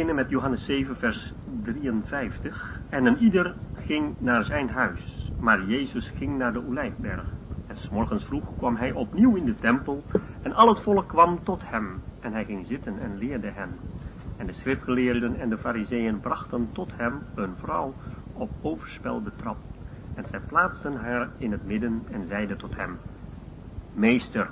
[0.00, 2.80] beginnen met Johannes 7, vers 53.
[2.88, 7.24] En een ieder ging naar zijn huis, maar Jezus ging naar de Olijfberg.
[7.66, 10.04] En s morgens vroeg kwam hij opnieuw in de tempel,
[10.42, 12.00] en al het volk kwam tot hem.
[12.20, 13.70] En hij ging zitten en leerde hen.
[14.36, 17.94] En de schriftgeleerden en de fariseeën brachten tot hem een vrouw
[18.32, 19.64] op overspel betrapt.
[20.14, 22.98] En zij plaatsten haar in het midden en zeiden tot hem,
[23.94, 24.50] Meester,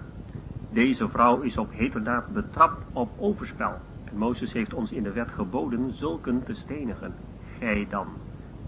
[0.72, 3.78] deze vrouw is op heterdaad betrapt op overspel.
[4.10, 7.14] En Mozes heeft ons in de wet geboden zulken te stenigen.
[7.58, 8.06] Gij dan,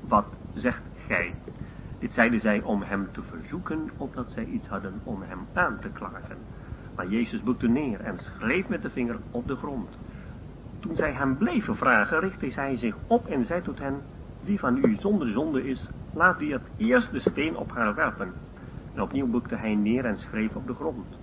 [0.09, 1.34] wat zegt gij?
[1.98, 5.88] Dit zeiden zij om hem te verzoeken, opdat zij iets hadden om hem aan te
[5.88, 6.37] klagen.
[6.96, 9.98] Maar Jezus bukte neer en schreef met de vinger op de grond.
[10.80, 14.02] Toen zij hem bleven vragen, richtte hij zich op en zei tot hen,
[14.45, 18.32] wie van u zonder zonde is, laat die het eerst de steen op haar werpen.
[18.95, 21.18] En opnieuw bukte hij neer en schreef op de grond.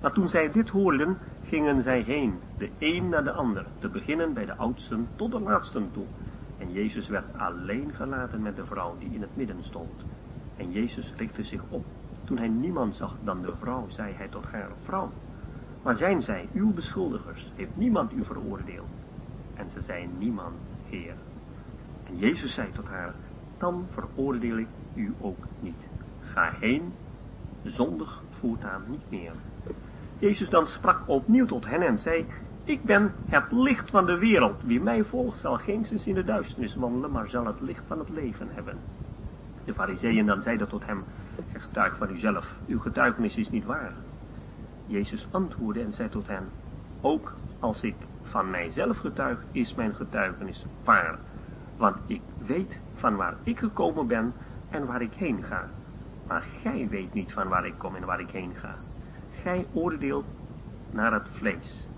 [0.00, 1.18] Maar toen zij dit hoorden,
[1.52, 5.40] gingen zij heen, de een naar de ander, te beginnen bij de oudsten tot de
[5.40, 6.04] laatsten toe.
[6.58, 10.04] En Jezus werd alleen gelaten met de vrouw die in het midden stond.
[10.56, 11.84] En Jezus richtte zich op.
[12.24, 15.10] Toen hij niemand zag dan de vrouw, zei hij tot haar, vrouw,
[15.82, 17.52] maar zijn zij uw beschuldigers?
[17.54, 18.90] Heeft niemand u veroordeeld?
[19.54, 20.56] En ze zei, niemand,
[20.88, 21.14] Heer.
[22.04, 23.14] En Jezus zei tot haar,
[23.58, 25.88] dan veroordeel ik u ook niet.
[26.20, 26.92] Ga heen,
[27.62, 29.32] zondig voortaan niet meer.
[30.22, 32.26] Jezus dan sprak opnieuw tot hen en zei,
[32.64, 34.62] ik ben het licht van de wereld.
[34.62, 37.98] Wie mij volgt zal geen zins in de duisternis wandelen, maar zal het licht van
[37.98, 38.76] het leven hebben.
[39.64, 41.04] De fariseeën dan zeiden tot hem,
[41.52, 43.92] getuig van uzelf, uw getuigenis is niet waar.
[44.86, 46.48] Jezus antwoordde en zei tot hen,
[47.00, 51.18] ook als ik van mijzelf getuig, is mijn getuigenis waar.
[51.76, 54.32] Want ik weet van waar ik gekomen ben
[54.70, 55.68] en waar ik heen ga.
[56.26, 58.74] Maar gij weet niet van waar ik kom en waar ik heen ga.
[59.42, 60.26] Gij oordeelt
[60.90, 61.88] naar het vlees.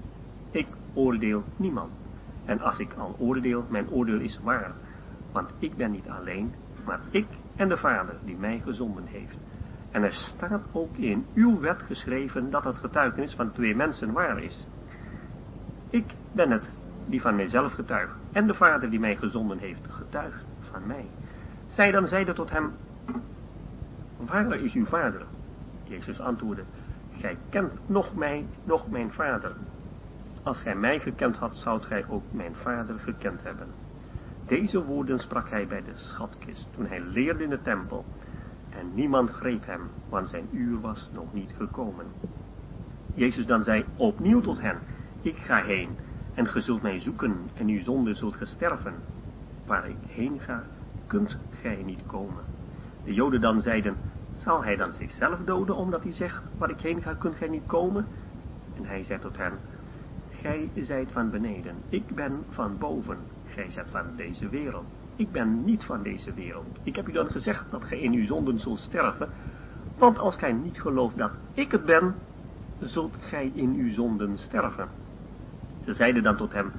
[0.51, 1.93] Ik oordeel niemand.
[2.45, 4.75] En als ik al oordeel, mijn oordeel is waar.
[5.33, 9.39] Want ik ben niet alleen, maar ik en de Vader die mij gezonden heeft.
[9.91, 14.43] En er staat ook in uw wet geschreven dat het getuigenis van twee mensen waar
[14.43, 14.67] is.
[15.91, 16.73] Ik ben het
[17.07, 21.07] die van mijzelf getuigt, en de Vader die mij gezonden heeft, getuigt van mij.
[21.67, 22.73] Zij dan zeiden tot hem,
[24.17, 25.27] Waar is uw Vader?
[25.85, 26.65] Jezus antwoordde,
[27.21, 29.57] Gij kent nog mij, nog mijn Vader.
[30.43, 33.67] Als gij mij gekend had, zoudt gij ook mijn Vader gekend hebben.
[34.47, 38.05] Deze woorden sprak hij bij de schatkist, toen hij leerde in de tempel,
[38.71, 42.07] en niemand greep hem, want zijn uur was nog niet gekomen.
[43.15, 44.79] Jezus dan zei opnieuw tot hen,
[45.23, 45.89] ik ga heen,
[46.35, 48.95] en ge zult mij zoeken, en uw zonde zult gesterven.
[49.67, 50.65] Waar ik heen ga,
[51.07, 52.45] kunt gij niet komen.
[53.05, 53.97] De joden dan zeiden,
[54.45, 57.67] zal hij dan zichzelf doden, omdat hij zegt, waar ik heen ga, kunt gij niet
[57.67, 58.07] komen?
[58.77, 59.53] En hij zei tot hen,
[60.31, 64.87] gij zijt van beneden, ik ben van boven, gij zijt van deze wereld.
[65.17, 66.79] Ik ben niet van deze wereld.
[66.83, 69.29] Ik heb u dan gezegd dat gij in uw zonden zult sterven,
[69.99, 72.15] want als gij niet gelooft dat ik het ben,
[72.79, 74.89] zult gij in uw zonden sterven.
[75.85, 76.73] Ze zeiden dan tot hem,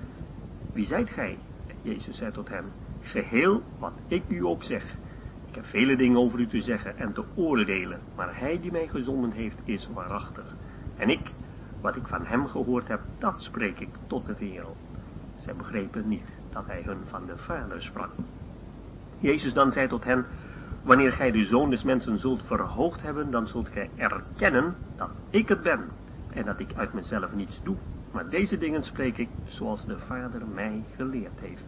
[0.72, 1.38] wie zijt gij?
[1.82, 2.66] Jezus zei tot hem,
[3.02, 4.97] geheel wat ik u ook zeg.
[5.56, 8.88] Ik heb vele dingen over u te zeggen en te oordelen, maar hij die mij
[8.88, 10.56] gezonden heeft is waarachtig.
[10.98, 11.32] En ik,
[11.82, 14.78] wat ik van hem gehoord heb, dat spreek ik tot de wereld.
[15.44, 18.10] Zij begrepen niet dat hij hun van de Vader sprak.
[19.20, 20.26] Jezus dan zei tot hen,
[20.84, 25.48] wanneer gij de Zoon des Mensen zult verhoogd hebben, dan zult gij erkennen dat ik
[25.48, 25.90] het ben,
[26.30, 27.78] en dat ik uit mezelf niets doe,
[28.12, 31.66] maar deze dingen spreek ik zoals de Vader mij geleerd heeft.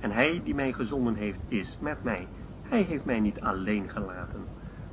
[0.00, 2.28] En hij die mij gezonden heeft, is met mij.
[2.68, 4.44] Hij heeft mij niet alleen gelaten,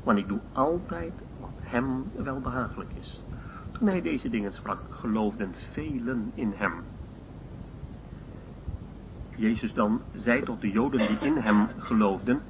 [0.04, 3.24] want ik doe altijd wat hem welbehagelijk is.
[3.72, 6.74] Toen hij deze dingen sprak, geloofden velen in hem.
[9.36, 12.42] Jezus dan zei tot de Joden die in hem geloofden,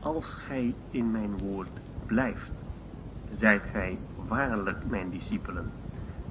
[0.00, 2.52] als gij in mijn woord blijft,
[3.32, 5.70] zijt gij waarlijk mijn discipelen,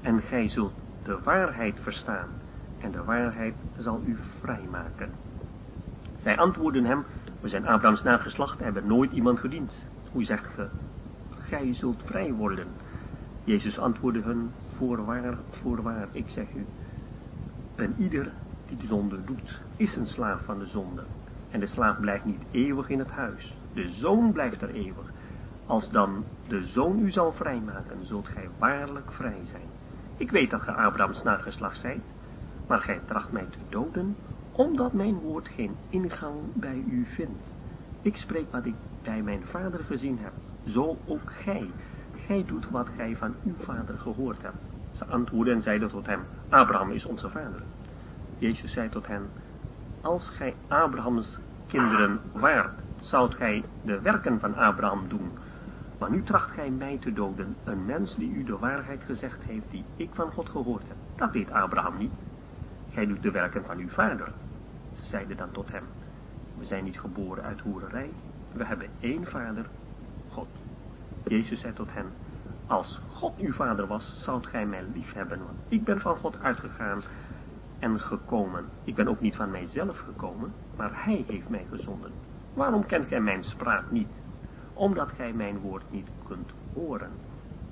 [0.01, 2.29] en gij zult de waarheid verstaan,
[2.79, 5.09] en de waarheid zal u vrijmaken.
[6.17, 7.05] Zij antwoorden hem,
[7.41, 9.87] we zijn Abrahams nageslacht en hebben nooit iemand gediend.
[10.11, 10.67] Hoe zegt ge,
[11.29, 12.67] gij zult vrij worden?
[13.43, 16.65] Jezus antwoordde hun, voorwaar, voorwaar, ik zeg u,
[17.75, 18.31] en ieder
[18.67, 21.03] die de zonde doet, is een slaaf van de zonde.
[21.49, 23.57] En de slaaf blijft niet eeuwig in het huis.
[23.73, 25.11] De zoon blijft er eeuwig.
[25.65, 29.67] Als dan de zoon u zal vrijmaken, zult gij waarlijk vrij zijn.
[30.17, 32.03] Ik weet dat ge Abrahams nageslacht zijt,
[32.67, 34.15] maar gij tracht mij te doden,
[34.51, 37.43] omdat mijn woord geen ingang bij u vindt.
[38.01, 40.33] Ik spreek wat ik bij mijn vader gezien heb,
[40.65, 41.69] zo ook gij.
[42.25, 44.63] Gij doet wat gij van uw vader gehoord hebt.
[44.91, 46.19] Ze antwoordden en zeiden tot hem,
[46.49, 47.63] Abraham is onze vader.
[48.37, 49.29] Jezus zei tot hen,
[50.01, 55.31] als gij Abrahams kinderen waart, zoudt gij de werken van Abraham doen.
[55.99, 59.71] Maar nu tracht gij mij te doden, een mens die u de waarheid gezegd heeft,
[59.71, 60.97] die ik van God gehoord heb.
[61.15, 62.23] Dat deed Abraham niet.
[62.91, 64.31] Gij doet de werken van uw vader.
[64.93, 65.83] Ze zeiden dan tot hem,
[66.57, 68.09] we zijn niet geboren uit hoererij,
[68.53, 69.65] we hebben één vader,
[70.29, 70.47] God.
[71.23, 72.05] Jezus zei tot hen,
[72.67, 76.39] als God uw vader was, zoudt gij mij lief hebben, want ik ben van God
[76.41, 77.01] uitgegaan
[77.79, 78.65] en gekomen.
[78.83, 82.11] Ik ben ook niet van mijzelf gekomen, maar hij heeft mij gezonden.
[82.53, 84.23] Waarom kent gij mijn spraak niet?
[84.73, 87.11] Omdat gij mijn woord niet kunt horen.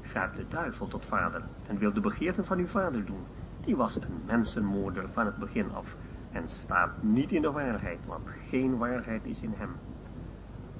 [0.01, 3.25] Gaat de duivel tot vader en wil de begeerten van uw vader doen.
[3.59, 5.95] Die was een mensenmoorder van het begin af
[6.31, 9.75] en staat niet in de waarheid, want geen waarheid is in hem.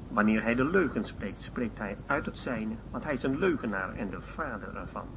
[0.08, 3.94] Wanneer hij de leugen spreekt, spreekt hij uit het zijne, want hij is een leugenaar
[3.96, 5.08] en de vader ervan.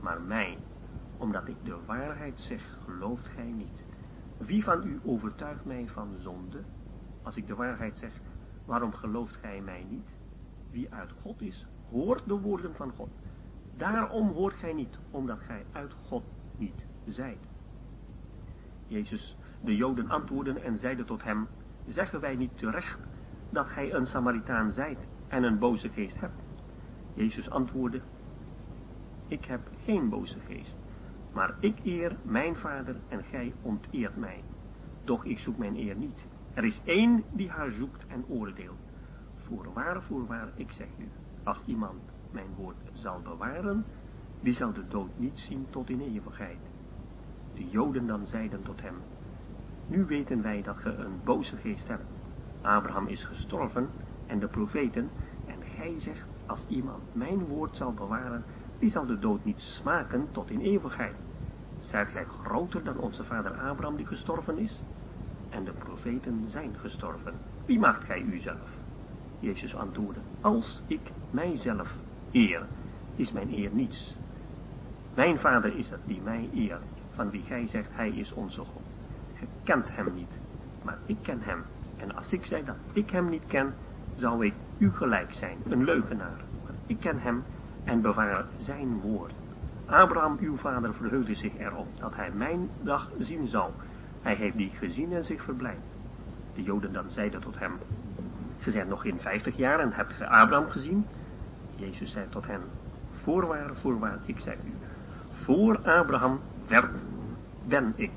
[0.00, 0.58] Maar mij,
[1.16, 3.84] omdat ik de waarheid zeg, gelooft gij niet.
[4.38, 6.62] Wie van u overtuigt mij van zonde?
[7.22, 8.12] Als ik de waarheid zeg,
[8.64, 10.08] waarom gelooft gij mij niet?
[10.70, 13.10] Wie uit God is, hoort de woorden van God.
[13.76, 16.24] Daarom hoort gij niet, omdat gij uit God
[16.56, 17.46] niet zijt.
[18.86, 21.46] Jezus, de Joden antwoordden en zeiden tot hem,
[21.86, 23.00] zeggen wij niet terecht
[23.50, 24.98] dat gij een Samaritaan zijt
[25.28, 26.42] en een boze geest hebt?
[27.14, 28.00] Jezus antwoordde,
[29.28, 30.76] ik heb geen boze geest,
[31.32, 34.42] maar ik eer mijn vader en gij onteert mij.
[35.04, 36.26] Doch ik zoek mijn eer niet.
[36.54, 38.78] Er is één die haar zoekt en oordeelt.
[39.36, 41.08] Voorwaar, voorwaar, ik zeg u,
[41.44, 42.00] als iemand
[42.30, 43.84] mijn woord zal bewaren,
[44.40, 46.58] die zal de dood niet zien tot in eeuwigheid.
[47.56, 48.94] De Joden dan zeiden tot hem,
[49.86, 52.04] nu weten wij dat ge een boze geest hebt.
[52.60, 53.88] Abraham is gestorven
[54.26, 55.10] en de profeten,
[55.46, 58.44] en gij zegt, als iemand mijn woord zal bewaren,
[58.78, 61.14] die zal de dood niet smaken tot in eeuwigheid.
[61.80, 64.84] Zijt gij groter dan onze vader Abraham die gestorven is?
[65.50, 67.34] En de profeten zijn gestorven.
[67.64, 68.70] Wie maakt gij uzelf?
[69.38, 71.94] Jezus antwoordde, als ik mijzelf
[72.32, 72.66] eer,
[73.14, 74.16] is mijn eer niets.
[75.14, 76.82] Mijn vader is het die mij eert,
[77.16, 78.82] van wie gij zegt, hij is onze God.
[79.34, 80.38] Ge kent hem niet,
[80.82, 81.64] maar ik ken hem.
[81.96, 83.74] En als ik zei dat ik hem niet ken,
[84.16, 86.44] zou ik u gelijk zijn, een leugenaar.
[86.64, 87.44] Maar ik ken hem
[87.84, 89.32] en bewaar zijn woord.
[89.86, 93.70] Abraham, uw vader, verheugde zich erop dat hij mijn dag zien zou.
[94.22, 95.80] Hij heeft die gezien en zich verblijd.
[96.54, 97.72] De Joden dan zeiden tot hem,
[98.58, 101.06] Ge zijn nog in vijftig jaar en hebt ge Abraham gezien?
[101.74, 102.60] Jezus zei tot hen,
[103.10, 104.72] voorwaar, voorwaar, ik zeg u,
[105.30, 106.90] voor Abraham werd,
[107.64, 108.12] ben ik.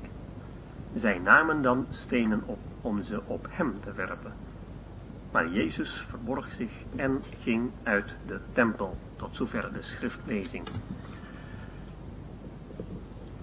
[0.94, 4.32] Zij namen dan stenen op om ze op hem te werpen.
[5.32, 10.68] Maar Jezus verborg zich en ging uit de tempel, tot zover de schriftlezing.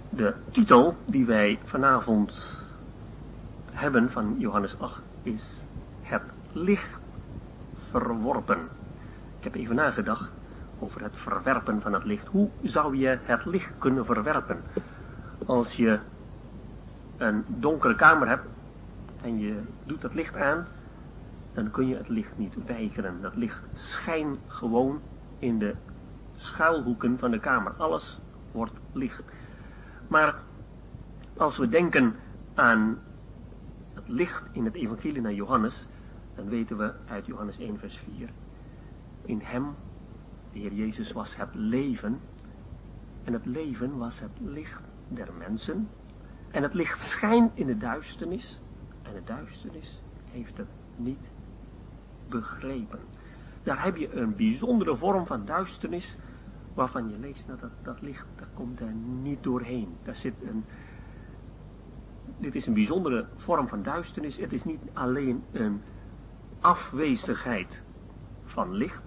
[0.10, 2.62] De titel die wij vanavond
[3.72, 5.64] hebben van Johannes 8 is
[6.02, 6.22] Het
[6.52, 7.00] licht
[7.90, 8.70] verworpen.
[9.38, 10.32] Ik heb even nagedacht
[10.80, 12.28] over het verwerpen van het licht.
[12.28, 14.64] Hoe zou je het licht kunnen verwerpen?
[15.46, 16.00] Als je
[17.18, 18.48] een donkere kamer hebt
[19.22, 20.68] en je doet het licht aan,
[21.54, 23.22] dan kun je het licht niet weigeren.
[23.22, 25.02] Dat licht schijnt gewoon
[25.40, 25.76] in de
[26.36, 27.72] schuilhoeken van de kamer.
[27.72, 28.20] Alles
[28.52, 29.24] wordt licht.
[30.08, 30.36] Maar
[31.38, 32.16] als we denken
[32.54, 33.00] aan
[33.94, 35.88] het licht in het evangelie naar Johannes,
[36.36, 38.30] dan weten we uit Johannes 1 vers 4,
[39.26, 39.76] in hem,
[40.52, 42.20] de Heer Jezus, was het leven,
[43.24, 45.90] en het leven was het licht der mensen,
[46.52, 48.60] en het licht schijnt in de duisternis,
[49.02, 51.32] en de duisternis heeft het niet
[52.30, 53.00] begrepen.
[53.64, 56.18] Daar heb je een bijzondere vorm van duisternis,
[56.74, 59.98] waarvan je leest dat, dat, licht, dat komt er niet doorheen.
[60.04, 60.66] Daar zit een,
[62.38, 64.38] dit is een bijzondere vorm van duisternis.
[64.38, 65.82] Het is niet alleen een
[66.60, 67.82] afwezigheid
[68.44, 69.02] van licht.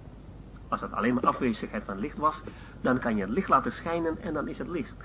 [0.68, 2.42] Als het alleen maar afwezigheid van licht was,
[2.80, 4.96] dan kan je het licht laten schijnen en dan is het licht.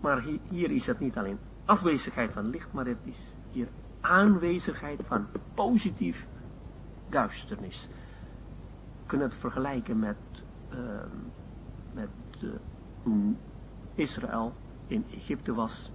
[0.00, 3.68] Maar hier, is het niet alleen afwezigheid van licht, maar het is hier
[4.00, 6.26] aanwezigheid van positief
[7.08, 7.88] duisternis.
[9.00, 10.16] We kunnen het vergelijken met,
[10.72, 10.78] uh,
[11.92, 12.08] met
[12.42, 12.50] uh,
[13.02, 13.38] toen
[13.94, 14.54] Israël
[14.86, 15.90] in Egypte was.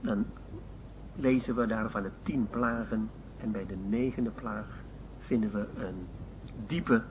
[0.00, 0.26] Dan
[1.14, 4.82] lezen we daar van de tien plagen en bij de negende plaag
[5.18, 6.06] vinden we een
[6.66, 7.02] diepe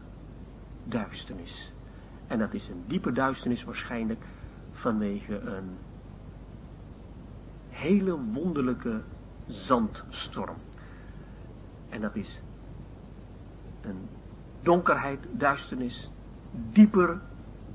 [0.84, 1.74] duisternis.
[2.28, 4.24] En dat is een diepe duisternis waarschijnlijk
[4.80, 5.78] vanwege een
[7.70, 9.02] hele wonderlijke
[9.48, 10.58] zandstorm.
[11.90, 12.42] En dat is
[13.82, 14.08] een
[14.62, 16.10] donkerheid, duisternis,
[16.52, 17.22] dieper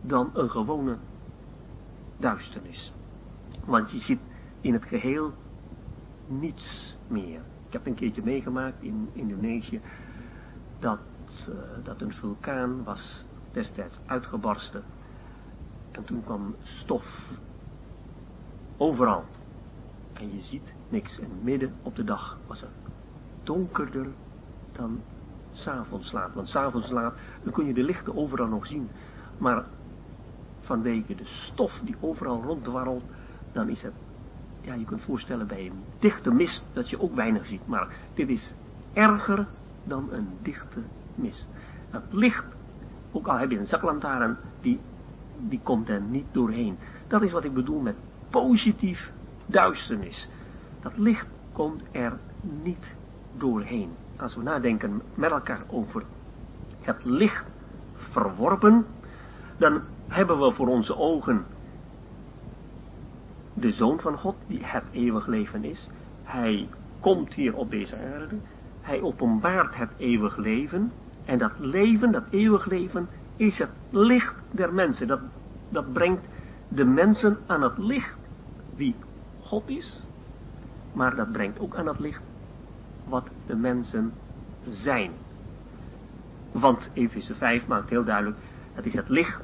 [0.00, 0.96] dan een gewone
[2.16, 2.92] duisternis.
[3.64, 4.20] Want je ziet
[4.60, 5.32] in het geheel
[6.26, 7.40] niets meer.
[7.66, 9.80] Ik heb een keertje meegemaakt in Indonesië
[10.78, 11.00] dat,
[11.48, 14.82] uh, dat een vulkaan was destijds uitgebarsten.
[15.96, 17.30] En toen kwam stof
[18.76, 19.24] overal.
[20.12, 21.18] En je ziet niks.
[21.18, 22.70] En midden op de dag was het
[23.42, 24.06] donkerder
[24.72, 25.00] dan
[25.52, 26.34] s'avonds laat.
[26.34, 28.90] Want s'avonds laat, dan kun je de lichten overal nog zien.
[29.38, 29.64] Maar
[30.60, 33.04] vanwege de stof die overal ronddwarrelt,
[33.52, 33.94] dan is het,
[34.60, 37.66] ja, je kunt voorstellen bij een dichte mist dat je ook weinig ziet.
[37.66, 38.54] Maar dit is
[38.92, 39.46] erger
[39.84, 40.80] dan een dichte
[41.14, 41.48] mist.
[41.90, 42.44] Het licht,
[43.12, 44.80] ook al heb je een zaklantaarn, die,
[45.38, 46.78] die komt er niet doorheen.
[47.08, 47.96] Dat is wat ik bedoel met
[48.30, 49.12] positief
[49.46, 50.28] duisternis.
[50.82, 52.18] Dat licht komt er
[52.62, 52.96] niet
[53.36, 53.90] doorheen.
[54.16, 56.02] Als we nadenken met elkaar over
[56.80, 57.46] het licht
[57.94, 58.86] verworpen,
[59.56, 61.44] dan hebben we voor onze ogen
[63.54, 65.88] de Zoon van God, die het eeuwig leven is.
[66.22, 66.68] Hij
[67.00, 68.36] komt hier op deze aarde.
[68.80, 70.92] Hij openbaart het eeuwig leven.
[71.24, 75.06] En dat leven, dat eeuwig leven, is het licht der mensen.
[75.06, 75.20] Dat,
[75.68, 76.22] dat brengt
[76.68, 78.18] de mensen aan het licht
[78.76, 78.94] wie
[79.40, 80.02] God is.
[80.92, 82.22] Maar dat brengt ook aan het licht
[83.08, 84.12] wat de mensen
[84.68, 85.10] zijn.
[86.52, 88.36] Want Efeze 5 maakt heel duidelijk,
[88.72, 89.42] het is het licht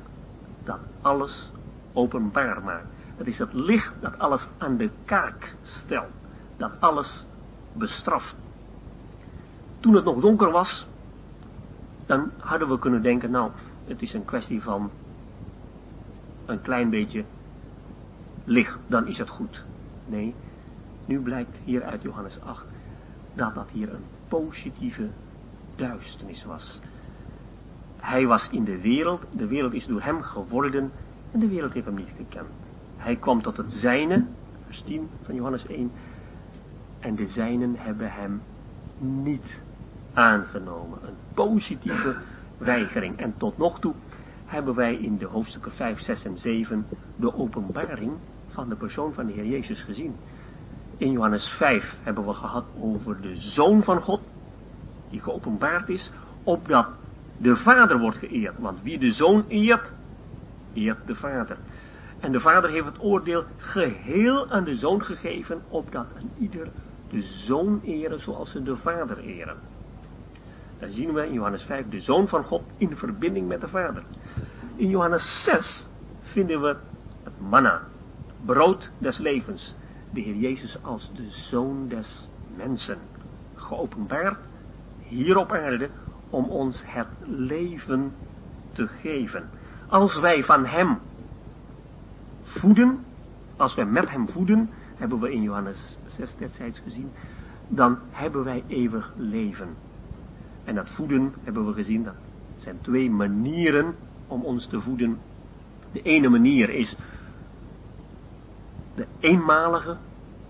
[0.64, 1.52] dat alles
[1.92, 2.86] openbaar maakt.
[3.16, 6.10] Het is het licht dat alles aan de kaak stelt.
[6.56, 7.26] Dat alles
[7.72, 8.36] bestraft.
[9.80, 10.86] Toen het nog donker was,
[12.06, 13.50] dan hadden we kunnen denken, nou,
[13.84, 14.90] het is een kwestie van
[16.46, 17.24] een klein beetje
[18.44, 19.64] licht, dan is het goed.
[20.06, 20.34] Nee,
[21.04, 22.64] nu blijkt hier uit Johannes 8
[23.34, 25.08] dat dat hier een positieve
[25.76, 26.80] duisternis was.
[27.96, 30.90] Hij was in de wereld, de wereld is door hem geworden
[31.32, 32.48] en de wereld heeft hem niet gekend.
[32.96, 34.26] Hij kwam tot het zijne,
[34.66, 35.90] vers 10 van Johannes 1,
[37.00, 38.42] en de zijnen hebben hem
[38.98, 39.62] niet
[40.12, 40.98] aangenomen.
[41.02, 42.16] Een positieve
[42.60, 43.16] weigering.
[43.16, 43.94] En tot nog toe
[44.46, 46.86] hebben wij in de hoofdstukken 5, 6 en 7
[47.16, 48.12] de openbaring
[48.48, 50.16] van de persoon van de Heer Jezus gezien.
[50.96, 54.20] In Johannes 5 hebben we gehad over de Zoon van God,
[55.10, 56.10] die geopenbaard is,
[56.44, 56.86] opdat
[57.36, 58.58] de Vader wordt geëerd.
[58.58, 59.92] Want wie de Zoon eert,
[60.72, 61.56] eert de Vader.
[62.20, 66.68] En de Vader heeft het oordeel geheel aan de Zoon gegeven, opdat een ieder
[67.10, 69.56] de Zoon eren zoals ze de Vader eren.
[70.80, 74.02] Dan zien we in Johannes 5 de Zoon van God in verbinding met de Vader.
[74.76, 75.86] In Johannes 6
[76.20, 76.76] vinden we
[77.22, 77.82] het manna,
[78.44, 79.74] brood des levens.
[80.12, 82.98] De Heer Jezus als de Zoon des mensen.
[83.54, 84.38] Geopenbaard
[84.98, 85.90] hier op aarde
[86.30, 88.12] om ons het leven
[88.72, 89.50] te geven.
[89.88, 90.98] Als wij van Hem
[92.42, 93.04] voeden,
[93.56, 97.10] als wij met Hem voeden, hebben we in Johannes 6 destijds gezien,
[97.68, 99.76] dan hebben wij eeuwig leven.
[100.70, 102.14] En dat voeden hebben we gezien, dat
[102.56, 103.94] zijn twee manieren
[104.26, 105.18] om ons te voeden.
[105.92, 106.96] De ene manier is
[108.94, 109.96] de eenmalige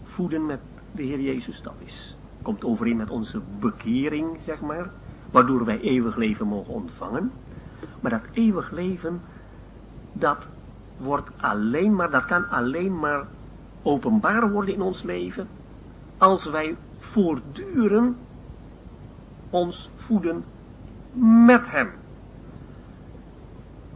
[0.02, 0.60] voeden met
[0.92, 1.62] de Heer Jezus.
[1.62, 4.90] Dat is, komt overeen met onze bekering, zeg maar.
[5.30, 7.32] Waardoor wij eeuwig leven mogen ontvangen.
[8.00, 9.20] Maar dat eeuwig leven,
[10.12, 10.46] dat
[10.98, 13.28] wordt alleen maar, dat kan alleen maar
[13.82, 15.48] openbaar worden in ons leven.
[16.18, 18.16] Als wij voortdurend
[19.50, 20.44] ons voeden
[21.44, 21.90] met hem.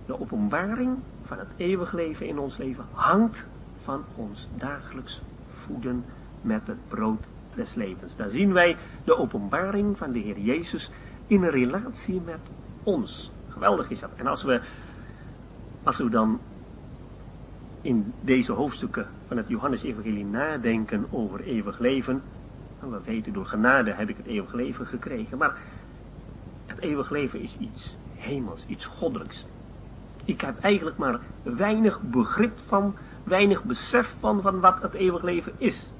[0.07, 3.47] De openbaring van het eeuwig leven in ons leven hangt
[3.83, 6.05] van ons dagelijks voeden
[6.41, 8.17] met het brood des levens.
[8.17, 10.91] Daar zien wij de openbaring van de Heer Jezus
[11.27, 12.41] in relatie met
[12.83, 13.31] ons.
[13.49, 14.11] Geweldig is dat.
[14.17, 14.61] En als we,
[15.83, 16.41] als we dan
[17.81, 22.23] in deze hoofdstukken van het Johannes-evangelie nadenken over eeuwig leven,
[22.93, 25.57] en weten door genade heb ik het eeuwig leven gekregen, maar
[26.67, 29.47] het eeuwig leven is iets hemels, iets goddelijks.
[30.25, 35.53] Ik heb eigenlijk maar weinig begrip van, weinig besef van, van wat het eeuwig leven
[35.57, 35.93] is.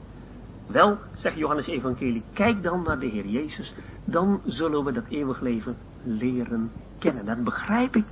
[0.67, 3.75] Wel, zegt Johannes Evangelie, kijk dan naar de Heer Jezus,
[4.05, 7.25] dan zullen we dat eeuwig leven leren kennen.
[7.25, 8.05] Dan begrijp ik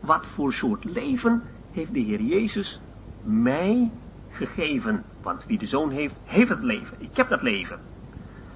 [0.00, 2.80] wat voor soort leven heeft de Heer Jezus
[3.22, 3.90] mij
[4.30, 5.04] gegeven.
[5.22, 6.96] Want wie de Zoon heeft, heeft het leven.
[7.00, 7.93] Ik heb dat leven.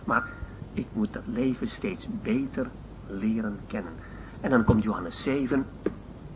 [0.08, 0.28] Maar
[0.72, 2.70] ik moet dat leven steeds beter
[3.06, 3.92] leren kennen.
[4.40, 5.66] En dan komt Johannes 7,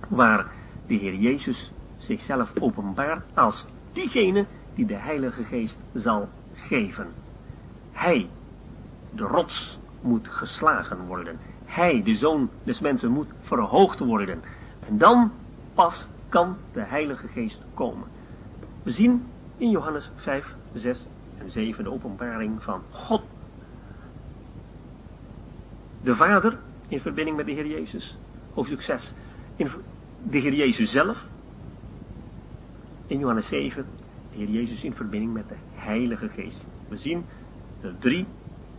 [0.09, 0.47] waar
[0.87, 7.07] de Heer Jezus zichzelf openbaart als diegene die de Heilige Geest zal geven.
[7.93, 8.29] Hij,
[9.11, 11.39] de rots, moet geslagen worden.
[11.65, 14.43] Hij, de zoon des mensen, moet verhoogd worden.
[14.89, 15.33] En dan
[15.75, 18.09] pas kan de Heilige Geest komen.
[18.83, 19.27] We zien
[19.57, 21.07] in Johannes 5 6
[21.39, 23.23] en 7 de openbaring van God.
[26.03, 28.17] De Vader in verbinding met de Heer Jezus.
[28.53, 29.15] Hoofdstuk 6.
[29.57, 29.71] In
[30.23, 31.27] de Heer Jezus zelf.
[33.07, 33.87] In Johannes 7.
[34.31, 36.67] De Heer Jezus in verbinding met de Heilige Geest.
[36.89, 37.25] We zien
[37.81, 38.27] de drie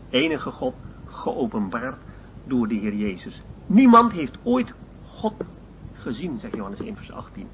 [0.09, 0.75] enige God
[1.05, 2.01] geopenbaard
[2.47, 3.43] door de Heer Jezus.
[3.65, 5.33] Niemand heeft ooit God
[5.93, 7.47] gezien, zegt Johannes 1 vers 18.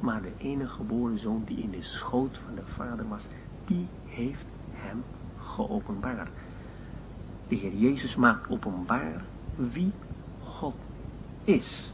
[0.00, 3.26] Maar de enige geboren zoon die in de schoot van de Vader was,
[3.66, 5.04] die heeft hem
[5.36, 6.28] geopenbaard.
[7.48, 9.24] De Heer Jezus maakt openbaar
[9.56, 9.92] wie
[10.42, 10.74] God
[11.44, 11.92] is.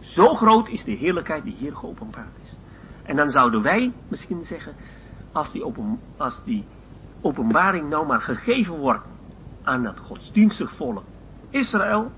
[0.00, 2.56] Zo groot is de heerlijkheid die hier geopenbaard is.
[3.02, 4.74] En dan zouden wij misschien zeggen,
[5.32, 6.64] als die, open, als die
[7.20, 9.04] openbaring nou maar gegeven wordt
[9.62, 11.04] aan dat godsdienstig volk
[11.50, 12.10] Israël,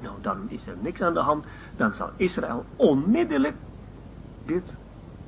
[0.00, 1.44] nou dan is er niks aan de hand,
[1.76, 3.56] dan zal Israël onmiddellijk
[4.46, 4.76] dit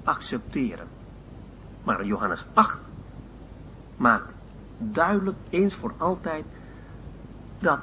[0.05, 0.87] accepteren.
[1.85, 2.79] Maar Johannes 8
[3.97, 4.33] maakt
[4.79, 6.45] duidelijk eens voor altijd
[7.59, 7.79] dat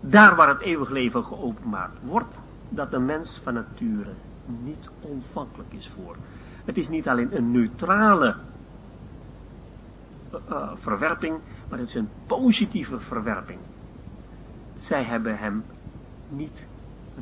[0.00, 4.12] daar waar het eeuwig leven geopenbaard wordt, dat de mens van nature
[4.46, 6.16] niet ontvankelijk is voor.
[6.64, 8.36] Het is niet alleen een neutrale
[10.50, 11.38] uh, verwerping,
[11.68, 13.58] maar het is een positieve verwerping.
[14.78, 15.64] Zij hebben hem
[16.28, 16.66] niet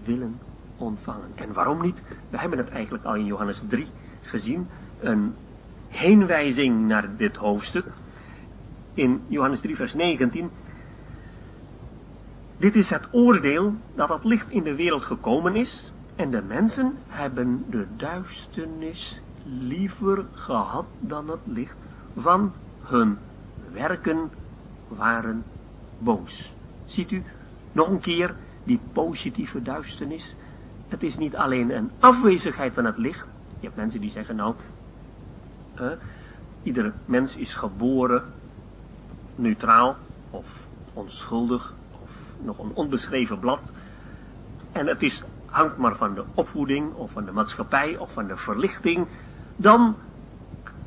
[0.04, 0.38] willen
[0.76, 1.30] ontvangen.
[1.34, 2.02] En waarom niet?
[2.30, 3.86] We hebben het eigenlijk al in Johannes 3
[4.22, 4.66] gezien.
[5.00, 5.34] Een
[5.88, 7.86] heenwijzing naar dit hoofdstuk.
[8.94, 10.50] In Johannes 3 vers 19.
[12.64, 15.92] Dit is het oordeel dat het licht in de wereld gekomen is.
[16.16, 21.76] En de mensen hebben de duisternis liever gehad dan het licht,
[22.16, 22.52] van
[22.82, 23.18] hun
[23.72, 24.30] werken
[24.88, 25.44] waren
[25.98, 26.52] boos.
[26.84, 27.22] Ziet u,
[27.72, 30.34] nog een keer die positieve duisternis.
[30.88, 33.26] Het is niet alleen een afwezigheid van het licht.
[33.60, 34.54] Je hebt mensen die zeggen, nou,
[35.80, 35.92] uh,
[36.62, 38.22] iedere mens is geboren
[39.34, 39.96] neutraal
[40.30, 40.46] of
[40.92, 41.74] onschuldig
[42.40, 43.72] nog een onbeschreven blad.
[44.72, 48.36] En het is, hangt maar van de opvoeding of van de maatschappij of van de
[48.36, 49.08] verlichting.
[49.56, 49.96] Dan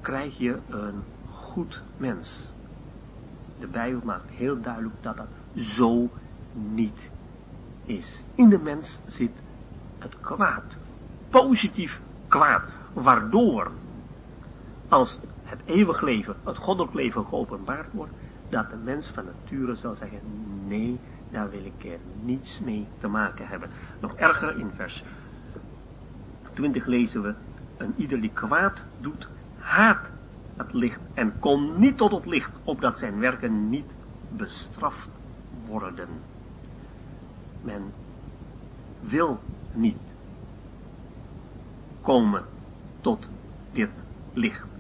[0.01, 2.53] krijg je een goed mens.
[3.60, 6.10] De Bijbel maakt heel duidelijk dat dat zo
[6.53, 7.12] niet
[7.86, 8.23] is.
[8.36, 9.31] In de mens zit
[9.99, 10.77] het kwaad.
[11.29, 12.63] Positief kwaad.
[12.93, 13.71] Waardoor,
[14.88, 18.13] als het eeuwig leven, het goddelijk leven geopenbaard wordt,
[18.49, 20.19] dat de mens van nature zal zeggen,
[20.67, 20.99] nee,
[21.31, 23.69] daar wil ik niets mee te maken hebben.
[23.99, 25.03] Nog erger in vers
[26.53, 27.33] 20 lezen we,
[27.77, 30.10] een ieder die kwaad doet, haat
[30.55, 33.91] het licht en komt niet tot het licht, opdat zijn werken niet
[34.29, 35.10] bestraft
[35.65, 36.07] worden.
[37.62, 37.93] Men
[38.99, 39.39] wil
[39.73, 40.15] niet
[42.01, 42.43] komen
[43.01, 43.27] tot
[43.71, 43.89] dit
[44.33, 44.77] licht.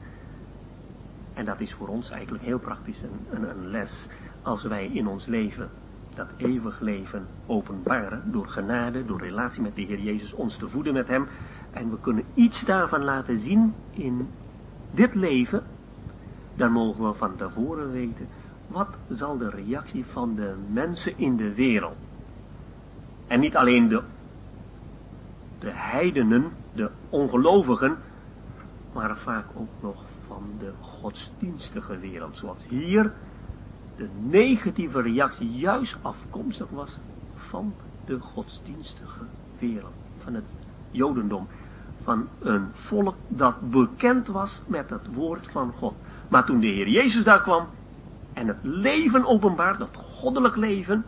[1.37, 4.07] En dat is voor ons eigenlijk heel praktisch een, een, les.
[4.41, 5.69] Als wij in ons leven
[6.15, 10.93] dat eeuwig leven openbaren, door genade, door relatie met de Heer Jezus, ons te voeden
[10.93, 11.27] met Hem.
[11.71, 14.27] En we kunnen iets daarvan laten zien in
[14.91, 15.63] dit leven,
[16.55, 18.27] dan mogen we van tevoren weten,
[18.67, 21.97] wat zal de reactie van de mensen in de wereld.
[23.27, 24.03] En niet alleen de,
[25.59, 27.97] de heidenen, de ongelovigen,
[28.93, 32.37] maar vaak ook nog van de godsdienstige wereld.
[32.37, 33.13] Zoals hier
[33.95, 36.97] de negatieve reactie juist afkomstig was
[37.33, 37.73] van
[38.05, 39.25] de godsdienstige
[39.59, 40.45] wereld, van het
[40.91, 41.47] jodendom,
[42.01, 45.93] van een volk dat bekend was met het woord van God.
[46.29, 47.67] Maar toen de Heer Jezus daar kwam
[48.33, 51.05] en het leven openbaar, dat goddelijk leven,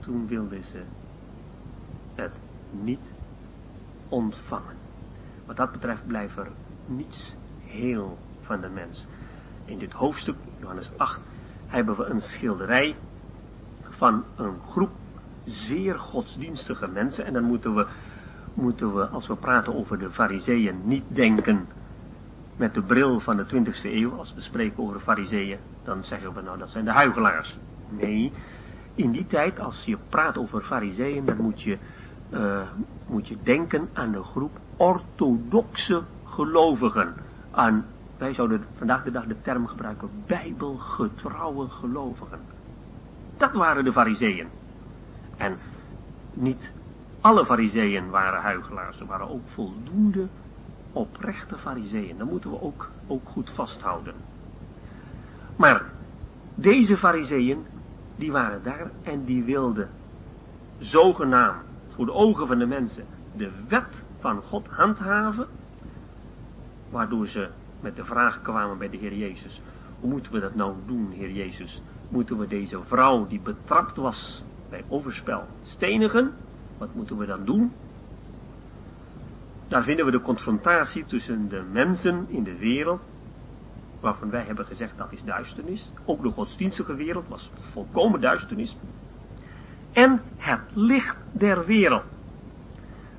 [0.00, 0.82] toen wilden ze
[2.14, 2.32] het
[2.70, 3.14] niet
[4.08, 4.76] ontvangen.
[5.46, 6.50] Wat dat betreft blijft er
[6.86, 7.34] niets
[7.72, 9.06] heel van de mens.
[9.64, 11.20] In dit hoofdstuk, Johannes 8,
[11.66, 12.96] hebben we een schilderij
[13.82, 14.90] van een groep
[15.44, 17.24] zeer godsdienstige mensen.
[17.24, 17.86] En dan moeten we,
[18.54, 21.66] moeten we als we praten over de fariseeën, niet denken
[22.56, 24.12] met de bril van de 20e eeuw.
[24.12, 27.58] Als we spreken over fariseeën, dan zeggen we nou dat zijn de huigelaars.
[27.88, 28.32] Nee,
[28.94, 31.78] in die tijd, als je praat over fariseeën, dan moet je,
[32.30, 32.62] uh,
[33.06, 37.14] moet je denken aan de groep orthodoxe gelovigen.
[38.18, 42.38] Wij zouden vandaag de dag de term gebruiken, bijbelgetrouwe gelovigen.
[43.36, 44.48] Dat waren de fariseeën.
[45.36, 45.58] En
[46.32, 46.72] niet
[47.20, 50.28] alle fariseeën waren huigelaars, er waren ook voldoende
[50.92, 52.18] oprechte fariseeën.
[52.18, 54.14] Dat moeten we ook, ook goed vasthouden.
[55.56, 55.84] Maar
[56.54, 57.66] deze fariseeën,
[58.16, 59.88] die waren daar en die wilden
[60.78, 63.04] zogenaamd voor de ogen van de mensen
[63.36, 65.46] de wet van God handhaven,
[66.92, 67.48] waardoor ze
[67.80, 69.60] met de vraag kwamen bij de Heer Jezus.
[70.00, 71.82] Hoe moeten we dat nou doen, Heer Jezus?
[72.08, 76.32] Moeten we deze vrouw die betrapt was bij overspel stenigen?
[76.78, 77.72] Wat moeten we dan doen?
[79.68, 83.00] Daar vinden we de confrontatie tussen de mensen in de wereld,
[84.00, 85.92] waarvan wij hebben gezegd dat is duisternis.
[86.04, 88.76] Ook de godsdienstige wereld was volkomen duisternis.
[89.92, 92.04] En het licht der wereld.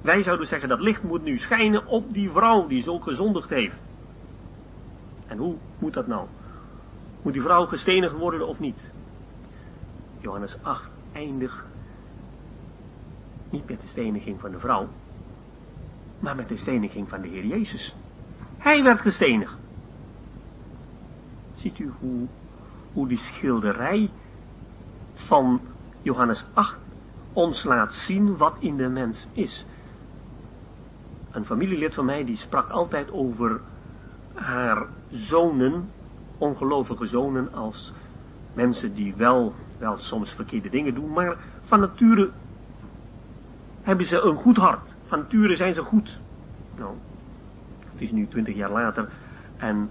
[0.04, 3.78] Wij zouden zeggen dat licht moet nu schijnen op die vrouw die zo gezondigd heeft.
[5.28, 6.28] En hoe moet dat nou?
[7.22, 8.92] Moet die vrouw gestenigd worden of niet?
[10.20, 11.64] Johannes 8 eindigt
[13.50, 14.88] niet met de steniging van de vrouw,
[16.20, 17.96] maar met de steniging van de Heer Jezus.
[18.58, 19.58] Hij werd gestenigd.
[21.54, 22.28] Ziet u hoe,
[22.94, 24.10] hoe die schilderij
[25.14, 25.62] van
[26.02, 26.80] Johannes 8
[27.34, 29.66] ons laat zien wat in de mens is.
[31.34, 33.62] Een familielid van mij die sprak altijd over
[34.34, 35.90] haar zonen,
[36.38, 37.94] ongelovige zonen, als
[38.54, 42.30] mensen die wel, wel soms verkeerde dingen doen, maar van nature
[43.82, 44.96] hebben ze een goed hart.
[45.06, 46.20] Van nature zijn ze goed.
[46.78, 46.96] Nou,
[47.92, 49.10] het is nu twintig jaar later
[49.58, 49.90] en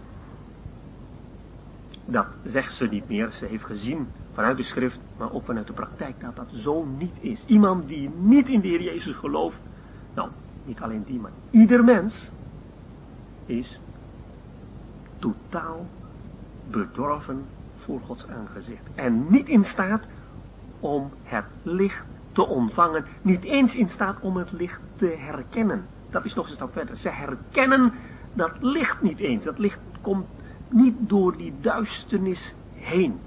[2.05, 3.31] dat zegt ze niet meer.
[3.31, 7.19] Ze heeft gezien vanuit de schrift, maar ook vanuit de praktijk, dat dat zo niet
[7.21, 7.45] is.
[7.47, 9.61] Iemand die niet in de Heer Jezus gelooft,
[10.15, 10.29] nou,
[10.65, 12.31] niet alleen die, maar ieder mens
[13.47, 13.81] is
[15.19, 15.87] totaal
[16.71, 17.45] bedorven
[17.77, 18.83] voor Gods aangezicht.
[18.95, 20.03] En niet in staat
[20.81, 25.87] om het licht te ontvangen, niet eens in staat om het licht te herkennen.
[26.11, 26.97] Dat is nog een stap verder.
[26.97, 27.93] Ze herkennen
[28.33, 29.45] dat licht niet eens.
[29.45, 30.27] Dat licht komt
[30.69, 33.21] niet door die duisternis heen.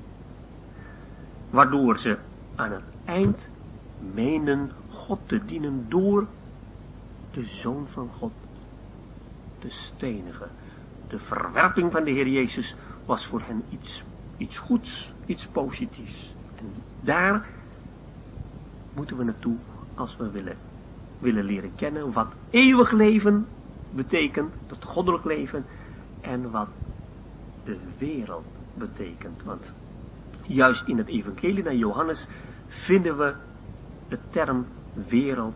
[1.49, 2.17] Waardoor ze
[2.55, 3.49] aan het eind
[4.13, 6.27] menen God te dienen door
[7.35, 8.31] de Zoon van God
[9.59, 10.49] te stenigen.
[11.07, 14.03] De verwerping van de Heer Jezus was voor hen iets,
[14.37, 16.35] iets goeds, iets positiefs.
[16.55, 17.47] En daar
[18.93, 19.57] moeten we naartoe
[19.95, 20.57] als we willen,
[21.19, 23.47] willen leren kennen wat eeuwig leven
[23.89, 25.65] betekent, dat goddelijk leven,
[26.21, 26.69] en wat
[27.63, 29.43] de wereld betekent.
[29.43, 29.73] Want
[30.43, 32.27] juist in het evangelie naar Johannes
[32.67, 33.35] vinden we
[34.07, 35.55] de term wereld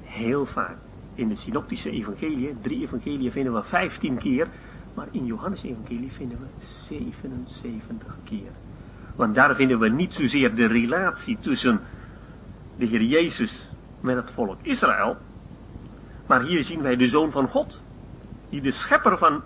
[0.00, 0.85] heel vaak.
[1.16, 4.48] In de synoptische evangelie, drie evangelieën vinden we 15 keer,
[4.94, 6.46] maar in Johannes evangelie vinden we
[6.88, 8.50] 77 keer.
[9.16, 11.80] Want daar vinden we niet zozeer de relatie tussen
[12.78, 15.16] de Heer Jezus met het volk Israël,
[16.26, 17.82] maar hier zien wij de Zoon van God,
[18.50, 19.42] die de schepper van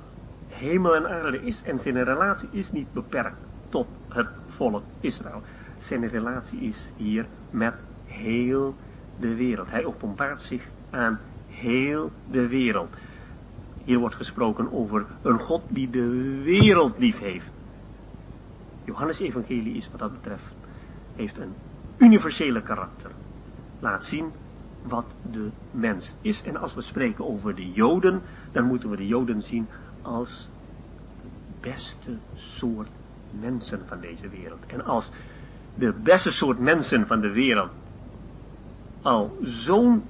[0.48, 5.42] hemel en aarde is en zijn relatie is niet beperkt tot het volk Israël.
[5.78, 8.74] Zijn relatie is hier met heel
[9.18, 9.70] de wereld.
[9.70, 11.20] Hij openbaart zich aan
[11.60, 12.96] heel de wereld.
[13.84, 17.50] Hier wordt gesproken over een God die de wereld lief heeft.
[18.84, 20.54] Johannes evangelie is wat dat betreft,
[21.16, 21.54] heeft een
[21.98, 23.10] universele karakter.
[23.80, 24.32] Laat zien
[24.82, 26.42] wat de mens is.
[26.42, 29.66] En als we spreken over de Joden, dan moeten we de Joden zien
[30.02, 30.48] als
[31.22, 31.28] de
[31.60, 32.88] beste soort
[33.40, 34.66] mensen van deze wereld.
[34.66, 35.10] En als
[35.74, 37.70] de beste soort mensen van de wereld
[39.02, 40.02] al zo'n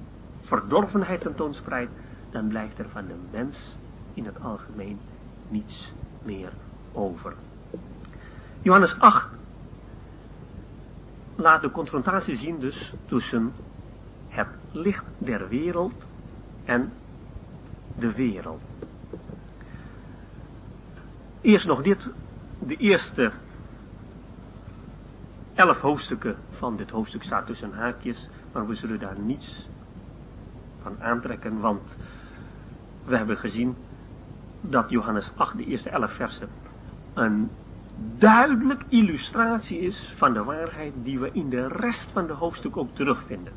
[0.51, 1.91] verdorvenheid tentoonspreidt,
[2.29, 3.77] dan blijft er van de mens
[4.13, 4.99] in het algemeen
[5.47, 6.53] niets meer
[6.91, 7.33] over.
[8.61, 9.29] Johannes 8
[11.35, 13.53] laat de confrontatie zien dus tussen
[14.27, 16.05] het licht der wereld
[16.65, 16.93] en
[17.95, 18.61] de wereld.
[21.41, 22.09] Eerst nog dit,
[22.59, 23.31] de eerste
[25.53, 29.69] elf hoofdstukken van dit hoofdstuk staat tussen haakjes, maar we zullen daar niets
[30.81, 31.97] van aantrekken, want
[33.05, 33.75] we hebben gezien
[34.61, 36.49] dat Johannes 8, de eerste elf versen,
[37.13, 37.49] een
[38.17, 42.95] duidelijk illustratie is van de waarheid die we in de rest van de hoofdstuk ook
[42.95, 43.53] terugvinden.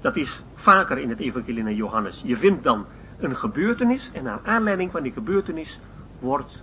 [0.00, 2.22] Dat is vaker in het evangelie naar Johannes.
[2.24, 2.86] Je vindt dan
[3.18, 5.80] een gebeurtenis en naar aanleiding van die gebeurtenis
[6.20, 6.62] wordt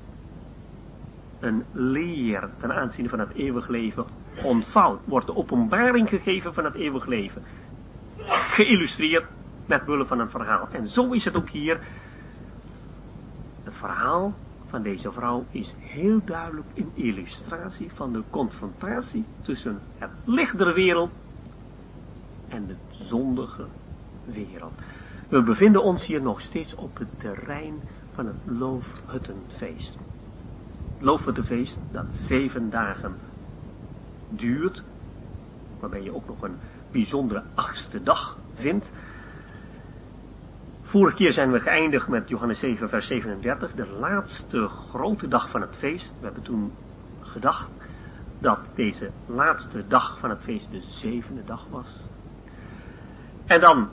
[1.39, 4.05] een leer ten aanzien van het eeuwig leven
[4.43, 4.99] ontvouwd.
[5.05, 7.43] Wordt de openbaring gegeven van het eeuwig leven.
[8.27, 9.25] Geïllustreerd
[9.65, 10.67] met behulp van een verhaal.
[10.71, 11.79] En zo is het ook hier.
[13.63, 14.33] Het verhaal
[14.65, 20.73] van deze vrouw is heel duidelijk een illustratie van de confrontatie tussen het licht der
[20.73, 21.11] wereld
[22.47, 23.67] en de zondige
[24.25, 24.73] wereld.
[25.29, 27.81] We bevinden ons hier nog steeds op het terrein
[28.13, 29.97] van het Loofhuttenfeest.
[30.99, 33.15] Loofhuttenfeest dat zeven dagen
[34.29, 34.83] duurt,
[35.79, 36.55] waarbij je ook nog een
[36.91, 38.91] bijzondere achtste dag vindt.
[40.81, 45.61] Vorige keer zijn we geëindigd met Johannes 7, vers 37, de laatste grote dag van
[45.61, 46.13] het feest.
[46.19, 46.71] We hebben toen
[47.19, 47.71] gedacht
[48.39, 52.07] dat deze laatste dag van het feest de zevende dag was.
[53.45, 53.89] En dan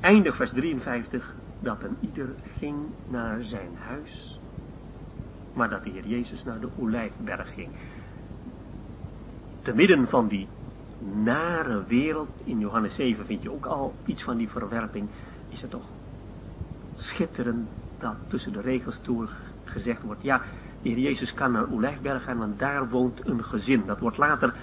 [0.00, 2.76] eindig vers 53, dat een ieder ging
[3.08, 4.40] naar zijn huis,
[5.54, 7.70] maar dat de Heer Jezus naar de Olijfberg ging.
[9.62, 10.48] Te midden van die
[11.22, 15.08] nare wereld, in Johannes 7 vind je ook al iets van die verwerping,
[15.48, 15.86] is het toch
[16.96, 19.30] schitterend dat tussen de regels door
[19.64, 20.42] gezegd wordt, ja,
[20.82, 23.82] de Heer Jezus kan naar Olijfberg gaan, want daar woont een gezin.
[23.86, 24.54] Dat wordt later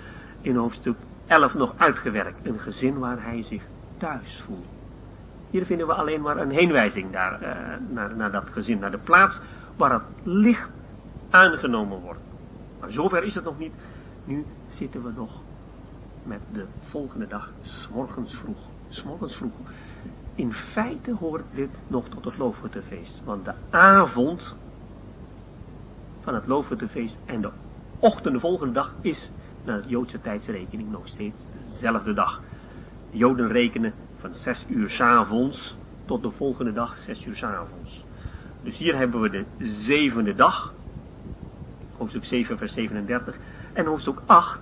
[0.41, 0.95] in hoofdstuk
[1.27, 2.45] 11 nog uitgewerkt.
[2.45, 3.63] Een gezin waar hij zich
[3.97, 4.65] thuis voelt.
[5.49, 7.31] Hier vinden we alleen maar een heenwijzing uh,
[7.89, 9.39] naar, naar dat gezin, naar de plaats
[9.75, 10.69] waar het licht
[11.29, 12.19] aangenomen wordt.
[12.79, 13.73] Maar zover is het nog niet.
[14.23, 15.41] Nu zitten we nog
[16.23, 18.57] met de volgende dag, s'morgens vroeg.
[18.87, 19.51] S'morgens vroeg.
[20.35, 23.23] In feite hoort dit nog tot het Loofhuttenfeest.
[23.23, 24.55] Want de avond
[26.21, 27.49] van het Loofhuttenfeest en de
[27.99, 29.31] ochtend de volgende dag is
[29.65, 32.41] naar de Joodse tijdsrekening nog steeds dezelfde dag.
[33.11, 38.05] De Joden rekenen van 6 uur s'avonds tot de volgende dag 6 uur s'avonds.
[38.63, 40.73] Dus hier hebben we de zevende dag,
[41.97, 43.37] hoofdstuk 7 vers 37,
[43.73, 44.59] en hoofdstuk 8.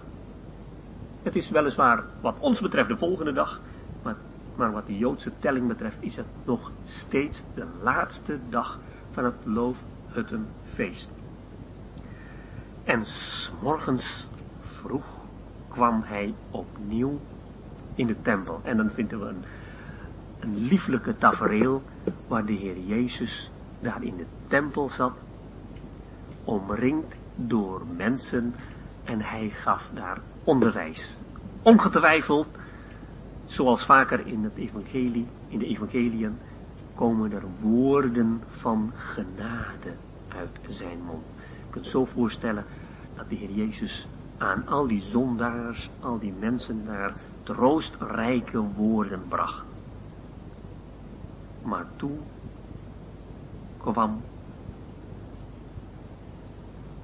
[1.28, 3.60] Het is weliswaar wat ons betreft de volgende dag,
[4.04, 4.16] maar,
[4.56, 8.80] maar wat de Joodse telling betreft is het nog steeds de laatste dag
[9.12, 11.10] van het Loofhuttenfeest.
[12.84, 14.28] En s morgens
[14.60, 15.06] vroeg
[15.68, 17.20] kwam hij opnieuw
[17.96, 18.60] in de tempel.
[18.64, 19.44] En dan vinden we een,
[20.40, 21.84] een lieflijke tafereel
[22.28, 25.18] waar de Heer Jezus daar in de tempel zat,
[26.44, 28.56] omringd door mensen
[29.08, 31.18] en hij gaf daar onderwijs.
[31.62, 32.48] Ongetwijfeld,
[33.46, 36.38] zoals vaker in het evangelie, in de evangeliën,
[36.96, 39.96] komen er woorden van genade
[40.28, 41.24] uit zijn mond.
[41.38, 42.66] Je kunt zo voorstellen
[43.16, 49.66] dat de Heer Jezus aan al die zondaars, al die mensen daar troostrijke woorden bracht.
[51.64, 52.20] Maar toen
[53.78, 54.22] kwam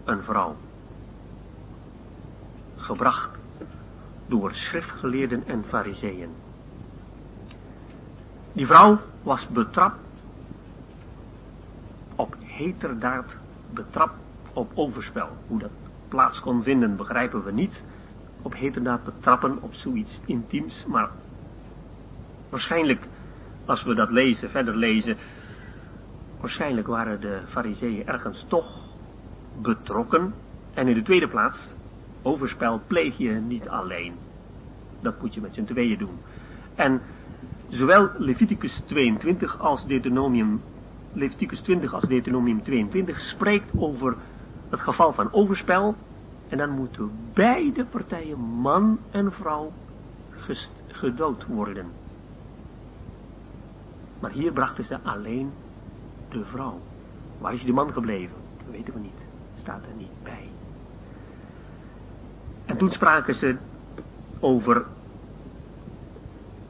[0.04, 0.56] een vrouw,
[2.84, 3.30] gebracht
[4.28, 6.30] door schriftgeleerden en fariseeën.
[8.54, 10.00] Die vrouw was betrapt
[12.16, 13.38] op heterdaad,
[13.74, 14.20] betrapt
[14.54, 15.30] op overspel.
[15.48, 15.72] Hoe dat
[16.08, 17.84] plaats kon vinden begrijpen we niet
[18.42, 21.10] op heterdaad betrappen op zoiets intiems, maar
[22.50, 23.02] waarschijnlijk,
[23.66, 25.18] als we dat lezen, verder lezen,
[26.40, 28.96] waarschijnlijk waren de fariseeën ergens toch
[29.62, 30.34] betrokken.
[30.74, 31.73] En in de tweede plaats,
[32.24, 34.14] overspel pleeg je niet alleen.
[35.02, 36.20] Dat moet je met z'n tweeën doen.
[36.76, 37.02] En
[37.68, 40.62] zowel Leviticus 22 als Deuteronomium,
[41.14, 44.16] Leviticus 20 als Deuteronomium 22 spreekt over
[44.70, 45.96] het geval van overspel
[46.50, 49.72] en dan moeten beide partijen, man en vrouw,
[50.88, 51.86] gedood worden.
[54.20, 55.52] Maar hier brachten ze alleen
[56.30, 56.80] de vrouw.
[57.40, 58.36] Waar is de man gebleven?
[58.58, 59.28] Dat weten we niet.
[59.56, 60.53] Staat er niet bij.
[62.66, 63.58] En toen spraken ze
[64.40, 64.86] over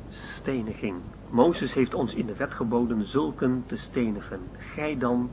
[0.10, 1.02] steniging.
[1.30, 4.40] Mozes heeft ons in de wet geboden zulken te stenigen.
[4.58, 5.30] Gij dan,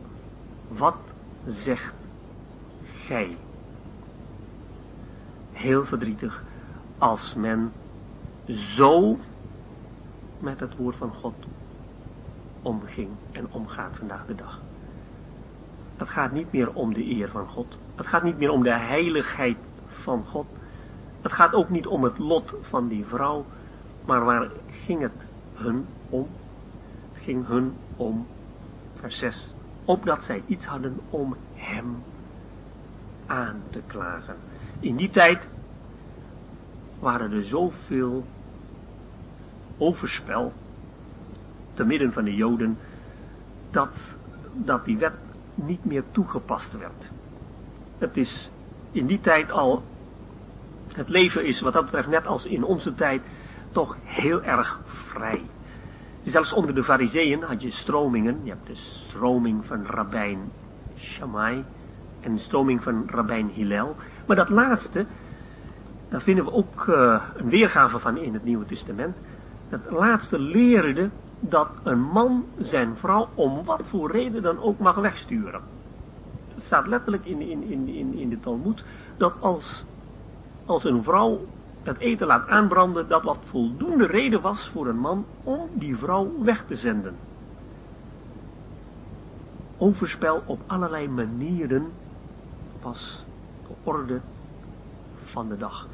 [0.68, 0.98] wat
[1.46, 1.94] zegt
[2.82, 3.36] gij?
[5.60, 6.42] heel verdrietig
[6.98, 7.72] als men
[8.46, 9.18] zo
[10.38, 11.34] met het woord van God
[12.62, 14.60] omging en omgaat vandaag de dag.
[15.96, 17.78] Het gaat niet meer om de eer van God.
[17.94, 19.56] Het gaat niet meer om de heiligheid
[20.02, 20.46] van God.
[21.20, 23.44] Het gaat ook niet om het lot van die vrouw.
[24.04, 26.26] Maar waar ging het hun om?
[27.12, 28.26] Het ging hun om,
[28.94, 32.02] vers 6, opdat zij iets hadden om hem
[33.26, 34.36] aan te klagen.
[34.80, 35.48] In die tijd
[36.98, 38.24] waren er zoveel
[39.78, 40.52] overspel
[41.74, 42.78] te midden van de Joden,
[43.70, 43.94] dat,
[44.52, 45.14] dat die wet
[45.54, 47.10] niet meer toegepast werd.
[47.98, 48.50] Het is
[48.92, 49.82] in die tijd al,
[50.92, 53.22] het leven is wat dat betreft net als in onze tijd,
[53.72, 55.42] toch heel erg vrij.
[56.22, 60.38] Zelfs onder de fariseeën had je stromingen, je hebt de stroming van rabbijn
[60.96, 61.64] Shammai
[62.20, 65.06] en de stroming van rabbijn Hillel, maar dat laatste,
[66.08, 69.16] daar vinden we ook uh, een weergave van in het Nieuwe Testament.
[69.68, 74.94] Dat laatste leerde dat een man zijn vrouw om wat voor reden dan ook mag
[74.94, 75.60] wegsturen.
[76.60, 78.84] Het staat letterlijk in, in, in, in, in de Talmud
[79.16, 79.84] dat als,
[80.64, 81.40] als een vrouw
[81.82, 86.42] het eten laat aanbranden, dat wat voldoende reden was voor een man om die vrouw
[86.42, 87.14] weg te zenden.
[89.78, 91.92] overspel op allerlei manieren
[92.82, 93.24] was
[93.68, 94.20] de orde
[95.24, 95.86] van de dag.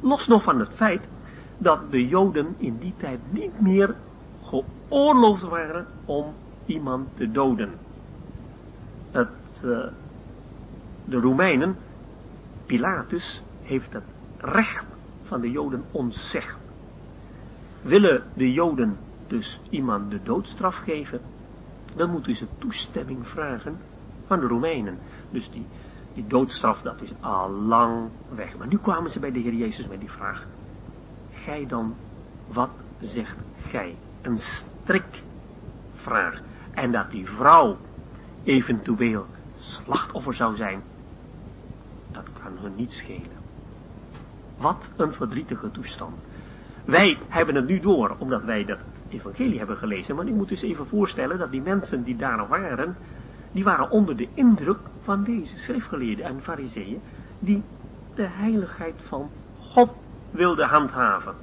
[0.00, 1.08] Los nog van het feit
[1.58, 3.94] dat de Joden in die tijd niet meer
[4.42, 6.34] geoorloofd waren om
[6.66, 7.70] iemand te doden.
[9.10, 9.28] Het,
[9.64, 9.86] uh,
[11.04, 11.76] de Romeinen,
[12.66, 14.04] Pilatus, heeft het
[14.38, 14.86] recht
[15.22, 16.60] van de Joden ontzegd.
[17.82, 18.96] Willen de Joden
[19.26, 21.20] dus iemand de doodstraf geven,
[21.96, 23.78] dan moeten ze toestemming vragen
[24.26, 24.98] van de Romeinen.
[25.30, 25.66] Dus die,
[26.14, 28.58] die doodstraf, dat is al lang weg.
[28.58, 30.46] Maar nu kwamen ze bij de Heer Jezus met die vraag.
[31.32, 31.94] Gij dan,
[32.52, 33.96] wat zegt gij?
[34.22, 36.40] Een strikvraag.
[36.74, 37.76] En dat die vrouw
[38.44, 39.26] eventueel
[39.60, 40.82] slachtoffer zou zijn,
[42.12, 43.38] dat kan hun niet schelen.
[44.58, 46.16] Wat een verdrietige toestand.
[46.84, 50.16] Wij hebben het nu door, omdat wij dat evangelie hebben gelezen.
[50.16, 52.96] Maar u moet dus even voorstellen dat die mensen die daar waren,
[53.52, 57.00] die waren onder de indruk van deze schriftgeleerden en fariseeën,
[57.38, 57.62] die
[58.14, 59.90] de heiligheid van God
[60.30, 61.34] wilden handhaven.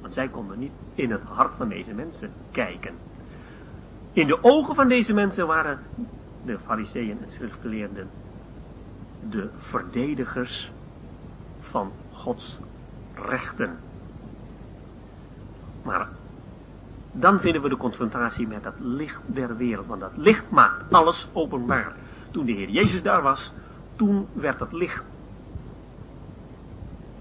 [0.00, 2.94] Want zij konden niet in het hart van deze mensen kijken.
[4.12, 5.78] In de ogen van deze mensen waren
[6.44, 8.08] de fariseeën en schriftgeleerden
[9.28, 10.72] de verdedigers
[11.60, 12.60] van Gods
[13.14, 13.78] rechten.
[15.84, 16.08] Maar
[17.12, 19.86] dan vinden we de confrontatie met het licht der wereld.
[19.86, 21.94] Want dat licht maakt alles openbaar.
[22.30, 23.52] Toen de Heer Jezus daar was,
[23.96, 25.04] toen werd het licht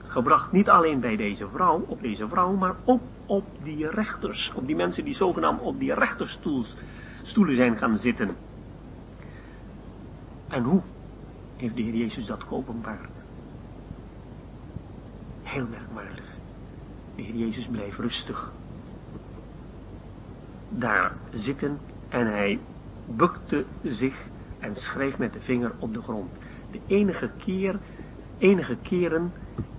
[0.10, 4.52] gebracht niet alleen bij deze vrouw, op deze vrouw, maar ook op die rechters.
[4.56, 8.36] Op die mensen die zogenaamd op die rechterstoelen zijn gaan zitten.
[10.50, 10.82] En hoe
[11.58, 13.10] heeft de Heer Jezus dat geopenbaard?
[15.44, 16.26] Heel merkwaardig.
[17.16, 18.52] De Heer Jezus bleef rustig
[20.70, 22.60] daar zitten en hij
[23.06, 24.28] bukte zich
[24.60, 26.30] en schreef met de vinger op de grond.
[26.72, 27.80] De enige keer,
[28.38, 29.32] enige keren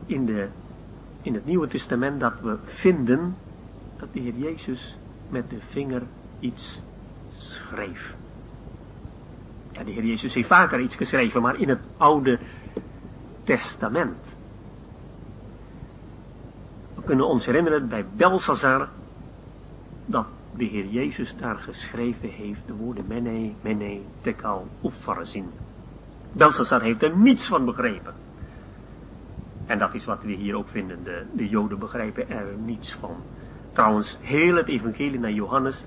[0.07, 0.49] in, de,
[1.23, 3.37] in het Nieuwe Testament dat we vinden
[3.97, 4.97] dat de Heer Jezus
[5.29, 6.03] met de vinger
[6.41, 6.83] iets
[7.29, 8.15] schreef.
[9.85, 12.39] De Heer Jezus heeft vaker iets geschreven, maar in het Oude
[13.45, 14.37] Testament.
[16.95, 18.89] We kunnen ons herinneren bij Belsazar
[20.07, 25.51] dat de Heer Jezus daar geschreven heeft de woorden mene, mene, tekal, oeffarazin.
[26.33, 28.15] Belshazzar heeft er niets van begrepen.
[29.67, 31.05] En dat is wat we hier ook vinden.
[31.05, 33.17] De, de Joden begrijpen er niets van.
[33.73, 35.85] Trouwens, heel het evangelie naar Johannes,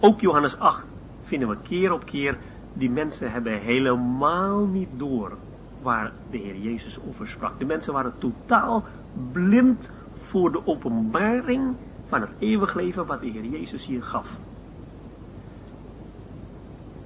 [0.00, 0.84] ook Johannes 8,
[1.22, 2.38] vinden we keer op keer,
[2.72, 5.38] die mensen hebben helemaal niet door
[5.82, 7.58] waar de Heer Jezus over sprak.
[7.58, 8.84] De mensen waren totaal
[9.32, 11.76] blind voor de openbaring
[12.06, 14.28] van het eeuwig leven wat de Heer Jezus hier gaf.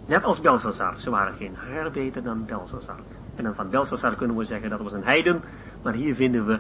[0.07, 2.99] Net als Belshazzar, ze waren geen haar beter dan Belshazzar.
[3.35, 5.41] En dan van Belshazzar kunnen we zeggen dat was een heiden,
[5.83, 6.59] maar hier vinden we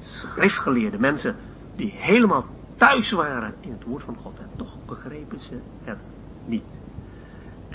[0.00, 1.36] schriftgeleerde mensen
[1.76, 2.44] die helemaal
[2.76, 5.98] thuis waren in het woord van God en toch begrepen ze het
[6.44, 6.78] niet.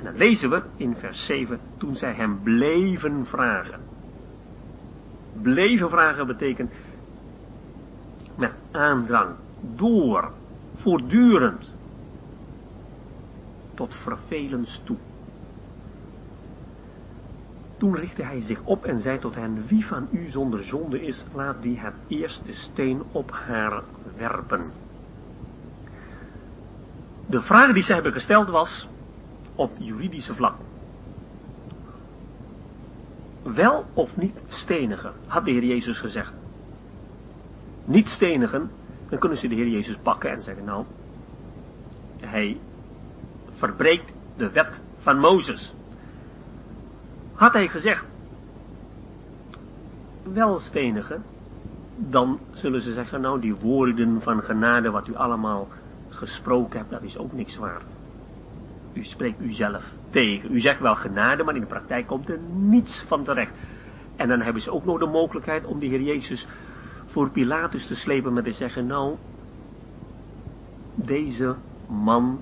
[0.04, 3.80] Dan lezen we in vers 7, toen zij hem bleven vragen.
[5.42, 6.72] Bleven vragen betekent
[8.38, 9.36] met aandrang,
[9.76, 10.32] door,
[10.76, 11.76] voortdurend,
[13.74, 14.98] tot vervelens toe.
[17.78, 21.26] Toen richtte hij zich op en zei tot hen, wie van u zonder zonde is,
[21.34, 23.84] laat die het eerste steen op haar
[24.18, 24.72] werpen.
[27.26, 28.88] De vraag die zij hebben gesteld was
[29.56, 30.56] op juridische vlak.
[33.44, 36.34] Wel of niet stenigen, had de Heer Jezus gezegd.
[37.86, 38.72] Niet stenigen,
[39.10, 40.86] dan kunnen ze de Heer Jezus pakken en zeggen, nou,
[42.20, 42.58] hij
[43.52, 45.74] verbreekt de wet van Mozes.
[47.34, 48.06] Had hij gezegd,
[50.24, 51.24] wel stenigen,
[51.98, 55.68] dan zullen ze zeggen, nou die woorden van genade wat u allemaal
[56.10, 57.93] gesproken hebt, dat is ook niks waard.
[58.94, 60.54] U spreekt uzelf tegen.
[60.54, 63.54] U zegt wel genade, maar in de praktijk komt er niets van terecht.
[64.16, 66.48] En dan hebben ze ook nog de mogelijkheid om de Heer Jezus
[67.06, 69.16] voor Pilatus te slepen met te zeggen, nou,
[70.96, 71.56] deze
[71.88, 72.42] man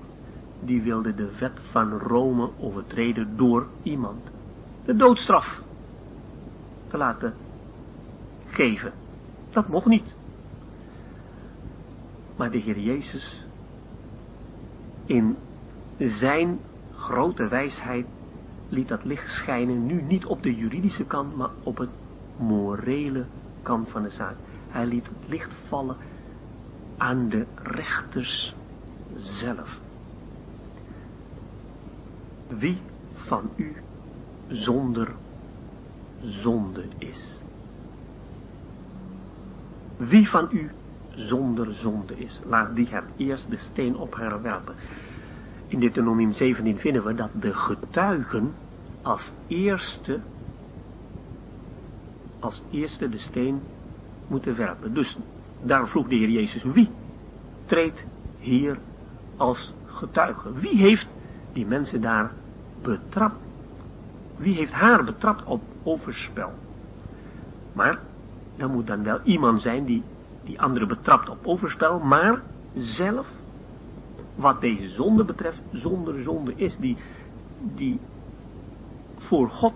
[0.60, 4.30] die wilde de wet van Rome overtreden door iemand.
[4.84, 5.62] De doodstraf
[6.88, 7.34] te laten
[8.46, 8.92] geven.
[9.50, 10.16] Dat mocht niet.
[12.36, 13.44] Maar de Heer Jezus
[15.06, 15.36] in
[16.08, 16.60] zijn
[16.94, 18.06] grote wijsheid
[18.68, 21.90] liet dat licht schijnen nu niet op de juridische kant, maar op het
[22.36, 23.24] morele
[23.62, 24.36] kant van de zaak.
[24.68, 25.96] Hij liet het licht vallen
[26.96, 28.54] aan de rechters
[29.16, 29.80] zelf.
[32.58, 32.78] wie
[33.14, 33.72] van u
[34.48, 35.14] zonder
[36.20, 37.40] zonde is.
[39.96, 40.70] Wie van u
[41.14, 44.74] zonder zonde is, laat die het eerst de steen op haar werpen.
[45.72, 48.54] In Deuteronomium 17 vinden we dat de getuigen
[49.02, 50.20] als eerste,
[52.40, 53.60] als eerste de steen
[54.26, 54.94] moeten werpen.
[54.94, 55.18] Dus
[55.62, 56.90] daar vroeg de Heer Jezus, wie
[57.64, 58.04] treedt
[58.38, 58.78] hier
[59.36, 60.52] als getuige?
[60.52, 61.08] Wie heeft
[61.52, 62.32] die mensen daar
[62.82, 63.40] betrapt?
[64.36, 66.52] Wie heeft haar betrapt op overspel?
[67.72, 67.98] Maar
[68.56, 70.02] dan moet dan wel iemand zijn die
[70.44, 72.42] die andere betrapt op overspel, maar
[72.74, 73.26] zelf,
[74.34, 76.96] wat deze zonde betreft, zonder zonde is, die,
[77.74, 78.00] die
[79.16, 79.74] voor God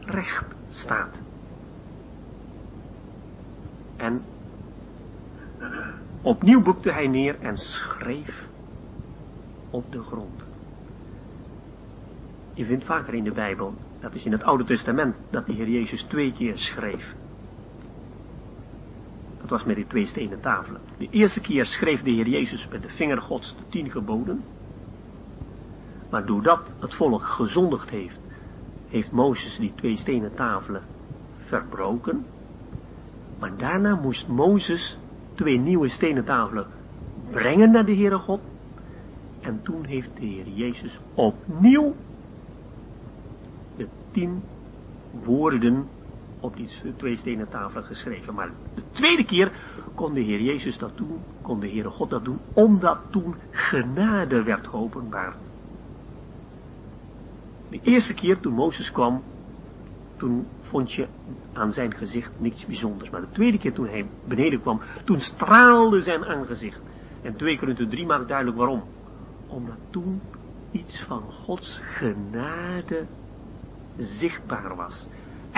[0.00, 1.16] recht staat.
[3.96, 4.22] En
[6.22, 8.46] opnieuw boekte hij neer en schreef
[9.70, 10.46] op de grond.
[12.54, 15.68] Je vindt vaker in de Bijbel, dat is in het Oude Testament, dat de Heer
[15.68, 17.14] Jezus twee keer schreef.
[19.48, 20.80] Dat was met die twee stenen tafelen.
[20.98, 24.42] De eerste keer schreef de Heer Jezus met de vinger Gods de tien geboden.
[26.10, 28.20] Maar doordat het volk gezondigd heeft,
[28.88, 30.82] heeft Mozes die twee stenen tafelen
[31.34, 32.26] verbroken.
[33.38, 34.98] Maar daarna moest Mozes
[35.34, 36.66] twee nieuwe stenen tafelen
[37.30, 38.40] brengen naar de Heere God.
[39.40, 41.94] En toen heeft de Heer Jezus opnieuw
[43.76, 44.42] de tien
[45.24, 45.88] woorden
[46.40, 48.34] op die twee stenen tafelen geschreven.
[48.34, 49.52] Maar de tweede keer
[49.94, 54.42] kon de Heer Jezus dat doen, kon de Heere God dat doen, omdat toen genade
[54.42, 55.36] werd geopenbaard.
[57.70, 59.22] De eerste keer toen Mozes kwam,
[60.16, 61.08] toen vond je
[61.52, 63.10] aan zijn gezicht niks bijzonders.
[63.10, 66.82] Maar de tweede keer toen hij beneden kwam, toen straalde zijn aangezicht.
[67.22, 68.84] En twee Korinthe drie maakt duidelijk waarom.
[69.46, 70.20] Omdat toen
[70.72, 73.06] iets van Gods genade
[73.96, 75.06] zichtbaar was.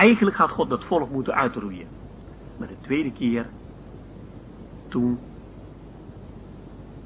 [0.01, 1.87] Eigenlijk had God dat volk moeten uitroeien.
[2.57, 3.45] Maar de tweede keer,
[4.87, 5.19] toen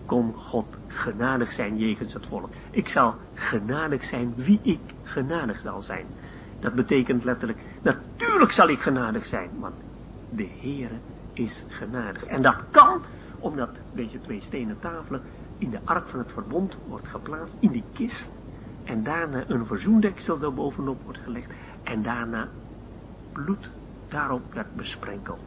[0.05, 2.49] kon God genadig zijn jegens het volk.
[2.71, 6.05] Ik zal genadig zijn wie ik genadig zal zijn.
[6.59, 9.75] Dat betekent letterlijk, natuurlijk zal ik genadig zijn, want
[10.29, 10.99] de Heere
[11.33, 12.23] is genadig.
[12.25, 13.01] En dat kan
[13.39, 15.21] omdat deze twee stenen tafelen
[15.57, 18.29] in de ark van het verbond wordt geplaatst, in die kist.
[18.83, 21.51] En daarna een verzoendeksel er bovenop wordt gelegd.
[21.83, 22.49] En daarna
[23.35, 23.69] bloed
[24.09, 25.39] daarop werd besprenkeld.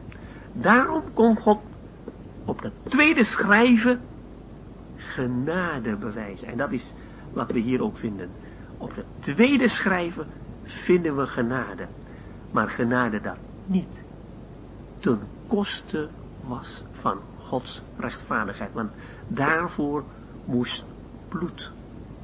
[0.53, 1.59] Daarom kon God
[2.45, 3.99] op het tweede schrijven
[4.95, 6.47] genade bewijzen.
[6.47, 6.93] En dat is
[7.33, 8.29] wat we hier ook vinden.
[8.77, 10.27] Op het tweede schrijven
[10.63, 11.87] vinden we genade.
[12.51, 14.03] Maar genade dat niet
[14.99, 16.09] ten koste
[16.47, 18.73] was van Gods rechtvaardigheid.
[18.73, 18.91] Want
[19.27, 20.03] daarvoor
[20.45, 20.83] moest
[21.27, 21.71] bloed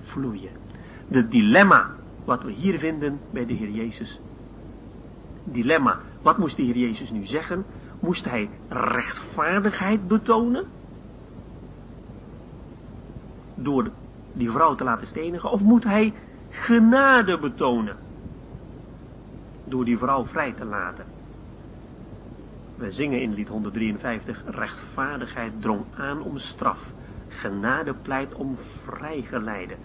[0.01, 0.51] vloeien.
[1.07, 1.89] De dilemma
[2.25, 4.19] wat we hier vinden bij de Heer Jezus.
[5.45, 5.99] Dilemma.
[6.21, 7.65] Wat moest de Heer Jezus nu zeggen?
[7.99, 10.65] Moest hij rechtvaardigheid betonen?
[13.55, 13.91] Door
[14.33, 15.51] die vrouw te laten stenigen?
[15.51, 16.13] Of moet hij
[16.49, 17.95] genade betonen?
[19.63, 21.05] Door die vrouw vrij te laten.
[22.75, 26.79] We zingen in lied 153, rechtvaardigheid drong aan om straf.
[27.27, 29.75] Genade pleit om vrijgeleide.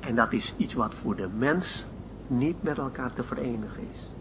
[0.00, 1.86] En dat is iets wat voor de mens
[2.26, 4.19] niet met elkaar te verenigen is.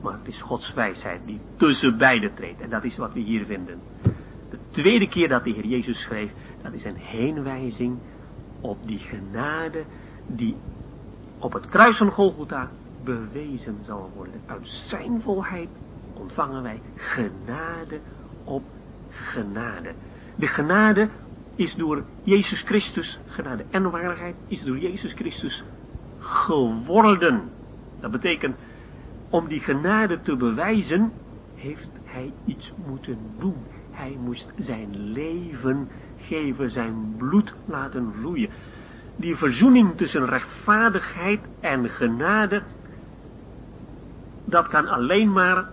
[0.00, 2.60] Maar het is Gods wijsheid die tussen beiden treedt.
[2.60, 3.80] En dat is wat we hier vinden.
[4.50, 6.30] De tweede keer dat de Heer Jezus schreef,
[6.62, 7.98] dat is een heenwijzing
[8.60, 9.84] op die genade
[10.26, 10.56] die
[11.38, 12.70] op het kruis van Golgotha
[13.04, 14.40] bewezen zal worden.
[14.46, 15.68] Uit zijn volheid
[16.14, 18.00] ontvangen wij genade
[18.44, 18.62] op
[19.10, 19.94] genade.
[20.36, 21.08] De genade
[21.54, 25.62] is door Jezus Christus, genade en waardigheid, is door Jezus Christus
[26.18, 27.50] geworden.
[28.00, 28.56] Dat betekent,
[29.30, 31.12] om die genade te bewijzen,
[31.54, 33.56] heeft hij iets moeten doen.
[33.90, 38.50] Hij moest zijn leven geven, zijn bloed laten vloeien.
[39.16, 42.62] Die verzoening tussen rechtvaardigheid en genade,
[44.44, 45.68] dat kan alleen maar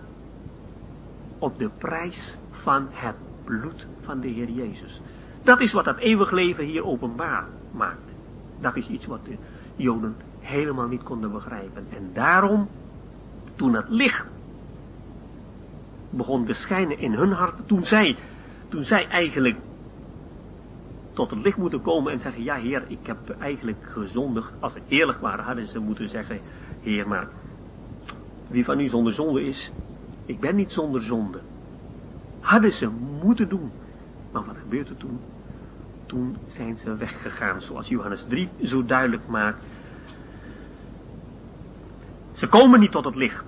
[1.38, 5.00] op de prijs van het bloed van de Heer Jezus.
[5.42, 8.10] Dat is wat dat eeuwig leven hier openbaar maakt.
[8.60, 9.36] Dat is iets wat de
[9.76, 11.86] Joden helemaal niet konden begrijpen.
[11.90, 12.68] En daarom,
[13.56, 14.26] toen het licht
[16.10, 18.16] begon te schijnen in hun hart, toen zij,
[18.68, 19.56] toen zij eigenlijk
[21.12, 24.52] tot het licht moeten komen en zeggen, ja heer, ik heb eigenlijk gezondigd.
[24.60, 26.40] Als ze eerlijk waren, hadden ze moeten zeggen,
[26.80, 27.28] heer, maar
[28.48, 29.72] wie van u zonder zonde is,
[30.26, 31.40] ik ben niet zonder zonde.
[32.40, 32.88] Hadden ze
[33.22, 33.70] moeten doen.
[34.32, 35.20] Maar wat gebeurt er toen?
[36.06, 39.58] Toen zijn ze weggegaan, zoals Johannes 3 zo duidelijk maakt.
[42.36, 43.44] Ze komen niet tot het licht.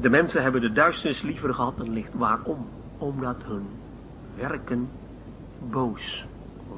[0.00, 2.14] De mensen hebben de duisternis liever gehad dan licht.
[2.14, 2.66] Waarom?
[2.98, 3.66] Omdat hun
[4.36, 4.88] werken
[5.70, 6.26] boos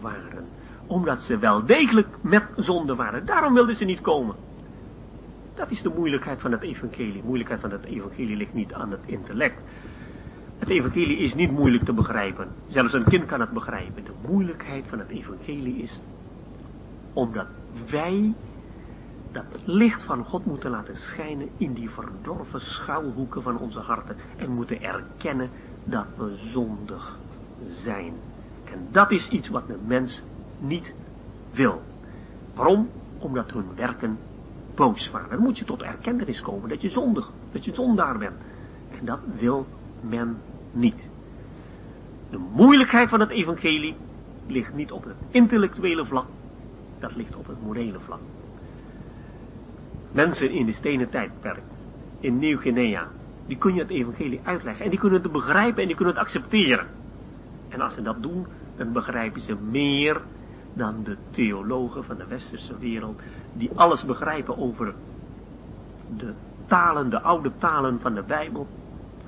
[0.01, 0.45] waren.
[0.87, 3.27] Omdat ze wel degelijk met zonde waren.
[3.27, 4.37] Daarom wilden ze niet komen.
[5.55, 7.13] Dat is de moeilijkheid van het evangelie.
[7.13, 9.63] De moeilijkheid van het evangelie ligt niet aan het intellect.
[10.59, 12.49] Het evangelie is niet moeilijk te begrijpen.
[12.67, 14.05] Zelfs een kind kan het begrijpen.
[14.05, 16.01] De moeilijkheid van het evangelie is
[17.13, 17.47] omdat
[17.91, 18.35] wij
[19.33, 24.17] dat licht van God moeten laten schijnen in die verdorven schuilhoeken van onze harten.
[24.37, 25.51] En moeten erkennen
[25.85, 27.19] dat we zondig
[27.65, 28.15] zijn.
[28.65, 30.23] En dat is iets wat de mens
[30.59, 30.95] niet
[31.53, 31.83] wil.
[32.55, 32.89] Waarom?
[33.19, 34.19] Omdat hun werken
[34.75, 35.31] boos waren.
[35.31, 38.37] Dan moet je tot erkentenis komen dat je zondig, dat je zondaar bent.
[38.99, 39.67] En dat wil
[40.01, 40.39] men
[40.73, 41.11] niet.
[42.31, 43.97] De moeilijkheid van het evangelie
[44.47, 46.27] ligt niet op het intellectuele vlak,
[46.99, 48.21] dat ligt op het morele vlak.
[50.13, 51.63] Mensen in de stenen tijdperk,
[52.21, 53.09] in Nieuw-Guinea,
[53.47, 56.25] die kun je het evangelie uitleggen en die kunnen het begrijpen en die kunnen het
[56.25, 56.87] accepteren.
[57.69, 58.47] En als ze dat doen,
[58.77, 60.21] dan begrijpen ze meer
[60.75, 64.95] dan de theologen van de westerse wereld, die alles begrijpen over
[66.17, 66.35] de
[66.67, 68.67] talen, de oude talen van de Bijbel,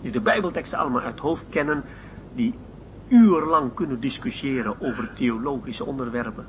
[0.01, 1.85] die de Bijbelteksten allemaal uit hoofd kennen,
[2.35, 2.55] die
[3.09, 6.47] urenlang kunnen discussiëren over theologische onderwerpen,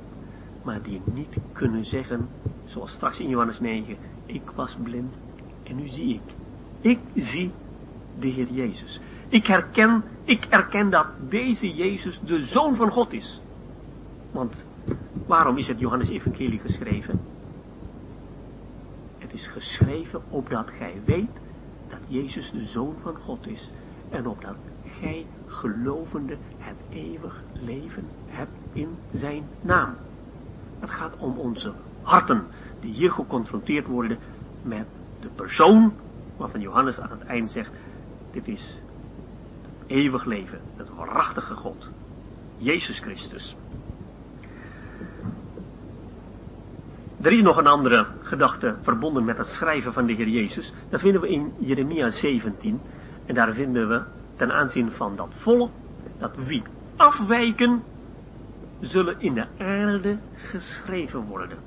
[0.64, 2.30] maar die niet kunnen zeggen,
[2.66, 5.14] zoals straks in Johannes 9, ik was blind
[5.64, 6.34] en nu zie ik.
[6.82, 7.51] Ik zie
[8.20, 8.99] de Heer Jezus.
[9.28, 13.41] Ik herken, ik erken dat deze Jezus de Zoon van God is.
[14.32, 14.66] Want
[15.28, 17.20] waarom is het Johannes Evangelie geschreven?
[19.18, 21.32] Het is geschreven opdat gij weet
[21.89, 23.72] dat Jezus de Zoon van God is.
[24.09, 29.95] En opdat gij gelovende het eeuwig leven hebt in zijn naam.
[30.84, 32.47] Het gaat om onze harten,
[32.79, 34.17] die hier geconfronteerd worden
[34.61, 34.86] met
[35.19, 35.93] de persoon
[36.38, 37.71] waarvan Johannes aan het eind zegt,
[38.31, 38.79] dit is
[39.61, 41.89] het eeuwig leven, het waarachtige God,
[42.57, 43.55] Jezus Christus.
[47.21, 50.73] Er is nog een andere gedachte verbonden met het schrijven van de Heer Jezus.
[50.89, 52.81] Dat vinden we in Jeremia 17.
[53.25, 54.03] En daar vinden we
[54.36, 55.71] ten aanzien van dat volk,
[56.17, 56.63] dat wie
[56.95, 57.84] afwijken,
[58.84, 61.57] zullen in de aarde geschreven worden.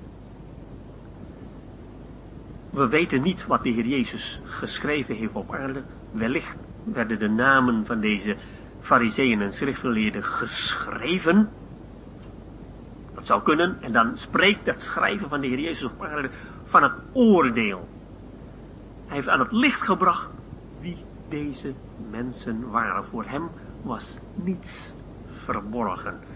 [2.71, 5.83] We weten niet wat de Heer Jezus geschreven heeft op aarde.
[6.11, 8.37] Wellicht werden de namen van deze
[8.81, 11.49] fariseeën en schriftgeleerden geschreven
[13.23, 13.83] zou kunnen.
[13.83, 16.31] En dan spreekt het schrijven van de Heer Jezus op aarde
[16.65, 17.89] van het oordeel.
[19.07, 20.31] Hij heeft aan het licht gebracht
[20.81, 21.75] wie deze
[22.11, 23.05] mensen waren.
[23.05, 23.51] Voor hem
[23.83, 24.95] was niets
[25.45, 26.36] verborgen.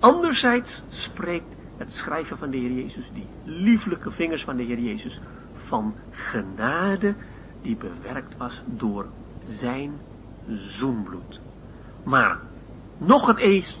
[0.00, 5.20] Anderzijds spreekt het schrijven van de Heer Jezus, die lieflijke vingers van de Heer Jezus,
[5.52, 7.14] van genade
[7.62, 9.06] die bewerkt was door
[9.40, 10.00] zijn
[10.46, 11.40] zoenbloed.
[12.04, 12.38] Maar
[12.98, 13.38] nog het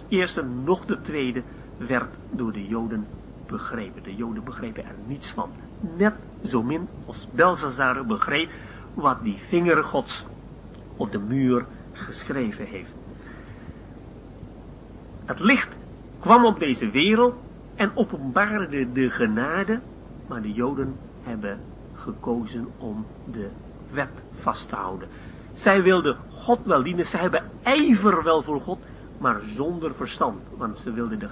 [0.08, 1.44] eerste, nog de tweede
[1.76, 3.08] werd door de Joden
[3.46, 4.02] begrepen.
[4.02, 5.52] De Joden begrepen er niets van.
[5.96, 8.50] Net zo min als Belzazar begreep
[8.94, 10.26] wat die vinger gods
[10.96, 12.94] op de muur geschreven heeft.
[15.24, 15.79] Het licht
[16.20, 17.34] kwam op deze wereld
[17.74, 19.80] en openbaarde de genade,
[20.28, 21.60] maar de Joden hebben
[21.94, 23.50] gekozen om de
[23.90, 25.08] wet vast te houden.
[25.52, 28.78] Zij wilden God wel dienen, zij hebben ijver wel voor God,
[29.18, 31.28] maar zonder verstand, want ze wilden de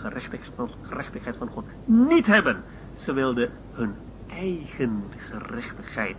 [0.83, 2.63] gerechtigheid van God niet hebben.
[2.97, 3.95] Ze wilden hun
[4.27, 6.17] eigen gerechtigheid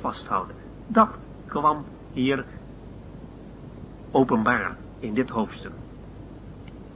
[0.00, 0.56] vasthouden.
[0.86, 2.44] Dat kwam hier
[4.10, 5.72] openbaar in dit hoofdstuk.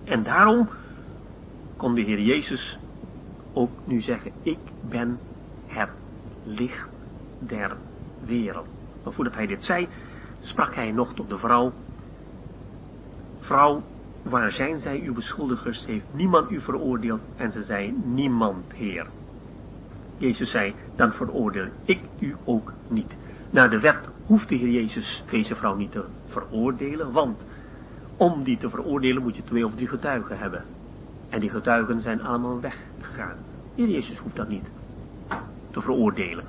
[0.04, 0.68] En daarom
[1.84, 2.78] kon de Heer Jezus
[3.52, 5.18] ook nu zeggen, ik ben
[5.66, 5.90] het
[6.44, 6.88] licht
[7.38, 7.76] der
[8.26, 8.66] wereld.
[9.02, 9.88] Maar voordat hij dit zei,
[10.40, 11.72] sprak hij nog tot de vrouw,
[13.40, 13.82] vrouw,
[14.22, 15.84] Waar zijn zij, uw beschuldigers?
[15.86, 17.20] Heeft niemand u veroordeeld?
[17.36, 19.06] En ze zei, niemand, Heer.
[20.16, 23.16] Jezus zei, dan veroordeel ik u ook niet.
[23.50, 27.46] Naar de wet hoeft de Heer Jezus deze vrouw niet te veroordelen, want
[28.16, 30.73] om die te veroordelen moet je twee of drie getuigen hebben.
[31.34, 33.36] En die getuigen zijn allemaal weggegaan.
[33.74, 34.70] Jezus hoeft dat niet
[35.70, 36.44] te veroordelen.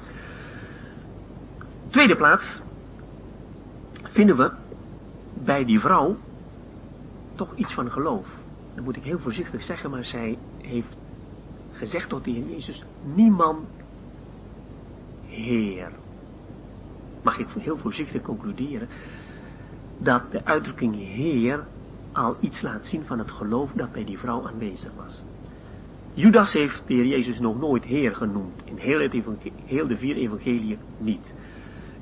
[1.90, 2.62] Tweede plaats
[4.04, 4.52] vinden we
[5.44, 6.18] bij die vrouw
[7.36, 8.28] toch iets van geloof.
[8.76, 10.98] Dat moet ik heel voorzichtig zeggen, maar zij heeft
[11.72, 12.84] gezegd tot Heer Jezus,
[13.16, 13.68] niemand
[15.26, 15.92] Heer.
[17.24, 18.88] Mag ik heel voorzichtig concluderen,
[19.98, 21.66] dat de uitdrukking Heer
[22.16, 25.24] al iets laat zien van het geloof dat bij die vrouw aanwezig was.
[26.14, 28.62] Judas heeft de Heer Jezus nog nooit Heer genoemd.
[28.64, 29.10] In heel,
[29.66, 31.34] heel de vier evangeliën niet.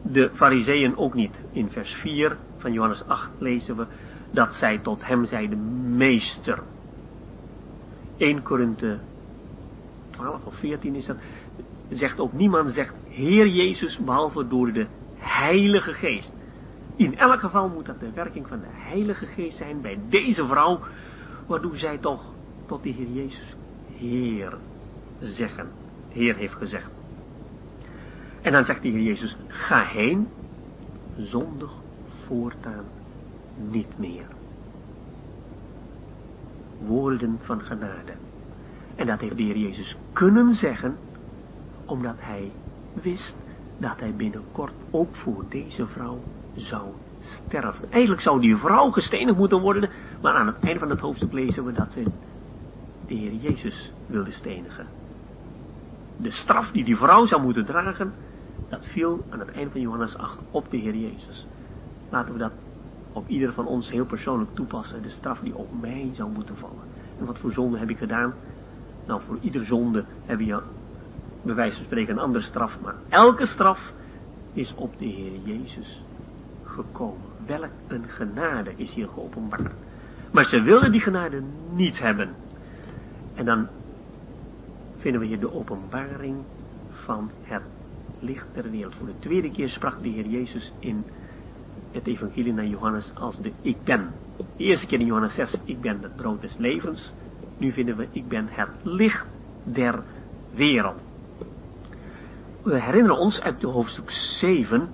[0.02, 1.44] De fariseeën ook niet.
[1.52, 3.86] In vers 4 van Johannes 8 lezen we
[4.32, 6.64] dat zij tot hem zeiden meester.
[8.18, 9.00] 1 Korinthe
[10.10, 11.18] 12 of 14 is dat.
[11.90, 16.34] Zegt ook niemand, zegt Heer Jezus, behalve door de Heilige Geest.
[16.96, 20.80] In elk geval moet dat de werking van de Heilige Geest zijn bij deze vrouw,
[21.48, 22.34] waardoor zij toch
[22.66, 23.56] tot de Heer Jezus
[23.98, 24.58] Heer
[25.20, 25.72] zeggen.
[26.10, 26.92] Heer heeft gezegd.
[28.42, 30.28] En dan zegt de Heer Jezus, ga heen,
[31.16, 31.72] zondig
[32.08, 32.86] voortaan
[33.56, 34.28] niet meer.
[36.78, 38.14] Woorden van genade.
[38.96, 40.98] En dat heeft de Heer Jezus kunnen zeggen,
[41.86, 42.52] omdat hij
[42.94, 43.36] wist
[43.78, 46.24] dat hij binnenkort ook voor deze vrouw
[46.56, 47.92] zou sterven.
[47.92, 49.90] Eigenlijk zou die vrouw gestenigd moeten worden,
[50.22, 52.04] maar aan het einde van het hoofdstuk lezen we dat ze
[53.08, 54.88] de Heer Jezus wilde stenigen.
[56.18, 58.14] De straf die die vrouw zou moeten dragen,
[58.70, 61.48] dat viel aan het einde van Johannes 8 op de Heer Jezus.
[62.10, 62.52] Laten we dat
[63.14, 66.84] op ieder van ons heel persoonlijk toepassen, de straf die op mij zou moeten vallen.
[67.20, 68.34] En wat voor zonde heb ik gedaan?
[69.06, 70.62] Nou, voor ieder zonde heb je
[71.42, 73.92] bij wijze van spreken een andere straf, maar elke straf
[74.54, 76.04] is op de Heer Jezus
[76.74, 77.22] gekomen.
[77.46, 79.74] Welk een genade is hier geopenbaard.
[80.32, 82.36] Maar ze wilden die genade niet hebben.
[83.34, 83.68] En dan
[84.98, 86.38] vinden we hier de openbaring
[86.90, 87.62] van het
[88.20, 88.96] licht der wereld.
[88.96, 91.04] Voor de tweede keer sprak de Heer Jezus in
[91.92, 94.12] het evangelie naar Johannes als de ik ben.
[94.38, 97.14] De eerste keer in Johannes 6, ik ben het brood des levens.
[97.58, 99.28] Nu vinden we, ik ben het licht
[99.64, 100.04] der
[100.54, 101.02] wereld.
[102.64, 104.90] We herinneren ons uit hoofdstuk 7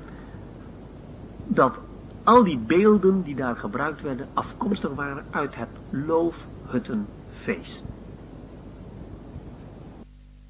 [1.49, 1.79] dat
[2.23, 7.83] al die beelden die daar gebruikt werden afkomstig waren uit het loofhuttenfeest.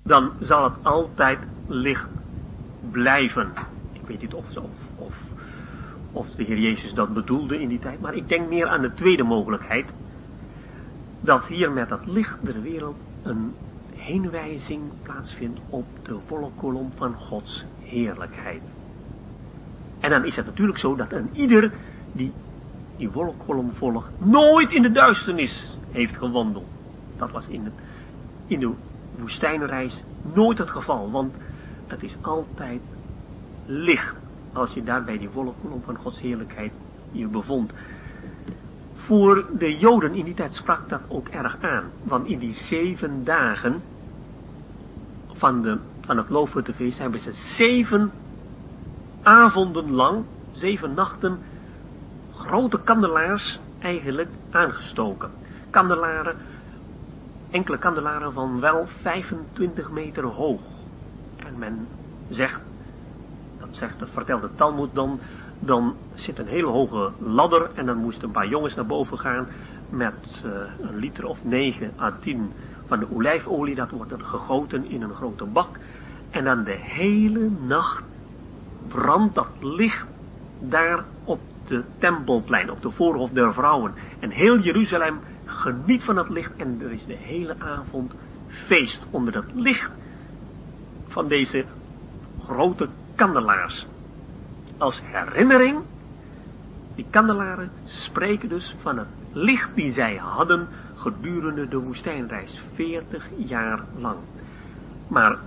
[0.03, 2.09] Dan zal het altijd licht
[2.91, 3.51] blijven.
[3.91, 5.15] Ik weet niet of, of, of,
[6.11, 8.93] of de Heer Jezus dat bedoelde in die tijd, maar ik denk meer aan de
[8.93, 9.93] tweede mogelijkheid.
[11.21, 13.53] Dat hier met dat licht der wereld een
[13.95, 18.61] heenwijzing plaatsvindt op de volle kolom van Gods heerlijkheid.
[19.99, 21.71] En dan is het natuurlijk zo dat een ieder
[22.11, 22.31] die
[22.99, 26.67] die wolkolom volgt, nooit in de duisternis heeft gewandeld.
[27.17, 27.71] Dat was in de,
[28.47, 28.73] in de
[29.17, 31.35] woestijnreis nooit het geval, want
[31.87, 32.81] het is altijd
[33.65, 34.15] licht
[34.53, 36.71] als je daar bij die wolkolom van Gods heerlijkheid
[37.11, 37.71] je bevond.
[38.93, 43.23] Voor de Joden in die tijd sprak dat ook erg aan, want in die zeven
[43.23, 43.81] dagen
[45.27, 48.11] van, de, van het loofhuttenfeest hebben ze zeven
[49.29, 51.39] avonden lang, zeven nachten,
[52.33, 55.29] grote kandelaars eigenlijk aangestoken.
[55.69, 56.35] Kandelaren,
[57.51, 60.61] enkele kandelaren van wel 25 meter hoog.
[61.35, 61.87] En men
[62.29, 62.61] zegt,
[63.59, 65.19] dat, zegt, vertelt de Talmud dan,
[65.59, 69.47] dan zit een hele hoge ladder en dan moesten een paar jongens naar boven gaan
[69.89, 70.51] met uh,
[70.81, 72.51] een liter of 9 à 10
[72.85, 75.77] van de olijfolie, dat wordt dan gegoten in een grote bak.
[76.29, 78.08] En dan de hele nacht
[78.89, 80.07] brandt dat licht
[80.59, 83.93] daar op de tempelplein, op de voorhof der vrouwen.
[84.19, 88.13] En heel Jeruzalem geniet van dat licht en er is de hele avond
[88.47, 89.91] feest onder dat licht
[91.07, 91.65] van deze
[92.43, 93.87] grote kandelaars.
[94.77, 95.79] Als herinnering,
[96.95, 103.83] die kandelaren spreken dus van het licht die zij hadden gedurende de woestijnreis, 40 jaar
[103.97, 104.17] lang.
[105.07, 105.37] Maar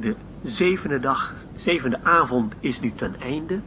[0.00, 3.60] de zevende dag, zevende avond is nu ten einde.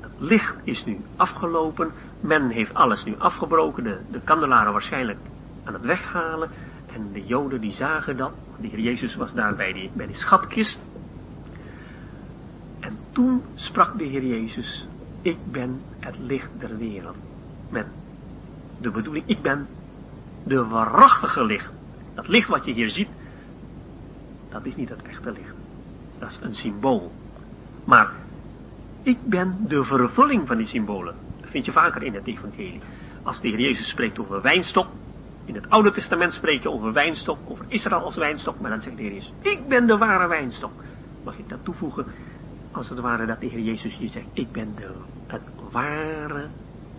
[0.00, 1.90] Het licht is nu afgelopen.
[2.20, 3.84] Men heeft alles nu afgebroken.
[3.84, 5.18] De, de kandelaren waarschijnlijk
[5.64, 6.50] aan het weghalen.
[6.92, 8.32] En de joden die zagen dat.
[8.60, 10.78] De heer Jezus was daar bij die, bij die schatkist.
[12.80, 14.86] En toen sprak de heer Jezus.
[15.22, 17.16] Ik ben het licht der wereld.
[17.70, 17.86] Met
[18.80, 19.66] de bedoeling, ik ben
[20.44, 21.72] de waarachtige licht.
[22.14, 23.08] Dat licht wat je hier ziet,
[24.50, 25.53] dat is niet het echte licht.
[26.18, 27.12] Dat is een symbool.
[27.84, 28.12] Maar
[29.02, 31.14] ik ben de vervulling van die symbolen.
[31.40, 32.80] Dat vind je vaker in het evangelie.
[33.22, 34.86] Als de Heer Jezus spreekt over wijnstok.
[35.44, 38.60] In het Oude Testament spreek je over wijnstok, over Israël als wijnstok.
[38.60, 40.72] Maar dan zegt de Heer Jezus, ik ben de ware wijnstok.
[41.24, 42.06] Mag ik dat toevoegen?
[42.72, 44.90] Als het ware dat de Heer Jezus je zegt, ik ben de,
[45.26, 46.48] het ware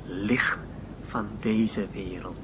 [0.03, 0.57] licht
[1.05, 2.37] van deze wereld.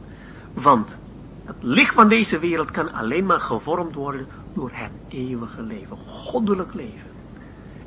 [0.54, 1.00] Want
[1.46, 6.74] het licht van deze wereld kan alleen maar gevormd worden door het eeuwige leven, goddelijk
[6.74, 7.10] leven.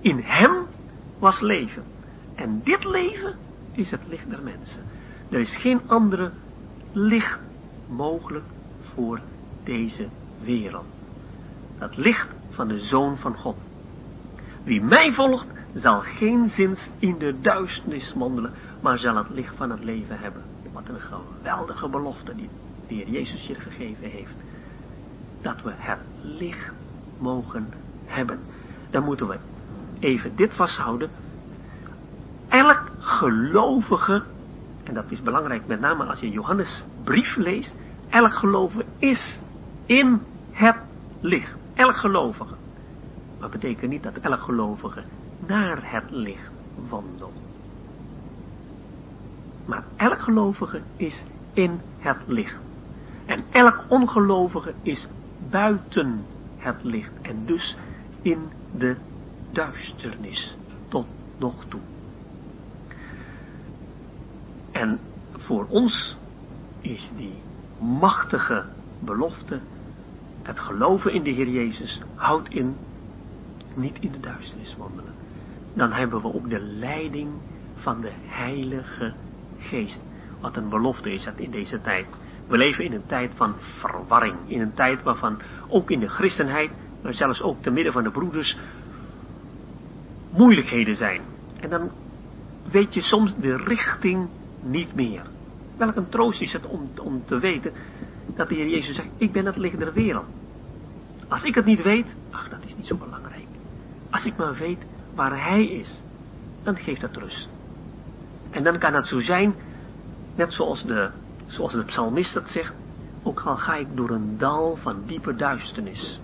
[0.01, 0.67] In hem
[1.19, 1.85] was leven.
[2.35, 3.37] En dit leven
[3.73, 4.83] is het licht der mensen.
[5.31, 6.33] Er is geen andere
[6.93, 7.41] licht
[7.89, 8.45] mogelijk
[8.81, 9.21] voor
[9.65, 10.09] deze
[10.41, 10.87] wereld.
[11.79, 13.57] Dat licht van de Zoon van God.
[14.65, 19.71] Wie mij volgt, zal geen zins in de duisternis wandelen, maar zal het licht van
[19.71, 20.43] het leven hebben.
[20.73, 22.49] Wat een geweldige belofte die
[22.89, 24.35] de Heer Jezus je gegeven heeft.
[25.43, 26.72] Dat we het licht
[27.18, 27.68] mogen
[28.05, 28.39] hebben.
[28.91, 29.39] Dan moeten we
[29.99, 31.11] even dit vasthouden.
[32.49, 34.22] Elk gelovige,
[34.85, 37.74] en dat is belangrijk met name als je Johannes brief leest,
[38.09, 39.39] elk gelovige is
[39.87, 40.20] in
[40.51, 40.76] het
[41.20, 41.57] licht.
[41.74, 42.55] Elk gelovige.
[43.41, 45.03] Maar betekent niet dat elk gelovige
[45.47, 46.53] naar het licht
[46.89, 47.37] wandelt.
[49.66, 52.62] Maar elk gelovige is in het licht.
[53.27, 55.07] En elk ongelovige is
[55.51, 56.25] buiten
[56.57, 57.12] het licht.
[57.22, 57.77] En dus
[58.22, 58.39] in
[58.77, 58.97] de
[59.51, 60.57] duisternis
[60.89, 61.07] tot
[61.39, 61.81] nog toe.
[64.72, 64.99] En
[65.33, 66.16] voor ons
[66.81, 67.35] is die
[67.81, 68.64] machtige
[69.01, 69.61] belofte,
[70.43, 72.77] het geloven in de Heer Jezus, houdt in
[73.75, 75.14] niet in de duisternis wandelen.
[75.75, 77.31] Dan hebben we ook de leiding
[77.75, 79.12] van de Heilige
[79.59, 80.01] Geest.
[80.41, 82.07] Wat een belofte is dat in deze tijd.
[82.47, 84.36] We leven in een tijd van verwarring.
[84.47, 86.70] In een tijd waarvan ook in de christenheid,
[87.03, 88.59] maar zelfs ook te midden van de broeders,
[90.30, 91.20] moeilijkheden zijn.
[91.61, 91.90] En dan
[92.70, 94.28] weet je soms de richting
[94.62, 95.22] niet meer.
[95.76, 97.72] Welk een troost is het om, om te weten
[98.34, 100.26] dat de Heer Jezus zegt, ik ben het licht der wereld.
[101.28, 103.47] Als ik het niet weet, ach, dat is niet zo belangrijk.
[104.11, 106.03] Als ik maar weet waar Hij is,
[106.62, 107.49] dan geeft dat rust.
[108.51, 109.55] En dan kan het zo zijn,
[110.36, 111.11] net zoals de,
[111.47, 112.74] zoals de psalmist dat zegt,
[113.22, 116.20] ook al ga ik door een dal van diepe duisternis.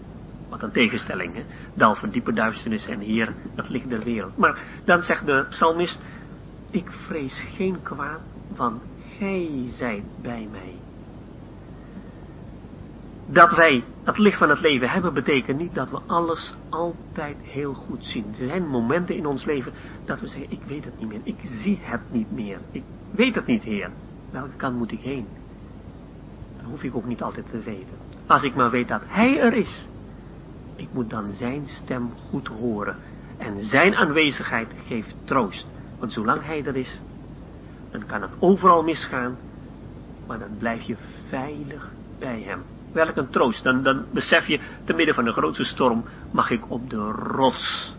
[0.48, 1.42] Wat een tegenstelling, hè?
[1.74, 4.36] Dal van diepe duisternis en hier het licht der wereld.
[4.36, 5.98] Maar dan zegt de psalmist,
[6.70, 8.20] ik vrees geen kwaad,
[8.56, 8.82] want
[9.18, 10.74] gij zijt bij mij.
[13.26, 17.74] Dat wij het licht van het leven hebben, betekent niet dat we alles altijd heel
[17.74, 18.24] goed zien.
[18.38, 19.72] Er zijn momenten in ons leven
[20.04, 23.34] dat we zeggen, ik weet het niet meer, ik zie het niet meer, ik weet
[23.34, 23.90] het niet, Heer.
[24.30, 25.26] Welke kant moet ik heen?
[26.56, 27.96] Dat hoef ik ook niet altijd te weten.
[28.26, 29.88] Als ik maar weet dat Hij er is,
[30.76, 32.96] ik moet dan Zijn stem goed horen.
[33.38, 35.66] En Zijn aanwezigheid geeft troost.
[35.98, 37.00] Want zolang Hij er is,
[37.90, 39.36] dan kan het overal misgaan,
[40.26, 40.96] maar dan blijf je
[41.28, 42.62] veilig bij Hem.
[42.92, 43.64] Welk een troost.
[43.64, 47.94] Dan, dan besef je, te midden van de grootste storm, mag ik op de rots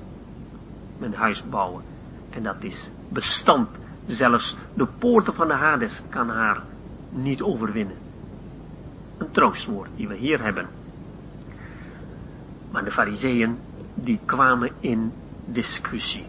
[1.02, 1.84] mijn huis bouwen.
[2.30, 3.70] En dat is bestand.
[4.12, 6.64] Zelfs de poorten van de Hades kan haar
[7.10, 7.96] niet overwinnen.
[9.18, 10.68] Een troostwoord die we hier hebben.
[12.72, 13.58] Maar de fariseeën,
[13.96, 15.14] die kwamen in
[15.46, 16.26] discussie.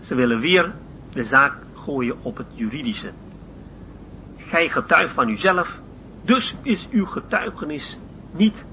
[0.00, 0.72] Ze willen weer
[1.12, 3.10] de zaak gooien op het juridische.
[4.36, 5.78] Gij getuigt van uzelf,
[6.24, 7.98] dus is uw getuigenis
[8.30, 8.64] niet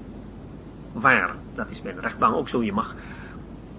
[0.92, 1.34] waar.
[1.54, 2.62] Dat is bij een rechtbank ook zo.
[2.62, 2.94] Je mag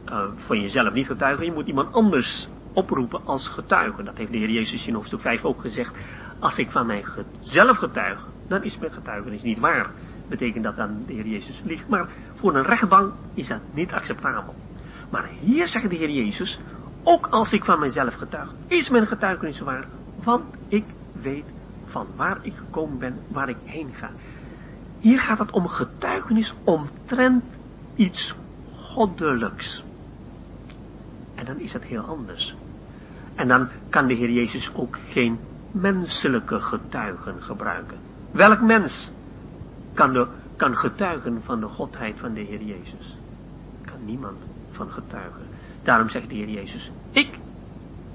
[0.10, 1.46] uh, van jezelf niet getuigen.
[1.46, 2.48] Je moet iemand anders
[2.78, 4.04] oproepen als getuige.
[4.04, 5.96] Dat heeft de Heer Jezus in hoofdstuk 5 ook gezegd.
[6.40, 9.92] Als ik van mijzelf getuig, dan is mijn getuigenis niet waar.
[10.30, 11.88] Betekent dat dan de Heer Jezus liegt.
[11.88, 14.56] Maar voor een rechtbank is dat niet acceptabel.
[15.12, 16.60] Maar hier zegt de Heer Jezus,
[17.04, 19.88] ook als ik van mijzelf getuig, is mijn getuigenis waar.
[20.24, 20.86] Want ik
[21.22, 21.46] weet
[21.86, 24.10] van waar ik gekomen ben, waar ik heen ga.
[25.00, 27.44] Hier gaat het om getuigenis omtrent
[27.96, 28.36] iets
[28.76, 29.84] goddelijks.
[31.36, 32.56] En dan is het heel anders.
[33.38, 35.40] En dan kan de Heer Jezus ook geen
[35.72, 37.98] menselijke getuigen gebruiken.
[38.32, 39.12] Welk mens
[39.94, 43.18] kan, kan getuigen van de godheid van de Heer Jezus?
[43.86, 44.38] Kan niemand
[44.72, 45.42] van getuigen.
[45.84, 47.40] Daarom zegt de Heer Jezus, ik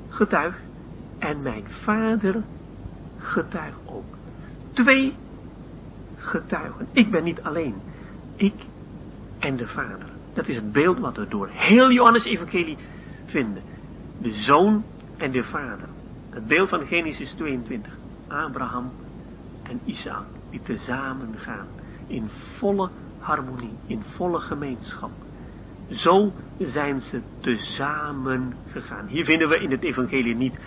[0.09, 0.61] getuig
[1.19, 2.43] en mijn Vader
[3.19, 4.15] getuig ook.
[4.73, 5.15] Twee
[6.17, 6.87] getuigen.
[6.93, 7.75] Ik ben niet alleen.
[8.37, 8.55] Ik
[9.39, 10.11] en de Vader.
[10.35, 12.77] Dat is het beeld wat we door heel Johannes Evangelie
[13.27, 13.63] vinden.
[14.19, 14.85] De Zoon
[15.23, 15.89] en de Vader.
[16.31, 17.99] Het beeld van Genesis 22.
[18.29, 18.91] Abraham
[19.63, 20.25] en Isaac.
[20.51, 21.67] Die tezamen gaan.
[22.07, 23.73] In volle harmonie.
[23.87, 25.11] In volle gemeenschap.
[25.91, 29.07] Zo zijn ze tezamen gegaan.
[29.07, 30.59] Hier vinden we in het evangelie niet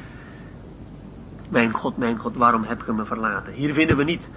[1.49, 3.53] mijn God, mijn God, waarom heb je me verlaten?
[3.53, 4.30] Hier vinden we niet.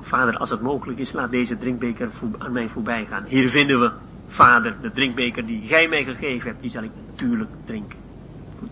[0.00, 3.24] Vader, als het mogelijk is, laat deze drinkbeker aan mij voorbij gaan.
[3.24, 3.92] Hier vinden we,
[4.26, 8.03] Vader, de drinkbeker die gij mij gegeven hebt, die zal ik natuurlijk drinken.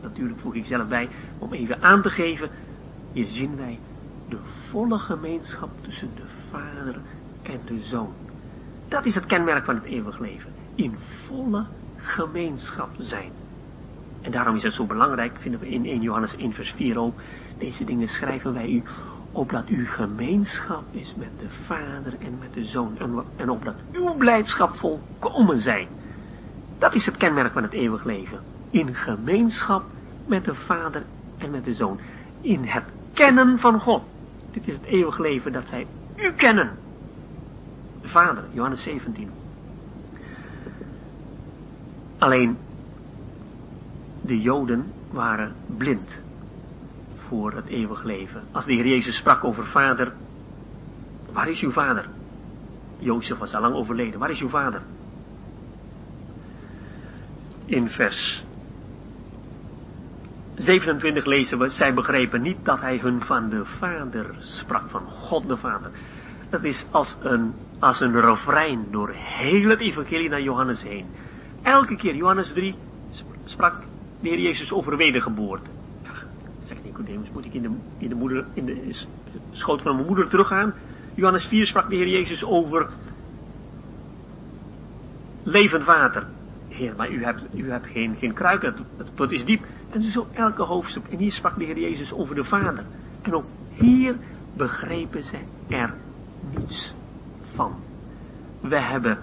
[0.03, 1.09] Natuurlijk voeg ik zelf bij,
[1.39, 2.51] om even aan te geven.
[3.12, 3.78] Hier zien wij
[4.28, 4.39] de
[4.70, 7.01] volle gemeenschap tussen de Vader
[7.43, 8.12] en de Zoon.
[8.89, 10.53] Dat is het kenmerk van het eeuwig leven.
[10.74, 11.66] In volle
[11.97, 13.33] gemeenschap zijn.
[14.20, 17.14] En daarom is het zo belangrijk, vinden we in 1 Johannes 1 vers 4 ook,
[17.59, 18.83] deze dingen schrijven wij u,
[19.33, 22.99] opdat uw gemeenschap is met de Vader en met de Zoon,
[23.37, 25.89] en, opdat uw blijdschap volkomen zijn.
[26.78, 28.51] Dat is het kenmerk van het eeuwig leven.
[28.73, 29.85] In gemeenschap
[30.27, 31.03] met de Vader
[31.39, 32.01] en met de Zoon.
[32.41, 34.03] In het kennen van God.
[34.51, 36.79] Dit is het eeuwig leven dat zij u kennen.
[38.03, 39.31] De Vader, Johannes 17.
[42.18, 42.57] Alleen,
[44.20, 46.20] de Joden waren blind
[47.29, 48.43] voor het eeuwig leven.
[48.53, 50.12] Als de Heer Jezus sprak over vader,
[51.33, 52.09] waar is uw vader?
[52.99, 54.83] Jozef was al lang overleden, waar is uw vader?
[57.64, 58.45] In vers
[60.64, 65.48] 27 lezen we, zij begrepen niet dat hij hun van de Vader sprak, van God
[65.48, 65.90] de Vader.
[66.50, 71.06] Dat is als een, als een refrein door heel het evangelie naar Johannes heen.
[71.62, 72.74] Elke keer, Johannes 3,
[73.44, 73.74] sprak
[74.20, 75.70] de Heer Jezus over wedergeboorte.
[76.64, 79.04] Zegt Nicodemus, moet ik in de, in de, moeder, in de
[79.50, 80.74] schoot van mijn moeder teruggaan?
[81.14, 82.88] Johannes 4 sprak de Heer Jezus over
[85.42, 86.26] levend water.
[86.68, 88.78] Heer, maar u hebt, u hebt geen, geen kruik, het,
[89.16, 89.64] het, is diep.
[89.93, 91.07] En zo elke hoofdstuk.
[91.09, 92.84] En hier sprak de Heer Jezus over de Vader.
[93.22, 94.16] En ook hier
[94.57, 95.38] begrepen ze
[95.68, 95.95] er
[96.57, 96.95] niets
[97.55, 97.74] van.
[98.61, 99.18] We hebben,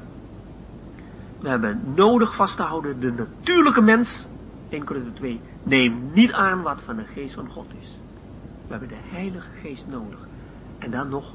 [1.40, 4.26] we hebben nodig vast te houden de natuurlijke mens
[4.70, 5.42] 1 Korinther 2.
[5.64, 8.00] Neem niet aan wat van de geest van God is.
[8.66, 10.28] We hebben de heilige geest nodig.
[10.80, 11.34] En dan nog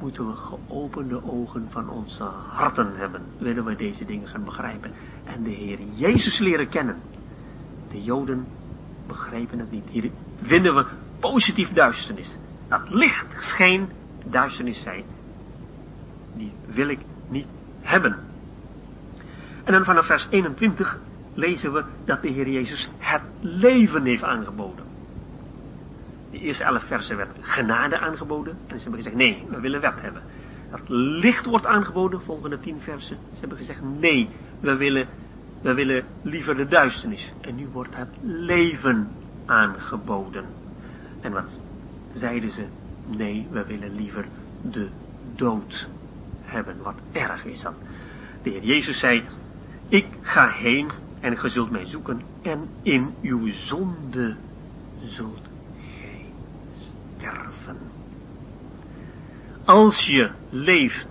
[0.00, 3.22] moeten we geopende ogen van onze harten hebben.
[3.38, 4.92] Willen we deze dingen gaan begrijpen.
[5.24, 6.96] En de Heer Jezus leren kennen.
[7.92, 8.46] De Joden
[9.06, 9.84] begrijpen het niet.
[9.90, 10.10] Hier
[10.42, 10.84] vinden we
[11.20, 12.36] positief duisternis.
[12.68, 13.88] Dat licht scheen
[14.24, 15.04] duisternis zijn.
[16.36, 17.46] Die wil ik niet
[17.80, 18.16] hebben.
[19.64, 20.98] En dan vanaf vers 21
[21.34, 24.84] lezen we dat de Heer Jezus het leven heeft aangeboden.
[26.30, 28.56] De eerste elf versen werd genade aangeboden.
[28.66, 30.22] En ze hebben gezegd, nee, we willen wet hebben.
[30.70, 33.16] Dat licht wordt aangeboden, volgende tien versen.
[33.32, 34.28] Ze hebben gezegd, nee,
[34.60, 35.08] we willen,
[35.62, 37.32] we willen liever de duisternis.
[37.40, 39.08] En nu wordt het leven
[39.46, 40.44] aangeboden.
[41.20, 41.60] En wat
[42.14, 42.66] zeiden ze?
[43.16, 44.24] Nee, we willen liever
[44.62, 44.88] de
[45.36, 45.88] dood
[46.40, 46.76] hebben.
[46.82, 47.74] Wat erg is dat.
[48.42, 49.22] De Heer Jezus zei,
[49.88, 50.90] ik ga heen
[51.20, 54.36] en ge zult mij zoeken, en in uw zonde
[55.00, 55.48] zult
[56.00, 56.24] gij
[56.74, 57.76] sterven.
[59.64, 61.06] Als je leeft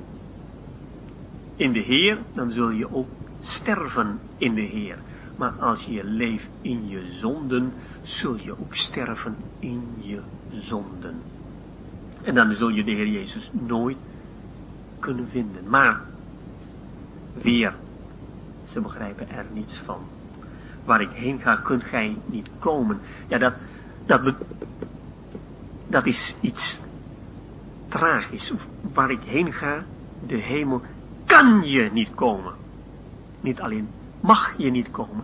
[1.56, 3.08] in de Heer, dan zul je ook
[3.42, 4.98] sterven in de Heer.
[5.38, 11.22] Maar als je leeft in je zonden, zul je ook sterven in je zonden.
[12.24, 13.98] En dan zul je de Heer Jezus nooit
[15.00, 15.70] kunnen vinden.
[15.70, 16.02] Maar,
[17.42, 17.74] weer
[18.72, 20.02] ze begrijpen er niets van.
[20.86, 23.00] Waar ik heen ga, kunt gij niet komen.
[23.28, 23.54] Ja, dat,
[24.06, 24.36] dat,
[25.90, 26.80] dat is iets
[27.90, 28.54] tragisch.
[28.94, 29.84] Waar ik heen ga,
[30.28, 30.82] de hemel,
[31.26, 32.54] kan je niet komen.
[33.42, 33.90] Niet alleen
[34.20, 35.24] mag je niet komen.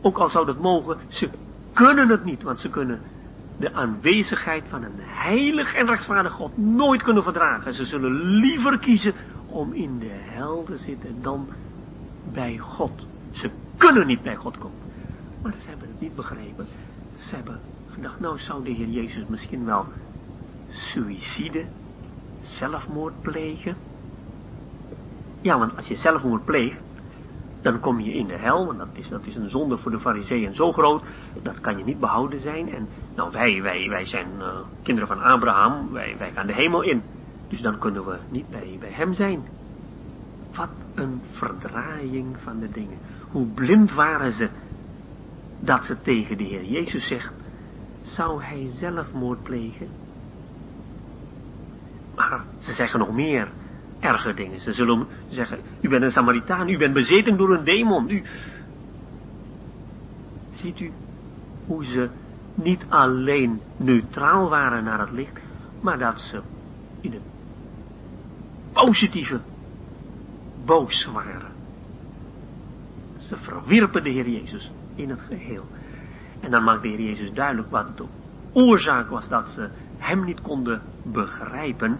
[0.00, 1.30] Ook al zou dat mogen, ze
[1.72, 3.00] kunnen het niet, want ze kunnen
[3.58, 7.74] de aanwezigheid van een heilig en rechtvaardig God nooit kunnen verdragen.
[7.74, 9.14] Ze zullen liever kiezen
[9.46, 11.48] om in de hel te zitten dan
[12.32, 13.06] bij God.
[13.30, 14.78] Ze kunnen niet bij God komen.
[15.42, 16.66] Maar ze hebben het niet begrepen.
[17.18, 19.86] Ze hebben gedacht, nou zou de Heer Jezus misschien wel
[20.68, 21.66] suïcide,
[22.40, 23.76] zelfmoord plegen.
[25.40, 26.80] Ja, want als je zelfmoord pleegt,
[27.64, 30.00] dan kom je in de hel, en dat is, dat is een zonde voor de
[30.00, 31.02] fariseeën zo groot,
[31.42, 32.72] dat kan je niet behouden zijn.
[32.72, 36.82] En nou, wij, wij, wij zijn uh, kinderen van Abraham, wij, wij gaan de hemel
[36.82, 37.02] in.
[37.48, 39.42] Dus dan kunnen we niet bij, bij hem zijn.
[40.56, 42.98] Wat een verdraaiing van de dingen.
[43.30, 44.48] Hoe blind waren ze
[45.60, 47.32] dat ze tegen de Heer Jezus zegt,
[48.02, 49.88] zou hij zelfmoord plegen?
[52.14, 53.48] Maar ze zeggen nog meer
[54.04, 54.60] erge dingen.
[54.60, 58.10] Ze zullen zeggen, u bent een Samaritaan, u bent bezeten door een demon.
[58.10, 58.22] U...
[60.52, 60.92] Ziet u
[61.66, 62.08] hoe ze
[62.54, 65.40] niet alleen neutraal waren naar het licht,
[65.80, 66.40] maar dat ze
[67.00, 67.22] in een
[68.72, 69.40] positieve
[70.64, 71.52] boos waren.
[73.18, 75.64] Ze verwierpen de Heer Jezus in het geheel.
[76.40, 78.04] En dan maakt de Heer Jezus duidelijk wat de
[78.52, 81.98] oorzaak was dat ze hem niet konden begrijpen,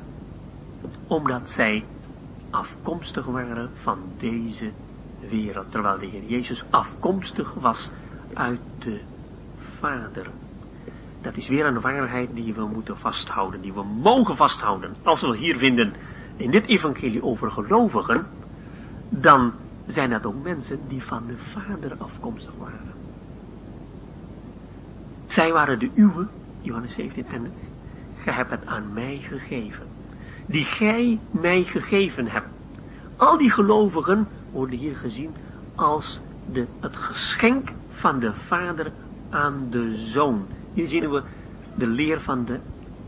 [1.07, 1.85] omdat zij
[2.55, 4.73] afkomstig waren van deze
[5.29, 7.91] wereld, terwijl de Heer Jezus afkomstig was
[8.35, 9.01] uit de
[9.57, 10.31] Vader.
[11.23, 14.95] Dat is weer een waarheid die we moeten vasthouden, die we mogen vasthouden.
[15.03, 15.93] Als we hier vinden
[16.37, 18.27] in dit evangelie over gelovigen,
[19.09, 19.53] dan
[19.87, 22.95] zijn dat ook mensen die van de Vader afkomstig waren.
[25.25, 26.29] Zij waren de uwe,
[26.61, 27.53] Johannes 17, en
[28.17, 29.93] gij hebt het aan mij gegeven.
[30.47, 32.49] Die gij mij gegeven hebt.
[33.16, 35.34] Al die gelovigen worden hier gezien
[35.74, 36.20] als
[36.53, 38.92] de, het geschenk van de Vader
[39.30, 40.47] aan de Zoon.
[40.72, 41.22] Hier zien we
[41.76, 42.59] de leer van de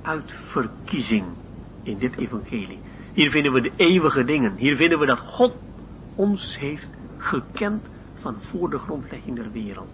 [0.02, 1.24] uitverkiezing
[1.82, 2.78] in dit evangelie.
[3.12, 4.56] Hier vinden we de eeuwige dingen.
[4.56, 5.54] Hier vinden we dat God
[6.14, 9.88] ons heeft gekend van voor de grondlegging der wereld.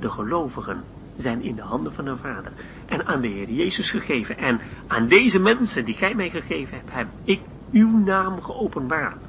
[0.00, 0.82] De gelovigen
[1.20, 2.52] zijn in de handen van de Vader
[2.86, 4.36] en aan de Heer Jezus gegeven.
[4.36, 7.40] En aan deze mensen die gij mij gegeven hebt, heb ik
[7.72, 9.20] uw naam geopenbaard.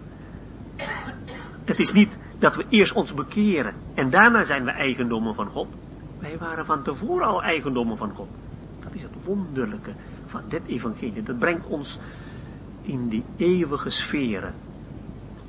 [1.66, 5.68] Het is niet dat we eerst ons bekeren en daarna zijn we eigendommen van God.
[6.20, 8.30] Wij waren van tevoren al eigendommen van God.
[8.80, 9.94] Dat is het wonderlijke
[10.26, 11.24] van dit evangelie.
[11.24, 12.00] Dat brengt ons
[12.82, 14.54] in die eeuwige sferen.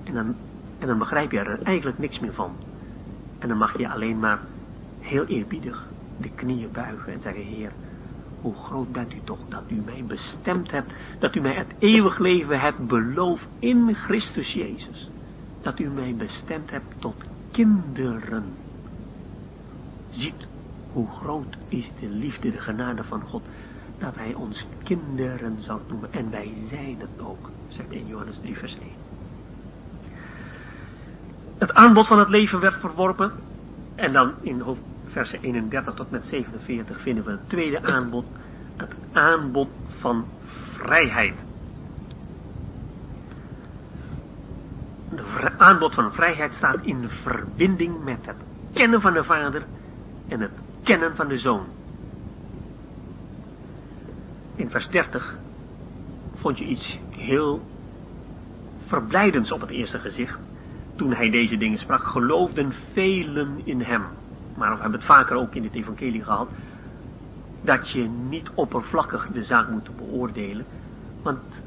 [0.04, 0.36] En dan,
[0.78, 2.56] en dan begrijp je er eigenlijk niks meer van.
[3.38, 4.40] En dan mag je alleen maar
[5.00, 7.72] heel eerbiedig de knieën buigen en zeggen, Heer,
[8.40, 12.18] hoe groot bent u toch dat u mij bestemd hebt, dat u mij het eeuwig
[12.18, 15.10] leven hebt beloofd in Christus Jezus.
[15.60, 17.14] Dat u mij bestemd hebt tot
[17.50, 18.44] kinderen.
[20.10, 20.46] Ziet
[20.92, 23.42] hoe groot is de liefde, de genade van God,
[23.98, 26.12] dat hij ons kinderen zal noemen.
[26.12, 28.88] En wij zijn het ook, zegt 1 Johannes 3 vers 1.
[31.58, 33.32] Het aanbod van het leven werd verworpen.
[33.94, 34.60] En dan in
[35.12, 38.24] versen 31 tot met 47 vinden we het tweede aanbod.
[38.76, 40.26] Het aanbod van
[40.70, 41.44] vrijheid.
[45.14, 48.36] Het aanbod van vrijheid staat in verbinding met het
[48.72, 49.64] kennen van de Vader
[50.28, 50.52] en het
[50.82, 51.66] kennen van de Zoon.
[54.56, 55.38] In vers 30
[56.34, 57.60] vond je iets heel
[58.86, 60.38] verblijdends op het eerste gezicht.
[60.96, 64.02] Toen hij deze dingen sprak, geloofden velen in hem.
[64.56, 66.48] Maar we hebben het vaker ook in het evangelie gehad.
[67.64, 70.64] Dat je niet oppervlakkig de zaak moet beoordelen.
[71.22, 71.62] Want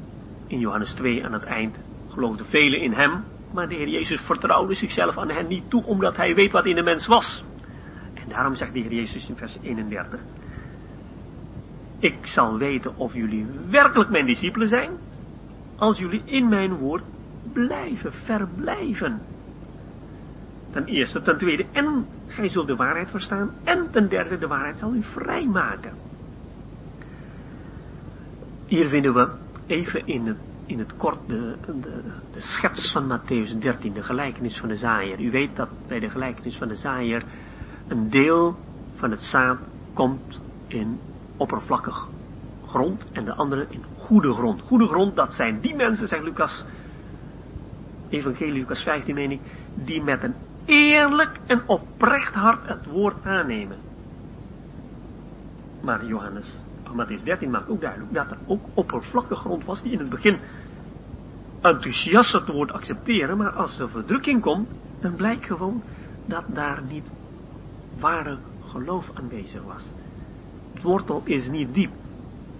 [0.46, 1.76] in Johannes 2 aan het eind
[2.08, 3.24] geloofden velen in hem.
[3.52, 6.74] Maar de Heer Jezus vertrouwde zichzelf aan hen niet toe, omdat hij weet wat in
[6.74, 7.44] de mens was.
[8.14, 10.20] En daarom zegt de Heer Jezus in vers 31.
[11.98, 14.90] Ik zal weten of jullie werkelijk mijn discipelen zijn,
[15.76, 17.02] als jullie in mijn woord
[17.52, 19.20] blijven, verblijven.
[20.70, 22.06] Ten eerste, ten tweede, en
[22.36, 25.92] gij zult de waarheid verstaan, en ten derde, de waarheid zal u vrijmaken.
[28.66, 29.28] Hier vinden we
[29.66, 34.58] even in het, in het kort de, de, de schets van Matthäus 13, de gelijkenis
[34.58, 35.20] van de zaaier.
[35.20, 37.24] U weet dat bij de gelijkenis van de zaaier
[37.88, 38.56] een deel
[38.94, 39.58] van het zaad
[39.94, 41.00] komt in
[41.36, 42.08] oppervlakkig
[42.66, 44.62] grond en de andere in goede grond.
[44.62, 46.64] Goede grond, dat zijn die mensen, zegt Lucas,
[48.08, 49.40] Evangelie Lucas 15 meen ik,
[49.74, 50.34] die met een
[50.66, 53.76] eerlijk en oprecht hart het woord aannemen.
[55.82, 56.64] Maar Johannes,
[56.96, 60.38] Matthäus 13 maakt ook duidelijk dat er ook oppervlakkige grond was die in het begin
[61.60, 64.68] enthousiast het woord accepteren, maar als er verdrukking komt,
[65.00, 65.82] dan blijkt gewoon
[66.26, 67.12] dat daar niet
[67.98, 69.92] ware geloof aanwezig was.
[70.74, 71.90] Het wortel is niet diep.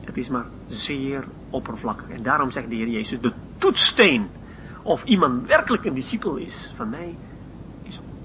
[0.04, 2.09] Het is maar zeer oppervlakkig.
[2.09, 4.28] En daarom zegt de Heer Jezus, de toetsteen
[4.82, 7.16] of iemand werkelijk een discipel is van mij,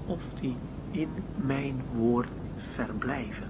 [0.06, 0.56] of die
[0.90, 2.28] in mijn woord
[2.74, 3.48] verblijven.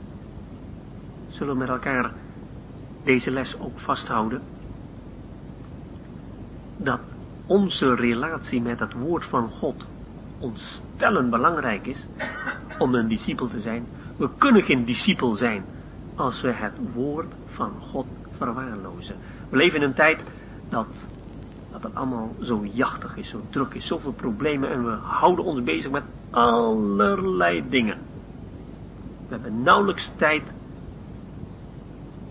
[1.28, 2.12] Zullen we met elkaar
[3.04, 4.42] deze les ook vasthouden?
[6.76, 7.00] Dat
[7.46, 9.86] onze relatie met het woord van God
[10.42, 12.06] ons stellend belangrijk is
[12.78, 13.86] om een discipel te zijn.
[14.16, 15.64] We kunnen geen discipel zijn
[16.14, 19.16] als we het woord van God verwaarlozen.
[19.50, 20.22] We leven in een tijd
[20.68, 21.08] dat,
[21.72, 25.62] dat het allemaal zo jachtig is, zo druk is, zoveel problemen en we houden ons
[25.62, 27.98] bezig met allerlei dingen.
[29.28, 30.42] We hebben nauwelijks tijd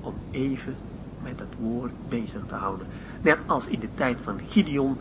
[0.01, 0.75] om even
[1.23, 2.87] met het woord bezig te houden.
[3.21, 4.97] Net als in de tijd van Gideon,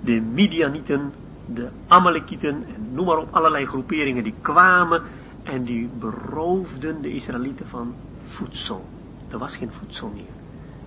[0.00, 1.12] de Midianieten,
[1.46, 5.02] de Amalekieten en noem maar op allerlei groeperingen die kwamen
[5.42, 7.94] en die beroofden de Israëlieten van
[8.26, 8.84] voedsel.
[9.30, 10.32] Er was geen voedsel meer.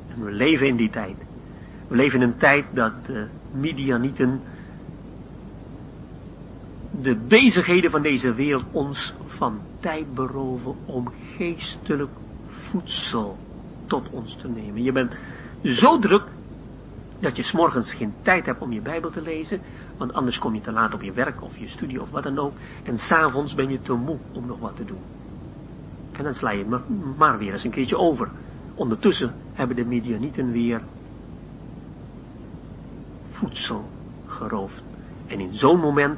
[0.08, 1.27] En we leven in die tijd.
[1.88, 4.42] We leven in een tijd dat de Midianieten
[7.02, 12.12] de bezigheden van deze wereld ons van tijd beroven om geestelijk
[12.48, 13.38] voedsel
[13.86, 14.84] tot ons te nemen.
[14.84, 15.16] Je bent
[15.64, 16.24] zo druk
[17.20, 19.62] dat je s'morgens geen tijd hebt om je Bijbel te lezen,
[19.98, 22.40] want anders kom je te laat op je werk of je studie of wat dan
[22.40, 22.54] ook.
[22.84, 25.02] En s'avonds ben je te moe om nog wat te doen.
[26.12, 28.30] En dan sla je het maar weer eens een keertje over.
[28.76, 30.82] Ondertussen hebben de Midianieten weer
[33.40, 33.90] voedsel
[34.26, 34.84] geroofd.
[35.28, 36.18] En in zo'n moment,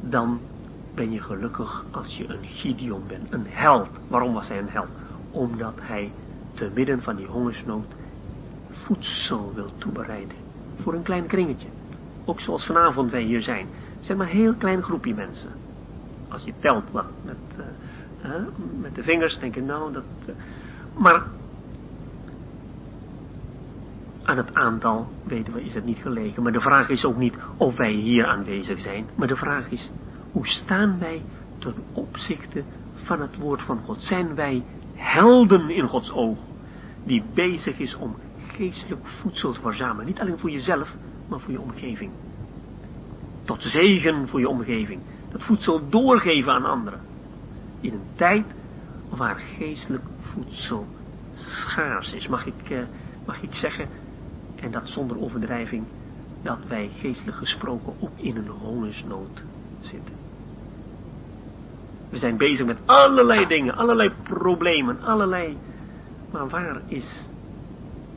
[0.00, 0.40] dan
[0.94, 3.88] ben je gelukkig als je een Gideon bent, een held.
[4.08, 4.88] Waarom was hij een held?
[5.30, 6.12] Omdat hij
[6.54, 7.86] te midden van die hongersnood
[8.70, 10.36] voedsel wil toebereiden.
[10.76, 11.68] Voor een klein kringetje.
[12.24, 13.66] Ook zoals vanavond wij hier zijn.
[14.00, 15.50] Zeg maar een heel klein groepje mensen.
[16.28, 17.36] Als je telt wat met,
[18.24, 18.34] uh,
[18.80, 20.04] met de vingers, denk je nou dat...
[20.28, 20.34] Uh,
[20.96, 21.22] maar
[24.26, 26.42] aan het aantal weten we is het niet gelegen.
[26.42, 29.06] Maar de vraag is ook niet of wij hier aanwezig zijn.
[29.16, 29.90] Maar de vraag is,
[30.32, 31.22] hoe staan wij
[31.58, 32.64] ten opzichte
[32.94, 34.02] van het woord van God?
[34.02, 34.64] Zijn wij
[34.94, 36.38] helden in Gods oog?
[37.04, 38.16] Die bezig is om
[38.46, 40.06] geestelijk voedsel te verzamelen.
[40.06, 40.94] Niet alleen voor jezelf,
[41.28, 42.10] maar voor je omgeving.
[43.44, 45.00] Tot zegen voor je omgeving.
[45.30, 47.00] Dat voedsel doorgeven aan anderen.
[47.80, 48.44] In een tijd
[49.08, 50.86] waar geestelijk voedsel
[51.34, 52.28] schaars is.
[52.28, 52.82] Mag ik, uh,
[53.26, 53.88] mag ik zeggen,
[54.60, 55.84] en dat zonder overdrijving,
[56.42, 59.42] dat wij geestelijk gesproken ook in een hongersnood
[59.80, 60.14] zitten.
[62.08, 65.56] We zijn bezig met allerlei dingen, allerlei problemen, allerlei.
[66.30, 67.24] Maar waar is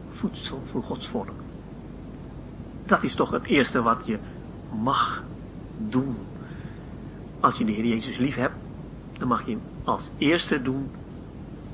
[0.10, 1.32] voedsel voor Gods volk?
[2.86, 4.18] Dat is toch het eerste wat je
[4.82, 5.24] mag
[5.78, 6.16] doen.
[7.40, 8.56] Als je de Heer Jezus lief hebt,
[9.18, 10.90] dan mag je als eerste doen,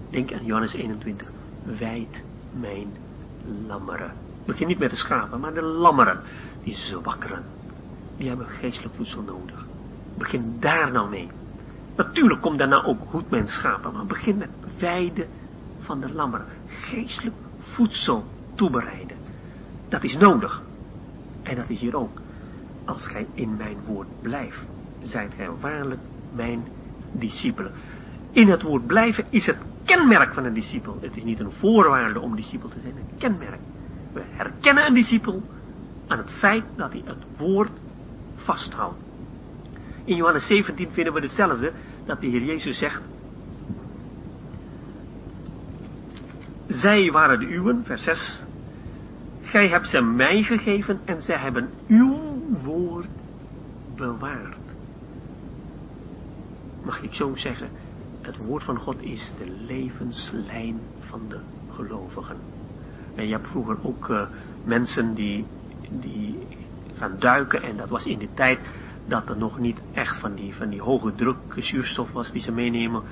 [0.10, 1.28] denk aan Johannes 21,
[1.64, 2.24] wijd
[2.60, 2.88] mijn
[3.68, 4.25] lammeren.
[4.46, 6.22] Begin niet met de schapen, maar de lammeren,
[6.64, 7.44] die zwakkeren,
[8.18, 9.66] die hebben geestelijk voedsel nodig.
[10.18, 11.30] Begin daar nou mee.
[11.96, 15.28] Natuurlijk komt daarna ook goed mijn schapen, maar begin met weiden
[15.80, 16.46] van de lammeren.
[16.68, 18.26] Geestelijk voedsel
[18.56, 19.18] toebereiden.
[19.90, 20.62] Dat is nodig.
[21.44, 22.22] En dat is hier ook.
[22.86, 24.66] Als gij in mijn woord blijft,
[25.04, 26.02] zijt gij waarlijk
[26.36, 26.68] mijn
[27.12, 27.72] discipelen.
[28.32, 30.98] In het woord blijven is het kenmerk van een discipel.
[31.02, 33.60] Het is niet een voorwaarde om discipel te zijn, een kenmerk.
[34.16, 35.44] We herkennen een discipel
[36.08, 37.72] aan het feit dat hij het woord
[38.36, 38.98] vasthoudt.
[40.06, 41.72] In Johannes 17 vinden we hetzelfde,
[42.06, 43.02] dat de Heer Jezus zegt,
[46.68, 48.42] Zij waren de uwen, vers 6.
[49.42, 53.08] Gij hebt ze mij gegeven en zij hebben uw woord
[53.96, 54.58] bewaard.
[56.84, 57.70] Mag ik zo zeggen,
[58.22, 61.40] het woord van God is de levenslijn van de
[61.70, 62.55] gelovigen.
[63.16, 64.22] En je hebt vroeger ook uh,
[64.64, 65.46] mensen die,
[65.90, 66.48] die
[66.98, 68.60] gaan duiken en dat was in de tijd
[69.08, 72.52] dat er nog niet echt van die, van die hoge druk zuurstof was die ze
[72.52, 73.04] meenemen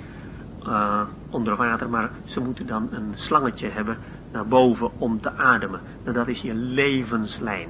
[0.68, 3.98] uh, onder water, maar ze moeten dan een slangetje hebben
[4.32, 5.82] naar boven om te ademen.
[6.04, 7.70] Nou, dat is je levenslijn.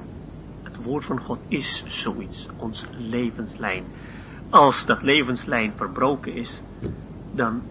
[0.62, 3.84] Het woord van God is zoiets, ons levenslijn.
[4.50, 6.62] Als dat levenslijn verbroken is,
[7.32, 7.62] dan,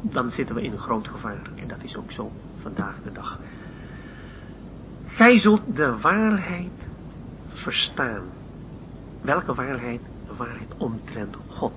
[0.00, 1.50] dan zitten we in een groot gevaar.
[1.56, 2.30] En dat is ook zo
[2.64, 3.38] vandaag de dag.
[5.06, 6.88] Gij zult de waarheid
[7.48, 8.22] verstaan.
[9.22, 10.00] Welke waarheid?
[10.26, 11.72] De waarheid omtrent God.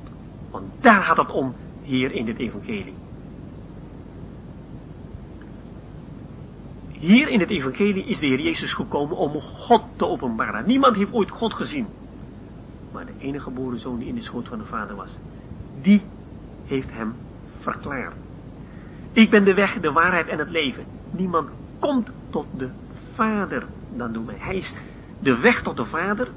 [0.52, 2.94] Want daar gaat het om hier in dit evangelie.
[6.90, 10.68] Hier in het evangelie is de Heer Jezus gekomen om God te openbaren.
[10.68, 11.88] Niemand heeft ooit God gezien.
[12.92, 15.18] Maar de enige geboren zoon die in de schoot van de vader was,
[15.82, 16.02] die
[16.66, 17.14] heeft hem
[17.58, 18.27] verklaard.
[19.18, 20.86] Ik ben de weg, de waarheid en het leven.
[21.12, 21.50] Niemand
[21.80, 22.70] komt tot de
[23.14, 23.66] vader
[23.96, 24.38] dan door mij.
[24.40, 24.74] Hij is
[25.20, 26.28] de weg tot de vader,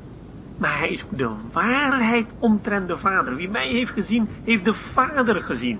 [0.59, 3.37] maar hij is de waarheid omtrent de vader.
[3.37, 5.79] Wie mij heeft gezien, heeft de vader gezien.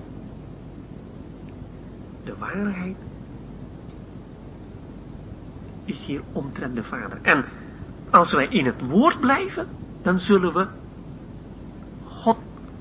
[2.23, 2.97] De waarheid
[5.85, 7.19] is hier omtrent de vader.
[7.21, 7.45] En
[8.09, 9.67] als wij in het woord blijven,
[10.01, 10.67] dan zullen we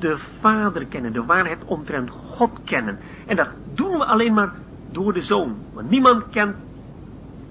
[0.00, 2.98] de Vader kennen, de waarheid omtrent God kennen.
[3.26, 4.52] En dat doen we alleen maar
[4.90, 5.56] door de Zoon.
[5.72, 6.56] Want niemand kent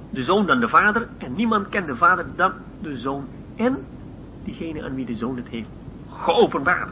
[0.09, 2.51] de Zoon dan de Vader, en niemand kent de Vader dan
[2.81, 3.27] de Zoon.
[3.55, 3.77] En
[4.43, 5.69] diegene aan wie de Zoon het heeft
[6.09, 6.91] geopenbaard.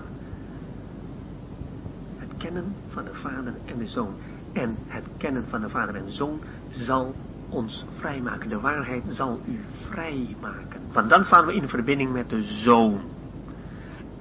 [2.18, 4.14] Het kennen van de Vader en de Zoon.
[4.54, 6.40] En het kennen van de Vader en de Zoon
[6.72, 7.16] zal
[7.50, 8.50] ons vrijmaken.
[8.50, 9.60] De waarheid zal u
[9.90, 10.82] vrijmaken.
[10.94, 13.02] Want dan staan we in verbinding met de Zoon.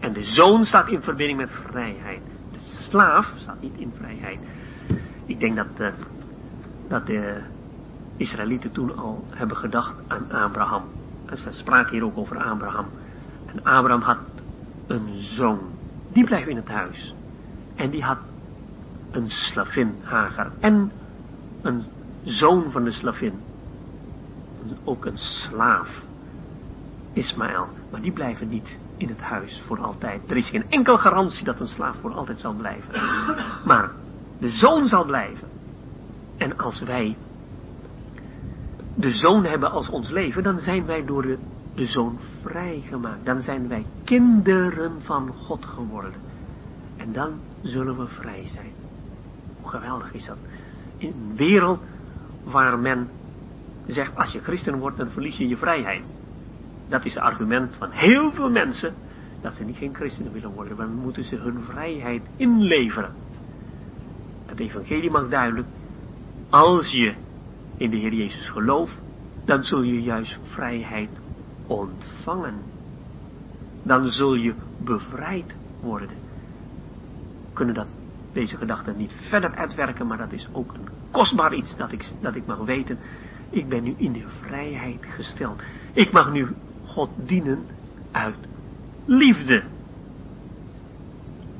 [0.07, 2.21] En de Zoon staat in verbinding met vrijheid.
[2.53, 4.39] De slaaf staat niet in vrijheid.
[5.25, 5.89] Ik denk dat, uh,
[6.89, 7.43] dat de
[8.17, 10.85] Israëlieten toen al hebben gedacht aan Abraham.
[11.25, 12.87] En ze spraken hier ook over Abraham.
[13.47, 14.19] En Abraham had
[14.87, 15.61] een zoon.
[16.13, 17.15] Die bleef in het huis.
[17.75, 18.19] En die had
[19.11, 20.51] een slavin, Hagar.
[20.61, 20.93] En
[21.63, 21.85] een
[22.25, 23.41] zoon van de slavin.
[24.85, 26.03] Ook een slaaf,
[27.13, 27.69] Ismaël.
[27.91, 30.31] Maar die blijven niet in het huis voor altijd.
[30.31, 32.93] Er is geen enkel garantie dat een slaaf voor altijd zal blijven.
[33.65, 33.91] Maar
[34.39, 35.49] de zoon zal blijven.
[36.37, 37.17] En als wij
[38.95, 41.39] de zoon hebben als ons leven, dan zijn wij door de,
[41.75, 43.25] de zoon vrijgemaakt.
[43.25, 46.21] Dan zijn wij kinderen van God geworden.
[46.97, 48.73] En dan zullen we vrij zijn.
[49.61, 50.39] Hoe geweldig is dat?
[50.99, 51.81] in een wereld
[52.45, 53.09] waar men
[53.87, 56.03] zegt, als je christen wordt, dan verlies je je vrijheid.
[56.89, 58.95] Dat is het argument van heel veel mensen,
[59.41, 63.13] dat ze niet geen christenen willen worden, dan moeten ze hun vrijheid inleveren.
[64.47, 65.69] Het evangelie maakt duidelijk,
[66.51, 67.15] als je
[67.77, 68.99] in de Heer Jezus gelooft,
[69.45, 71.11] dan zul je juist vrijheid
[71.67, 72.55] ontvangen.
[73.83, 74.55] Dan zul je
[74.85, 76.09] bevrijd worden.
[76.09, 77.87] We kunnen dat,
[78.33, 82.35] deze gedachte niet verder uitwerken, maar dat is ook een kostbaar iets dat ik, dat
[82.35, 82.99] ik mag weten.
[83.51, 85.63] Ik ben nu in de vrijheid gesteld.
[85.93, 86.49] Ik mag nu
[86.97, 87.67] God dienen
[88.11, 88.37] uit
[89.05, 89.63] liefde.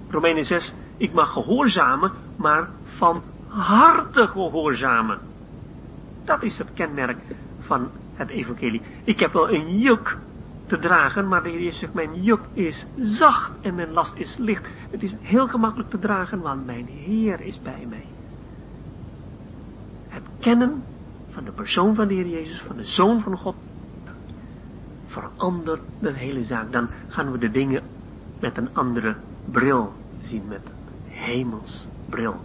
[0.09, 5.19] Romeinen 6, ik mag gehoorzamen, maar van harte gehoorzamen.
[6.25, 7.19] Dat is het kenmerk
[7.59, 8.83] van het evangelie.
[9.05, 10.17] Ik heb wel een juk
[10.67, 14.37] te dragen, maar de Heer Jezus zegt, mijn juk is zacht en mijn last is
[14.39, 14.69] licht.
[14.91, 18.07] Het is heel gemakkelijk te dragen, want mijn Heer is bij mij.
[20.09, 20.83] Het kennen
[21.31, 23.57] van de persoon van de Heer Jezus, van de Zoon van God,
[25.17, 26.73] verandert de hele zaak.
[26.73, 27.83] Dan gaan we de dingen
[28.41, 29.17] met een andere
[29.51, 30.63] bril zien, met
[31.05, 32.37] hemels bril.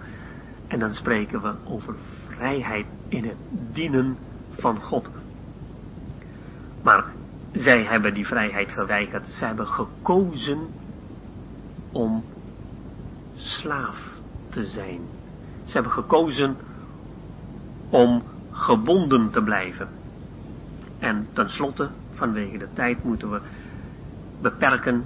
[0.68, 1.96] En dan spreken we over
[2.28, 3.38] vrijheid in het
[3.74, 4.18] dienen
[4.52, 5.10] van God.
[6.84, 7.06] Maar
[7.52, 9.28] zij hebben die vrijheid geweigerd.
[9.28, 10.68] Zij hebben gekozen
[11.92, 12.24] om
[13.36, 13.98] slaaf
[14.50, 15.00] te zijn.
[15.66, 16.56] Ze hebben gekozen
[17.90, 19.90] om gebonden te blijven.
[21.00, 21.90] En tenslotte,
[22.22, 23.42] vanwege de tijd, moeten we
[24.42, 25.06] beperken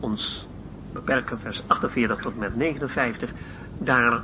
[0.00, 0.48] ons,
[0.92, 3.30] beperken vers 48 tot met 59.
[3.78, 4.22] Daar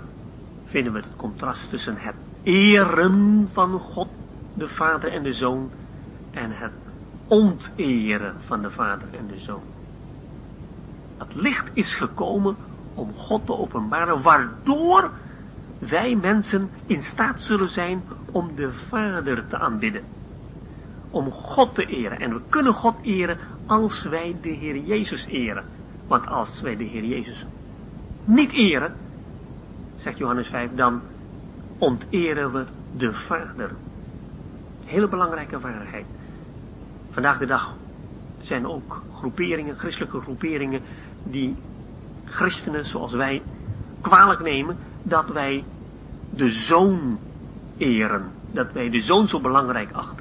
[0.65, 4.09] vinden we het contrast tussen het eren van God,
[4.55, 5.71] de Vader en de Zoon,
[6.31, 6.73] en het
[7.29, 9.63] onteren van de Vader en de Zoon.
[11.19, 12.57] Het licht is gekomen
[12.95, 15.11] om God te openbaren, waardoor
[15.79, 18.03] wij mensen in staat zullen zijn
[18.33, 20.20] om de Vader te aanbidden.
[21.11, 22.19] Om God te eren.
[22.19, 25.65] En we kunnen God eren als wij de Heer Jezus eren.
[26.07, 27.47] Want als wij de Heer Jezus
[28.25, 28.95] niet eren,
[29.97, 31.01] zegt Johannes 5, dan
[31.79, 32.65] onteren we
[32.97, 33.71] de Vader.
[34.85, 36.07] Hele belangrijke waarheid.
[37.11, 37.75] Vandaag de dag
[38.41, 40.81] zijn ook groeperingen, christelijke groeperingen,
[41.25, 41.57] die
[42.25, 43.43] christenen zoals wij
[44.01, 45.65] kwalijk nemen dat wij
[46.35, 47.19] de zoon
[47.79, 48.31] eren.
[48.53, 50.20] Dat wij de zoon zo belangrijk achten.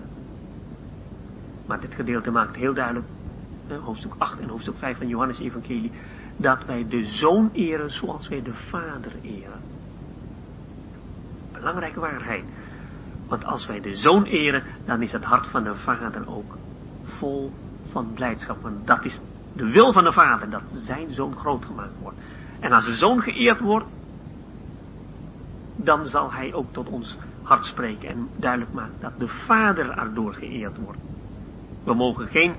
[1.70, 3.06] Maar dit gedeelte maakt heel duidelijk,
[3.82, 5.91] hoofdstuk 8 en hoofdstuk 5 van Johannes Evangelie,
[6.38, 9.62] dat wij de zoon eren zoals wij de vader eren.
[11.52, 12.44] Belangrijke waarheid.
[13.28, 16.58] Want als wij de zoon eren, dan is het hart van de vader ook
[17.04, 17.52] vol
[17.91, 18.62] van blijdschap.
[18.62, 19.20] Want dat is
[19.54, 22.18] de wil van de vader, dat zijn zoon groot gemaakt wordt.
[22.60, 23.88] En als de zoon geëerd wordt,
[25.76, 30.34] dan zal hij ook tot ons hart spreken en duidelijk maken dat de vader erdoor
[30.34, 31.09] geëerd wordt.
[31.90, 32.56] We mogen geen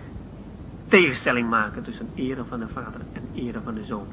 [0.88, 4.06] tegenstelling maken tussen ere van de vader en ere van de zoon.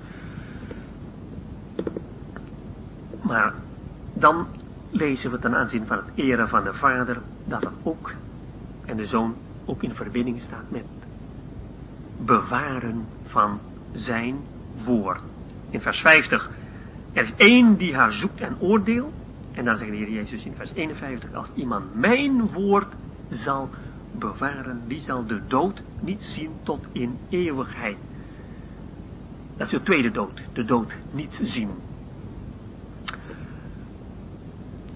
[3.22, 3.53] Maar
[4.14, 4.48] dan
[4.89, 8.11] lezen we ten aanzien van het ere van de vader dat er ook
[8.85, 9.35] en de zoon
[9.65, 10.85] ook in verbinding staat met
[12.18, 13.60] bewaren van
[13.91, 14.39] zijn
[14.85, 15.22] woord.
[15.69, 16.49] In vers 50,
[17.14, 19.14] er is één die haar zoekt en oordeelt.
[19.52, 22.94] En dan zegt de Heer Jezus in vers 51, als iemand mijn woord
[23.30, 23.69] zal
[24.12, 27.98] bewaren, die zal de dood niet zien tot in eeuwigheid.
[29.58, 31.70] Dat is de tweede dood, de dood niet zien.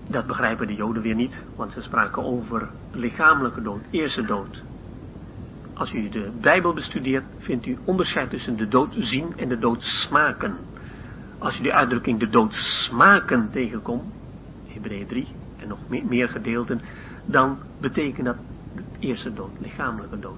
[0.10, 4.64] Dat begrijpen de Joden weer niet, want ze spraken over lichamelijke dood, eerste dood.
[5.74, 9.82] Als u de Bijbel bestudeert, vindt u onderscheid tussen de dood zien en de dood
[9.84, 10.58] smaken.
[11.38, 14.14] Als u de uitdrukking de dood smaken tegenkomt,
[14.68, 15.28] Hebreeën 3
[15.58, 16.82] en nog meer gedeelten,
[17.26, 18.38] dan betekent dat
[18.76, 20.38] de eerste dood, lichamelijke dood.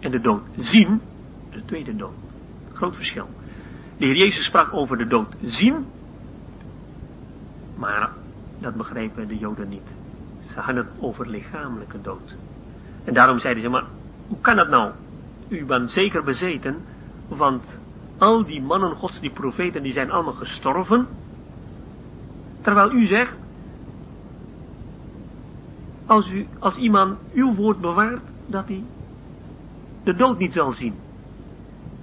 [0.00, 1.00] En de dood zien,
[1.50, 2.14] de tweede dood.
[2.72, 3.28] Groot verschil.
[3.96, 5.86] De Heer Jezus sprak over de dood zien,
[7.76, 8.10] maar
[8.60, 9.94] dat begrepen de Joden niet.
[10.40, 12.36] Ze hadden het over lichamelijke dood.
[13.04, 13.84] En daarom zeiden ze, maar
[14.28, 14.92] hoe kan dat nou?
[15.48, 16.76] U bent zeker bezeten,
[17.28, 17.80] want
[18.18, 21.06] al die mannen gods, die profeten, die zijn allemaal gestorven.
[22.60, 23.36] Terwijl u zegt,
[26.06, 28.84] als, u, als iemand uw woord bewaart, dat hij
[30.04, 30.94] de dood niet zal zien.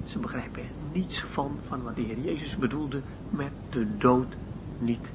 [0.03, 0.63] Ze begrijpen
[0.93, 4.35] niets van, van wat de Heer Jezus bedoelde met de dood
[4.79, 5.11] niet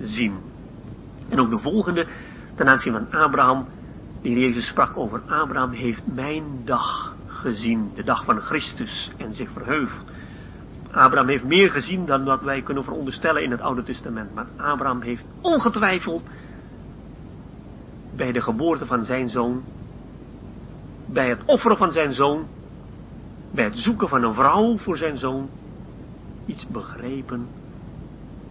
[0.00, 0.34] zien.
[1.28, 2.06] En ook de volgende,
[2.54, 3.66] ten aanzien van Abraham,
[4.22, 9.34] de Heer Jezus sprak over Abraham heeft mijn dag gezien, de dag van Christus, en
[9.34, 10.04] zich verheugd.
[10.90, 14.34] Abraham heeft meer gezien dan wat wij kunnen veronderstellen in het Oude Testament.
[14.34, 16.22] Maar Abraham heeft ongetwijfeld
[18.16, 19.62] bij de geboorte van zijn zoon,
[21.06, 22.46] bij het offeren van zijn zoon,
[23.52, 25.48] bij het zoeken van een vrouw voor zijn zoon,
[26.46, 27.46] iets begrepen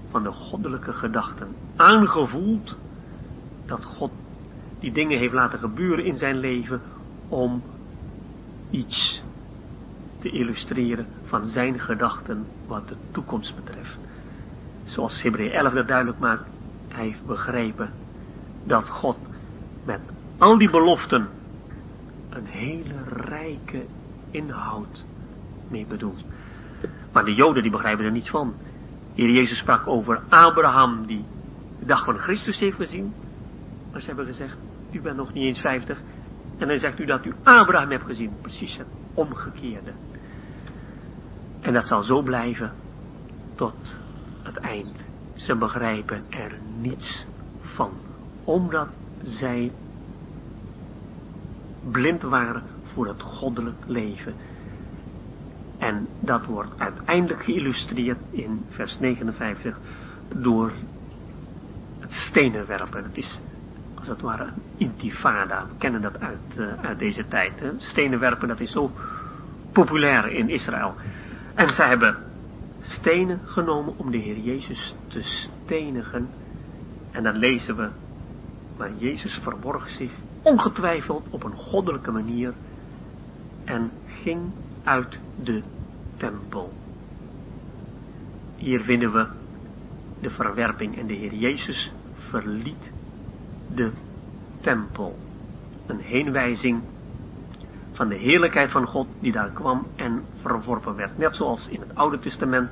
[0.10, 1.48] van de goddelijke gedachten.
[1.76, 2.78] Aangevoeld
[3.66, 4.12] dat God
[4.80, 6.82] die dingen heeft laten gebeuren in zijn leven
[7.30, 7.64] om
[8.70, 9.24] iets
[10.20, 13.98] te illustreren van zijn gedachten wat de toekomst betreft.
[14.84, 16.48] Zoals Hebreeën 11 dat duidelijk maakt,
[16.88, 17.94] hij heeft begrepen
[18.64, 19.18] dat God
[19.86, 20.00] met
[20.38, 21.28] al die beloften
[22.30, 23.86] een hele rijke
[24.32, 25.06] inhoud
[25.70, 26.24] mee bedoelt.
[27.12, 28.54] Maar de Joden die begrijpen er niets van.
[29.14, 31.26] Heer Jezus sprak over Abraham die
[31.80, 33.14] de dag van Christus heeft gezien.
[33.92, 34.58] Maar ze hebben gezegd,
[34.92, 36.02] u bent nog niet eens vijftig.
[36.58, 38.32] En dan zegt u dat u Abraham hebt gezien.
[38.42, 39.92] Precies het omgekeerde.
[41.62, 42.72] En dat zal zo blijven
[43.56, 43.96] tot
[44.44, 45.04] het eind.
[45.36, 47.26] Ze begrijpen er niets
[47.62, 47.92] van.
[48.44, 48.88] Omdat
[49.24, 49.72] zij
[51.92, 54.34] blind waren voor het goddelijk leven.
[55.78, 59.80] En dat wordt uiteindelijk geïllustreerd in vers 59
[60.36, 60.72] door
[62.00, 63.04] het stenen werpen.
[63.04, 63.40] Het is
[63.96, 65.66] als het ware een intifada.
[65.66, 67.60] We kennen dat uit, uh, uit deze tijd.
[67.60, 67.70] Hè?
[67.78, 68.92] Stenen werpen, dat is zo
[69.72, 70.96] populair in Israël.
[71.56, 72.18] En zij hebben
[72.82, 76.30] stenen genomen om de Heer Jezus te stenigen.
[77.12, 77.90] En dan lezen we,
[78.78, 80.12] maar Jezus verborg zich
[80.42, 82.54] ongetwijfeld op een goddelijke manier
[83.64, 84.52] en ging
[84.84, 85.64] uit de
[86.18, 86.74] tempel.
[88.56, 89.28] Hier vinden we
[90.22, 92.92] de verwerping en de Heer Jezus verliet
[93.76, 93.92] de
[94.62, 95.16] tempel.
[95.86, 96.82] Een heenwijzing
[97.92, 101.18] van de heerlijkheid van God die daar kwam en verworpen werd.
[101.18, 102.70] Net zoals in het Oude Testament,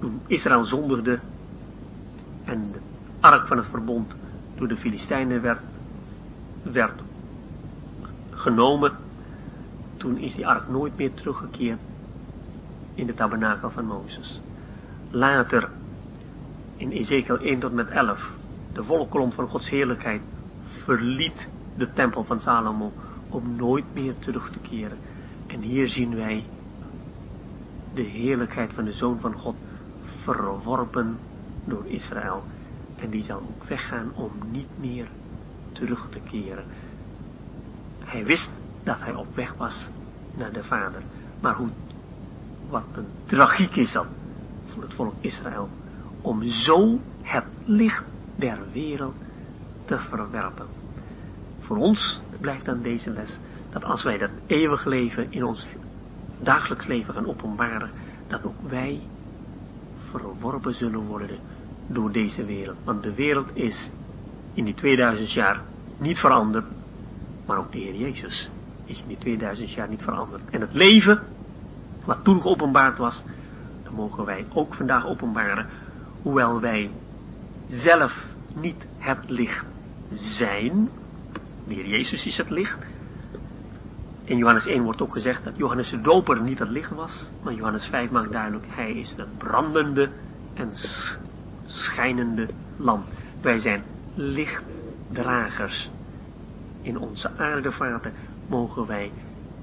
[0.00, 1.20] toen Israël zondigde
[3.24, 4.16] ark van het verbond
[4.54, 5.60] door de Filistijnen werd,
[6.62, 7.02] werd
[8.30, 8.92] genomen,
[9.96, 11.78] toen is die ark nooit meer teruggekeerd
[12.94, 14.40] in de tabernakel van Mozes.
[15.10, 15.68] Later,
[16.76, 18.30] in Ezekiel 1 tot met 11,
[18.72, 20.22] de volle kolom van Gods heerlijkheid
[20.84, 22.92] verliet de tempel van Salomo
[23.28, 24.98] om nooit meer terug te keren.
[25.46, 26.44] En hier zien wij
[27.94, 29.56] de heerlijkheid van de Zoon van God
[30.22, 31.18] verworpen
[31.64, 32.42] door Israël.
[33.04, 35.08] En die zal ook weggaan om niet meer
[35.72, 36.64] terug te keren.
[37.98, 38.50] Hij wist
[38.82, 39.88] dat hij op weg was
[40.36, 41.02] naar de Vader.
[41.40, 41.68] Maar hoe,
[42.68, 44.06] wat een tragiek is dat
[44.66, 45.68] voor het volk Israël.
[46.20, 48.04] Om zo het licht
[48.36, 49.14] der wereld
[49.84, 50.66] te verwerpen.
[51.58, 53.38] Voor ons blijft dan deze les
[53.70, 55.66] dat als wij dat eeuwig leven in ons
[56.42, 57.90] dagelijks leven gaan openbaren,
[58.26, 59.02] dat ook wij
[60.10, 61.38] verworpen zullen worden
[61.86, 62.76] door deze wereld.
[62.84, 63.90] Want de wereld is
[64.54, 65.62] in die 2000 jaar
[65.98, 66.64] niet veranderd,
[67.46, 68.50] maar ook de Heer Jezus
[68.84, 70.42] is in die 2000 jaar niet veranderd.
[70.50, 71.22] En het leven,
[72.04, 73.22] wat toen geopenbaard was,
[73.82, 75.66] dat mogen wij ook vandaag openbaren,
[76.22, 76.90] hoewel wij
[77.68, 78.24] zelf
[78.54, 79.64] niet het licht
[80.10, 80.88] zijn,
[81.66, 82.78] de Heer Jezus is het licht.
[84.24, 87.54] In Johannes 1 wordt ook gezegd dat Johannes de Doper niet het licht was, maar
[87.54, 90.10] Johannes 5 maakt duidelijk, hij is het brandende
[90.54, 90.70] en
[91.66, 93.06] schijnende lamp.
[93.40, 93.82] Wij zijn
[94.14, 95.90] lichtdragers.
[96.82, 98.12] In onze aardevaten
[98.48, 99.12] mogen wij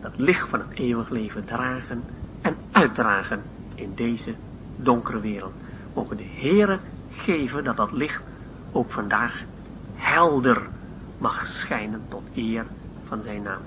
[0.01, 2.03] dat licht van het eeuwig leven dragen
[2.41, 3.41] en uitdragen
[3.75, 4.35] in deze
[4.75, 5.53] donkere wereld.
[5.93, 6.79] Mogen de Heere
[7.09, 8.23] geven dat dat licht
[8.71, 9.43] ook vandaag
[9.95, 10.69] helder
[11.17, 12.65] mag schijnen tot eer
[13.03, 13.61] van zijn naam.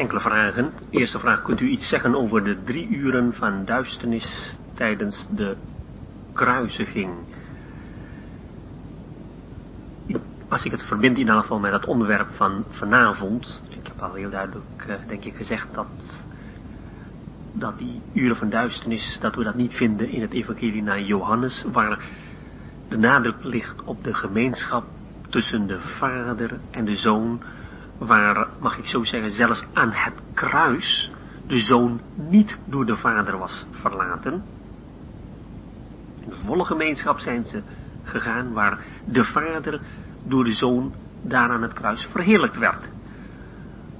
[0.00, 0.72] Enkele vragen.
[0.90, 5.56] Eerste vraag, kunt u iets zeggen over de drie uren van duisternis tijdens de
[6.32, 7.10] kruisiging?
[10.48, 14.14] als ik het verbind in ieder geval met het onderwerp van vanavond, ik heb al
[14.14, 15.86] heel duidelijk, uh, denk ik, gezegd dat,
[17.52, 21.64] dat die uren van duisternis, dat we dat niet vinden in het evangelie naar Johannes,
[21.72, 21.98] waar
[22.88, 24.84] de nadruk ligt op de gemeenschap
[25.28, 27.42] tussen de vader en de zoon,
[28.06, 31.10] waar, mag ik zo zeggen, zelfs aan het kruis
[31.46, 34.42] de zoon niet door de vader was verlaten.
[36.20, 37.62] In volle gemeenschap zijn ze
[38.02, 39.80] gegaan, waar de vader
[40.24, 42.88] door de zoon daar aan het kruis verheerlijkt werd.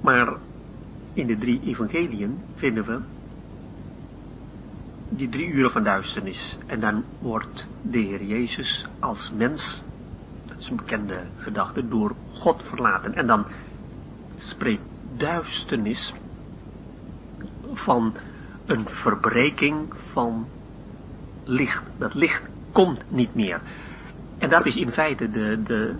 [0.01, 0.33] Maar
[1.13, 2.99] in de drie evangeliën vinden we
[5.09, 6.57] die drie uren van duisternis.
[6.65, 9.83] En dan wordt de Heer Jezus als mens,
[10.47, 13.13] dat is een bekende gedachte, door God verlaten.
[13.13, 13.45] En dan
[14.49, 14.83] spreekt
[15.17, 16.13] duisternis
[17.73, 18.13] van
[18.65, 20.47] een verbreking van
[21.43, 21.83] licht.
[21.97, 22.41] Dat licht
[22.71, 23.61] komt niet meer.
[24.37, 25.95] En dat is in feite de, de,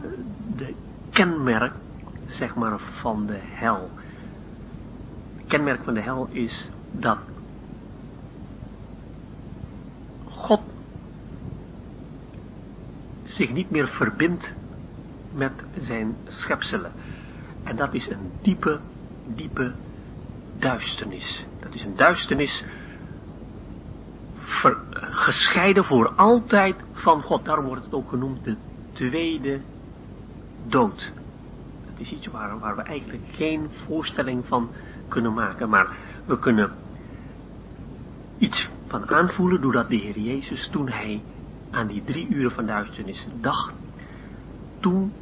[0.55, 0.73] de
[1.09, 1.73] kenmerk,
[2.27, 3.89] zeg maar, van de hel.
[5.37, 7.17] Het kenmerk van de hel is dat
[10.29, 10.61] God
[13.23, 14.53] zich niet meer verbindt
[15.33, 16.91] met zijn schepselen.
[17.71, 18.79] En dat is een diepe,
[19.35, 19.73] diepe
[20.59, 21.45] duisternis.
[21.59, 22.63] Dat is een duisternis
[24.99, 27.45] gescheiden voor altijd van God.
[27.45, 28.55] Daarom wordt het ook genoemd de
[28.91, 29.61] tweede
[30.67, 31.11] dood.
[31.85, 34.69] Dat is iets waar, waar we eigenlijk geen voorstelling van
[35.07, 35.69] kunnen maken.
[35.69, 35.87] Maar
[36.25, 36.71] we kunnen
[38.37, 41.21] iets van aanvoelen doordat de Heer Jezus toen hij
[41.69, 43.73] aan die drie uren van duisternis dacht,
[44.79, 45.13] toen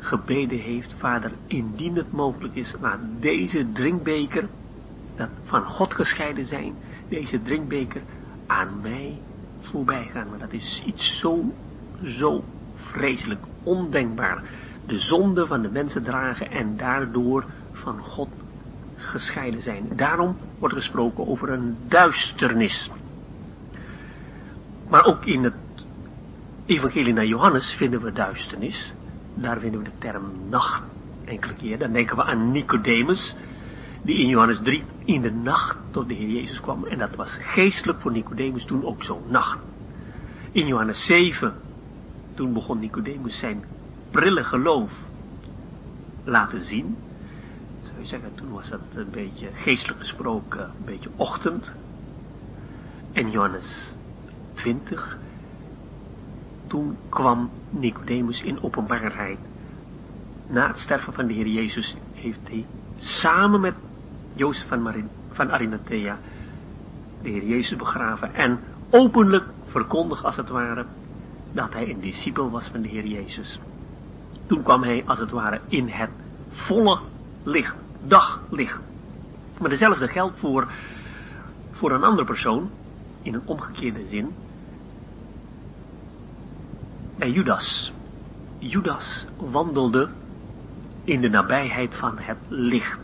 [0.00, 4.48] gebeden heeft, Vader, indien het mogelijk is, laat deze drinkbeker,
[5.16, 6.74] dat van God gescheiden zijn,
[7.08, 8.02] deze drinkbeker
[8.46, 9.18] aan mij
[9.60, 10.28] voorbij gaan.
[10.30, 11.44] Maar dat is iets zo,
[12.02, 12.44] zo
[12.74, 14.42] vreselijk, ondenkbaar.
[14.86, 18.28] De zonde van de mensen dragen en daardoor van God
[18.96, 19.92] gescheiden zijn.
[19.96, 22.90] Daarom wordt gesproken over een duisternis.
[24.88, 25.54] Maar ook in het
[26.66, 28.94] evangelie naar Johannes vinden we duisternis.
[29.40, 30.82] Daar vinden we de term nacht
[31.24, 31.78] enkele keer.
[31.78, 33.34] Dan denken we aan Nicodemus,
[34.02, 36.84] die in Johannes 3 in de nacht tot de Heer Jezus kwam.
[36.84, 39.58] En dat was geestelijk voor Nicodemus toen ook zo, nacht.
[40.52, 41.54] In Johannes 7,
[42.34, 43.64] toen begon Nicodemus zijn
[44.10, 44.92] prille geloof
[46.24, 46.96] laten zien.
[47.82, 51.74] Zou je zeggen, toen was dat een beetje geestelijk gesproken, een beetje ochtend.
[53.12, 53.96] En Johannes
[54.54, 55.18] 20,
[56.70, 59.38] toen kwam Nicodemus in openbaarheid.
[60.48, 62.66] Na het sterven van de Heer Jezus heeft hij
[62.98, 63.74] samen met
[64.34, 66.18] Jozef van, Marin, van Arimathea
[67.22, 68.58] de Heer Jezus begraven en
[68.90, 70.86] openlijk verkondigd als het ware
[71.52, 73.58] dat hij een discipel was van de Heer Jezus.
[74.46, 76.10] Toen kwam hij als het ware in het
[76.48, 76.98] volle
[77.42, 77.76] licht,
[78.06, 78.82] daglicht.
[79.60, 80.72] Maar dezelfde geldt voor,
[81.70, 82.70] voor een andere persoon,
[83.22, 84.34] in een omgekeerde zin,
[87.20, 87.92] bij Judas.
[88.58, 90.08] Judas wandelde
[91.04, 93.00] in de nabijheid van het licht.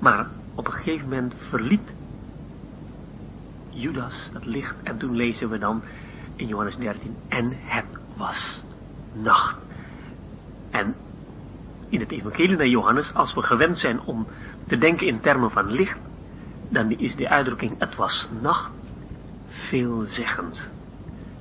[0.00, 1.94] Maar op een gegeven moment verliet
[3.70, 5.82] Judas het licht en toen lezen we dan
[6.36, 7.86] in Johannes 13 en het
[8.16, 8.62] was
[9.12, 9.58] nacht.
[10.70, 10.94] En
[11.88, 14.26] in het evangelie naar Johannes, als we gewend zijn om
[14.66, 15.98] te denken in termen van licht,
[16.68, 18.72] dan is de uitdrukking het was nacht
[19.48, 20.72] veelzeggend.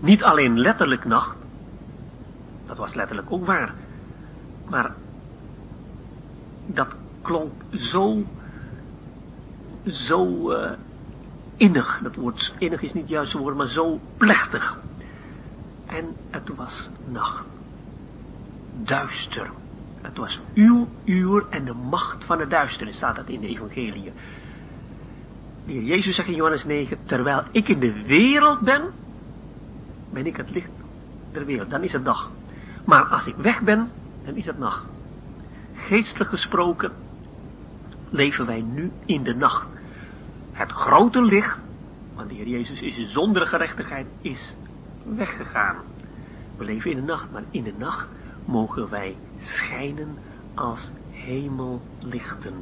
[0.04, 1.38] Niet alleen letterlijk nacht,
[2.66, 3.74] dat was letterlijk ook waar,
[4.70, 4.96] maar
[6.66, 8.24] dat klonk zo
[9.86, 10.72] zo uh,
[11.58, 14.78] innig, dat woord innig is niet het juiste woord, maar zo plechtig.
[15.86, 17.46] En het was nacht.
[18.84, 19.52] Duister.
[20.02, 24.12] Het was uw uur en de macht van de duisternis, staat dat in de evangelie.
[25.66, 29.02] Jezus zegt in Johannes 9, terwijl ik in de wereld ben,
[30.14, 30.69] ben ik het licht
[31.31, 31.69] der wereld.
[31.69, 32.31] Dan is het dag.
[32.85, 33.91] Maar als ik weg ben,
[34.26, 34.85] dan is het nacht.
[35.73, 36.91] Geestelijk gesproken
[38.10, 39.68] leven wij nu in de nacht.
[40.52, 41.57] Het grote licht,
[42.15, 44.56] want de Heer Jezus is zonder gerechtigheid, is
[45.03, 45.76] weggegaan.
[46.57, 48.07] We leven in de nacht, maar in de nacht
[48.45, 50.18] mogen wij schijnen
[50.53, 52.53] als hemellichten.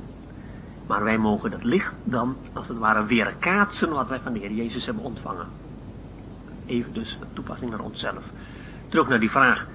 [0.88, 4.52] Maar wij mogen dat licht dan, als het ware, weerkaatsen wat wij van de Heer
[4.52, 5.48] Jezus hebben ontvangen.
[6.72, 8.24] Even dus toepassing naar onszelf.
[8.88, 9.68] Terug naar die vraag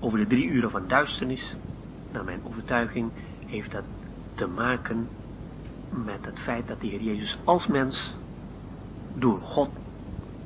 [0.00, 1.56] over de drie uren van duisternis.
[2.12, 3.10] Naar mijn overtuiging
[3.46, 3.84] heeft dat
[4.34, 5.08] te maken
[6.04, 8.14] met het feit dat de Heer Jezus als mens
[9.14, 9.70] door God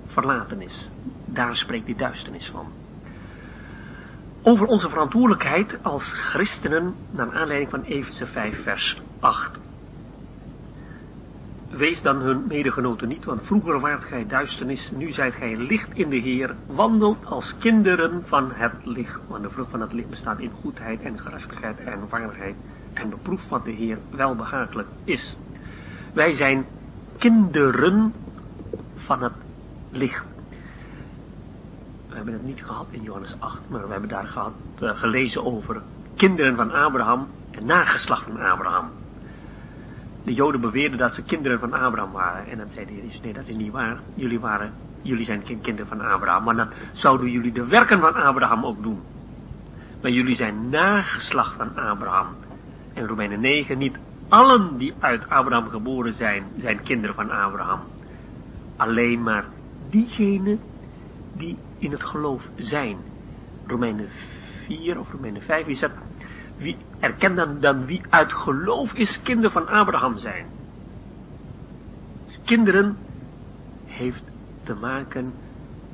[0.06, 0.90] verlaten is.
[1.26, 2.66] Daar spreekt die duisternis van.
[4.42, 9.59] Over onze verantwoordelijkheid als christenen naar aanleiding van Efeze 5 vers 8.
[11.77, 16.09] Wees dan hun medegenoten niet, want vroeger waart gij duisternis, nu zijt gij licht in
[16.09, 19.20] de Heer, wandelt als kinderen van het licht.
[19.28, 22.55] Want de vrucht van het licht bestaat in goedheid en gerechtigheid en waarheid
[22.93, 25.36] en beproef wat de Heer welbehagelijk is.
[26.15, 26.66] Wij zijn
[27.19, 28.12] kinderen
[28.94, 29.36] van het
[29.90, 30.24] licht.
[32.09, 35.44] We hebben het niet gehad in Johannes 8, maar we hebben daar gehad, uh, gelezen
[35.44, 35.82] over
[36.16, 39.02] kinderen van Abraham en nageslacht van Abraham.
[40.24, 42.47] De Joden beweerden dat ze kinderen van Abraham waren.
[42.47, 44.01] En dan zei de Heer nee dat is niet waar.
[44.15, 44.73] Jullie, waren,
[45.03, 48.82] jullie zijn geen kinderen van Abraham, maar dan zouden jullie de werken van Abraham ook
[48.82, 49.01] doen.
[50.03, 52.27] Maar jullie zijn nageslacht van Abraham.
[52.94, 53.97] En Romeinen 9, niet
[54.28, 57.81] allen die uit Abraham geboren zijn, zijn kinderen van Abraham.
[58.77, 59.44] Alleen maar
[59.90, 60.61] diegenen
[61.36, 62.97] die in het geloof zijn.
[63.66, 64.09] Romeinen
[64.66, 65.90] 4 of Romeinen 5 is dat.
[66.57, 70.47] Wie erkent dan, dan wie uit geloof is kinderen van Abraham zijn.
[72.45, 72.97] kinderen
[73.85, 74.23] heeft
[74.62, 75.33] te maken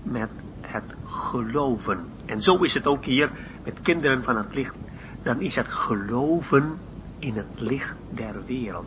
[0.03, 0.31] met
[0.61, 2.05] het geloven.
[2.27, 3.31] En zo is het ook hier
[3.65, 4.75] met kinderen van het licht.
[5.23, 6.79] Dan is het geloven
[7.19, 8.87] in het licht der wereld.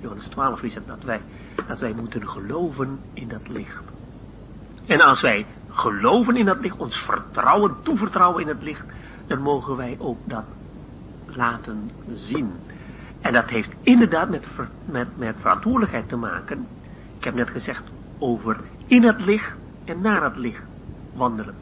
[0.00, 1.20] Johannes 12 is het dat wij,
[1.66, 3.84] dat wij moeten geloven in dat licht.
[4.86, 8.84] En als wij geloven in dat licht, ons vertrouwen, toevertrouwen in het licht,
[9.26, 10.44] dan mogen wij ook dat
[11.36, 12.52] laten zien.
[13.20, 14.46] En dat heeft inderdaad met,
[14.84, 16.66] met, met verantwoordelijkheid te maken.
[17.18, 17.82] Ik heb net gezegd
[18.18, 20.66] over in het licht en naar het licht
[21.14, 21.54] wandelen.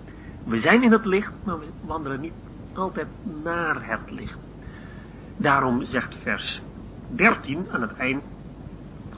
[0.45, 2.33] We zijn in het licht, maar we wandelen niet
[2.73, 3.07] altijd
[3.43, 4.39] naar het licht.
[5.37, 6.63] Daarom zegt vers
[7.09, 8.23] 13 aan het eind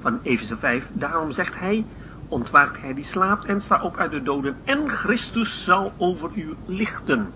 [0.01, 1.85] van Efeze 5, daarom zegt hij,
[2.29, 6.55] ontwaakt hij die slaapt en sta op uit de doden en Christus zal over u
[6.67, 7.33] lichten.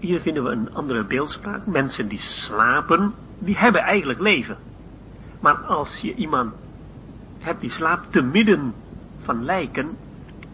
[0.00, 1.66] Hier vinden we een andere beeldspraak.
[1.66, 4.56] Mensen die slapen, die hebben eigenlijk leven.
[5.40, 6.54] Maar als je iemand
[7.38, 8.74] hebt die slaapt te midden
[9.18, 9.96] van lijken,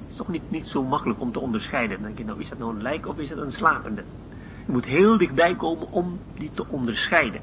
[0.09, 1.97] is toch niet, niet zo makkelijk om te onderscheiden.
[1.97, 4.03] Dan denk je, nou is dat nou een lijk of is het een slapende?
[4.67, 7.41] Je moet heel dichtbij komen om die te onderscheiden.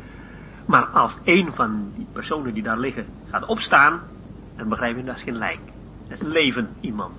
[0.66, 4.02] Maar als een van die personen die daar liggen gaat opstaan,
[4.56, 5.60] dan begrijp je dat is geen lijk.
[6.04, 7.14] Dat is een levend iemand.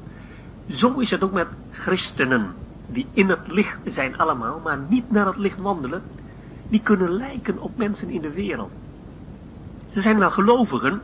[0.68, 2.54] Zo is het ook met christenen,
[2.86, 6.02] die in het licht zijn allemaal, maar niet naar het licht wandelen.
[6.68, 8.70] Die kunnen lijken op mensen in de wereld.
[9.88, 11.00] Ze zijn wel gelovigen.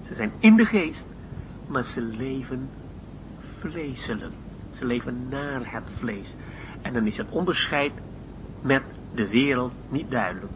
[0.00, 1.06] Ze zijn in de geest,
[1.68, 2.68] maar ze leven
[3.40, 4.32] vleeselijk.
[4.70, 6.34] Ze leven naar het vlees.
[6.82, 7.92] En dan is het onderscheid
[8.62, 8.82] met
[9.14, 10.52] de wereld niet duidelijk.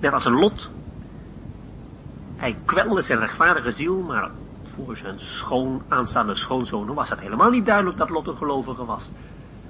[0.00, 0.70] Net als een lot.
[2.36, 4.30] Hij kwelde zijn rechtvaardige ziel, maar
[4.76, 9.10] voor zijn schoon, aanstaande schoonzoon was het helemaal niet duidelijk dat Lot een gelovige was.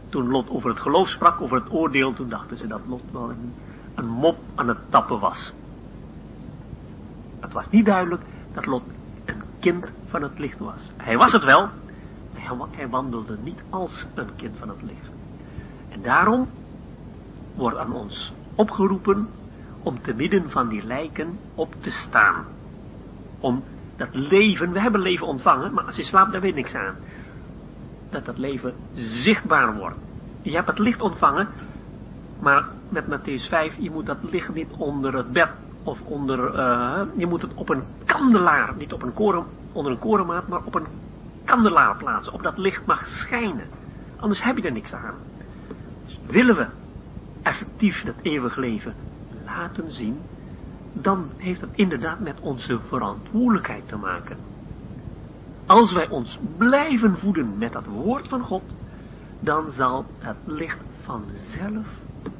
[0.08, 3.30] Toen Lot over het geloof sprak, over het oordeel, toen dachten ze dat Lot wel
[3.30, 3.52] een,
[3.94, 5.52] een mop aan het tappen was.
[7.40, 8.22] Het was niet duidelijk
[8.54, 8.82] dat Lot
[9.24, 10.92] een kind van het licht was.
[10.96, 11.68] Hij was het wel,
[12.32, 15.10] maar hij wandelde niet als een kind van het licht.
[15.88, 16.48] En daarom
[17.54, 19.28] wordt aan ons opgeroepen
[19.82, 22.44] om te midden van die lijken op te staan.
[23.40, 23.62] Om
[23.97, 26.94] dat leven, we hebben leven ontvangen, maar als je slaapt, daar weet niks aan.
[28.10, 29.97] Dat dat leven zichtbaar wordt.
[30.43, 31.48] Je hebt het licht ontvangen,
[32.40, 35.48] maar met Matthäus 5, je moet dat licht niet onder het bed
[35.82, 39.98] of onder, uh, je moet het op een kandelaar, niet op een koren, onder een
[39.98, 40.86] korenmaat, maar op een
[41.44, 43.66] kandelaar plaatsen, op dat licht mag schijnen.
[44.16, 45.14] Anders heb je er niks aan.
[46.05, 46.66] Dus willen we
[47.43, 48.94] effectief dat eeuwig leven
[49.44, 50.20] laten zien,
[51.02, 54.36] dan heeft het inderdaad met onze verantwoordelijkheid te maken.
[55.66, 58.62] Als wij ons blijven voeden met dat woord van God,
[59.40, 61.86] dan zal het licht vanzelf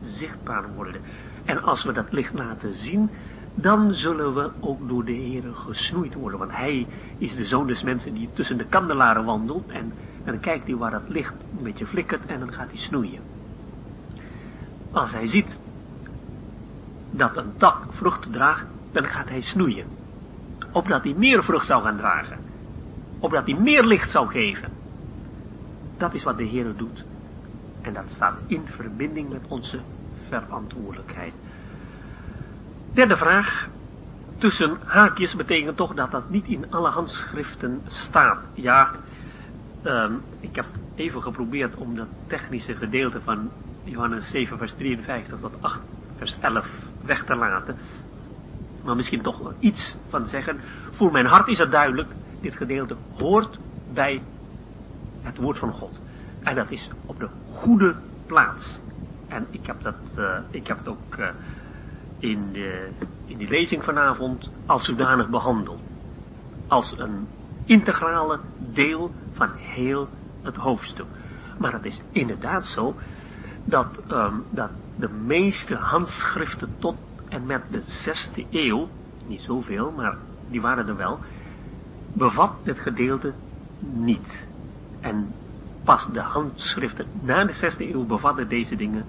[0.01, 1.01] zichtbaar worden.
[1.45, 3.11] En als we dat licht laten zien,
[3.55, 6.39] dan zullen we ook door de Heer gesnoeid worden.
[6.39, 6.87] Want Hij
[7.19, 9.69] is de zoon des mensen die tussen de kandelaren wandelt.
[9.69, 9.93] En,
[10.25, 13.23] en dan kijkt hij waar dat licht een beetje flikkert en dan gaat hij snoeien.
[14.91, 15.59] Als hij ziet
[17.17, 19.87] dat een tak vrucht draagt, dan gaat hij snoeien.
[20.73, 22.39] Opdat hij meer vrucht zou gaan dragen.
[23.19, 24.71] Opdat hij meer licht zou geven.
[25.97, 27.05] Dat is wat de Heer doet.
[27.83, 29.81] En dat staat in verbinding met onze
[30.29, 31.33] verantwoordelijkheid.
[32.93, 33.69] Derde vraag.
[34.39, 38.39] Tussen haakjes betekent toch dat dat niet in alle handschriften staat.
[38.55, 38.91] Ja,
[39.85, 43.51] um, ik heb even geprobeerd om dat technische gedeelte van
[43.85, 45.81] Johannes 7 vers 53 tot 8
[46.17, 46.67] vers 11
[47.05, 47.77] weg te laten.
[48.85, 50.61] Maar misschien toch wel iets van zeggen.
[50.91, 52.09] Voor mijn hart is het duidelijk,
[52.41, 53.59] dit gedeelte hoort
[53.93, 54.23] bij
[55.23, 56.03] het woord van God.
[56.43, 58.81] En dat is op de goede plaats.
[59.29, 61.29] En ik heb dat, uh, ik heb het ook uh,
[62.19, 62.89] in, de,
[63.27, 65.81] in die lezing vanavond als zodanig behandeld.
[66.67, 67.29] Als een
[67.65, 68.41] integrale
[68.73, 70.09] deel van heel
[70.43, 71.07] het hoofdstuk.
[71.59, 72.95] Maar het is inderdaad zo
[73.67, 76.97] dat, um, dat de meeste handschriften tot
[77.29, 78.89] en met de zesde eeuw,
[79.27, 80.17] niet zoveel, maar
[80.51, 81.19] die waren er wel,
[82.13, 83.33] bevat dit gedeelte
[83.81, 84.47] niet.
[85.01, 85.35] En
[85.85, 89.05] pas de handschriften na de zesde eeuw bevatten deze dingen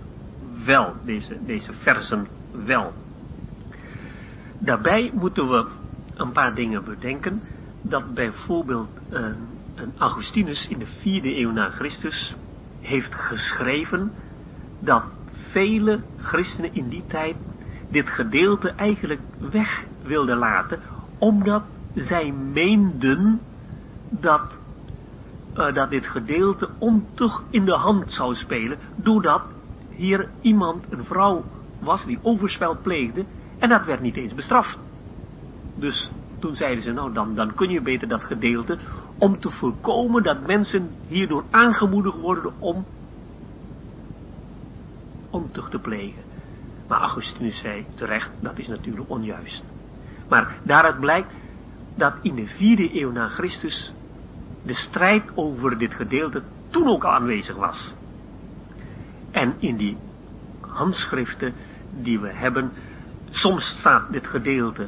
[0.66, 2.28] wel, deze, deze versen
[2.66, 2.94] wel.
[4.60, 5.68] Daarbij moeten we
[6.16, 7.42] een paar dingen bedenken.
[7.82, 9.20] Dat bijvoorbeeld uh,
[9.76, 12.36] een Augustinus in de vierde eeuw na Christus
[12.80, 14.12] heeft geschreven
[14.80, 17.36] dat vele christenen in die tijd
[17.90, 19.22] dit gedeelte eigenlijk
[19.52, 20.80] weg wilden laten,
[21.18, 21.64] omdat
[21.94, 23.40] zij meenden
[24.10, 24.60] dat,
[25.56, 29.42] uh, dat dit gedeelte ontucht in de hand zou spelen, doordat
[29.90, 31.44] hier iemand, een vrouw
[31.80, 33.26] was die overspel pleegde,
[33.60, 34.78] en dat werd niet eens bestraft.
[35.76, 38.78] Dus toen zeiden ze, nou dan, dan kun je beter dat gedeelte,
[39.18, 42.86] om te voorkomen dat mensen hierdoor aangemoedigd worden om
[45.30, 46.24] ontucht te plegen.
[46.88, 49.64] Maar Augustinus zei terecht, dat is natuurlijk onjuist.
[50.30, 51.34] Maar daaruit blijkt
[51.96, 53.92] dat in de vierde eeuw na Christus
[54.66, 57.94] de strijd over dit gedeelte toen ook aanwezig was.
[59.32, 59.98] En in die
[60.62, 61.54] handschriften
[62.02, 62.72] die we hebben,
[63.30, 64.88] soms staat dit gedeelte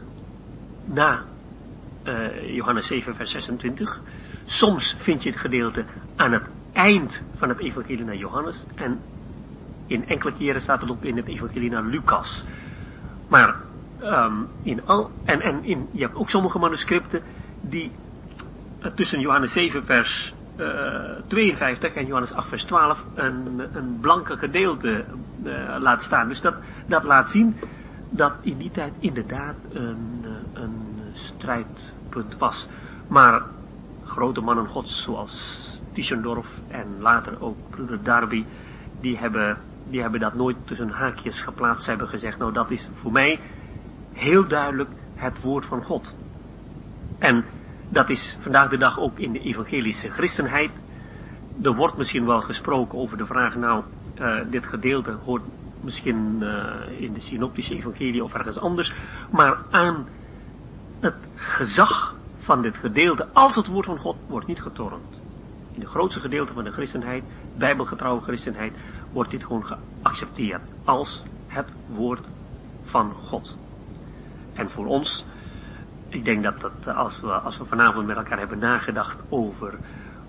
[0.86, 1.24] na
[2.04, 4.02] uh, Johannes 7 vers 26.
[4.46, 5.86] Soms vind je het gedeelte
[6.16, 6.44] aan het
[6.74, 9.00] eind van het evangelie naar Johannes en
[9.90, 12.46] in enkele keren staat het ook in het evangelie naar Lucas.
[13.30, 13.56] Maar
[14.02, 17.22] um, in al, en, en in, je hebt ook sommige manuscripten
[17.62, 17.92] die
[18.96, 20.68] tussen Johannes 7 vers uh,
[21.28, 25.06] 52 en Johannes 8 vers 12 een, een blanke gedeelte
[25.44, 26.28] uh, laat staan.
[26.28, 26.56] Dus dat,
[26.88, 27.56] dat laat zien
[28.10, 32.68] dat in die tijd inderdaad een, een strijdpunt was.
[33.08, 33.42] Maar
[34.06, 35.58] grote mannen gods zoals
[35.94, 38.46] Tischendorf en later ook broeder Darby,
[39.02, 39.58] die hebben
[39.90, 41.84] die hebben dat nooit tussen haakjes geplaatst.
[41.84, 43.40] Ze hebben gezegd, nou dat is voor mij
[44.14, 46.16] heel duidelijk het woord van God.
[47.20, 47.46] En
[47.90, 50.72] dat is vandaag de dag ook in de evangelische christenheid.
[51.62, 53.84] Er wordt misschien wel gesproken over de vraag, nou,
[54.20, 55.44] uh, dit gedeelte hoort
[55.82, 58.94] misschien uh, in de synoptische evangelie of ergens anders,
[59.32, 60.08] maar aan
[61.00, 65.19] het gezag van dit gedeelte, als het woord van God, wordt niet getornd
[65.80, 67.24] in de grootste gedeelte van de christenheid,
[67.58, 68.74] bijbelgetrouwe christenheid,
[69.12, 72.26] wordt dit gewoon geaccepteerd als het woord
[72.84, 73.58] van God.
[74.54, 75.26] En voor ons,
[76.10, 79.80] ik denk dat, dat als, we, als we vanavond met elkaar hebben nagedacht over,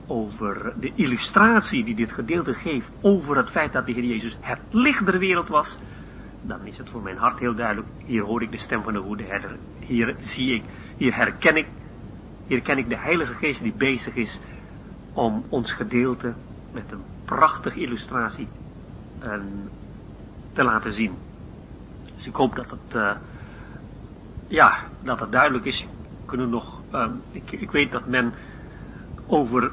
[0.07, 4.61] over de illustratie die dit gedeelte geeft, over het feit dat de Heer Jezus het
[4.71, 5.79] licht der wereld was,
[6.43, 9.01] dan is het voor mijn hart heel duidelijk, hier hoor ik de stem van de
[9.01, 10.63] goede herder, hier zie ik,
[10.97, 11.67] hier herken ik,
[12.47, 14.41] hier ken ik de Heilige Geest die bezig is
[15.21, 16.35] om ons gedeelte
[16.73, 18.49] met een prachtige illustratie
[19.23, 19.35] uh,
[20.53, 21.15] te laten zien.
[22.17, 23.13] Dus ik hoop dat het, uh,
[24.49, 25.87] ja, dat het duidelijk is.
[26.27, 28.33] Kunnen nog, uh, ik, ik, weet dat men
[29.27, 29.73] over,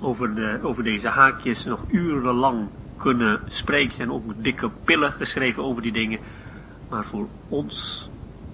[0.00, 3.96] over, de, over deze haakjes nog urenlang kunnen spreken.
[3.96, 6.18] zijn ook dikke pillen geschreven over die dingen.
[6.90, 8.08] Maar voor ons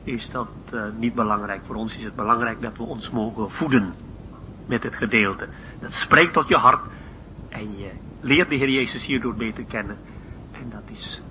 [0.04, 1.64] is dat uh, niet belangrijk.
[1.64, 3.94] Voor ons is het belangrijk dat we ons mogen voeden
[4.66, 5.48] met het gedeelte.
[5.80, 6.80] Dat spreekt tot je hart
[7.48, 7.90] en je
[8.20, 9.96] leert de Heer Jezus hierdoor beter kennen.
[10.52, 11.22] En dat is,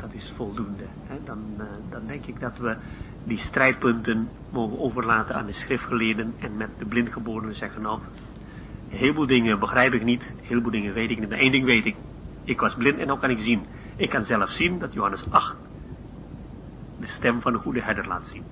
[0.00, 0.84] dat is voldoende.
[1.24, 2.76] Dan, uh, dan denk ik dat we
[3.24, 8.00] die strijdpunten mogen overlaten aan de schriftgeleerden en met de blindgeborenen zeggen nou,
[8.90, 11.64] een heleboel dingen begrijp ik niet, een heleboel dingen weet ik niet, maar één ding
[11.64, 11.96] weet ik.
[12.44, 13.62] Ik was blind en nu kan ik zien.
[13.96, 15.56] Ik kan zelf zien dat Johannes 8
[17.00, 18.44] de stem van de goede herder laat zien.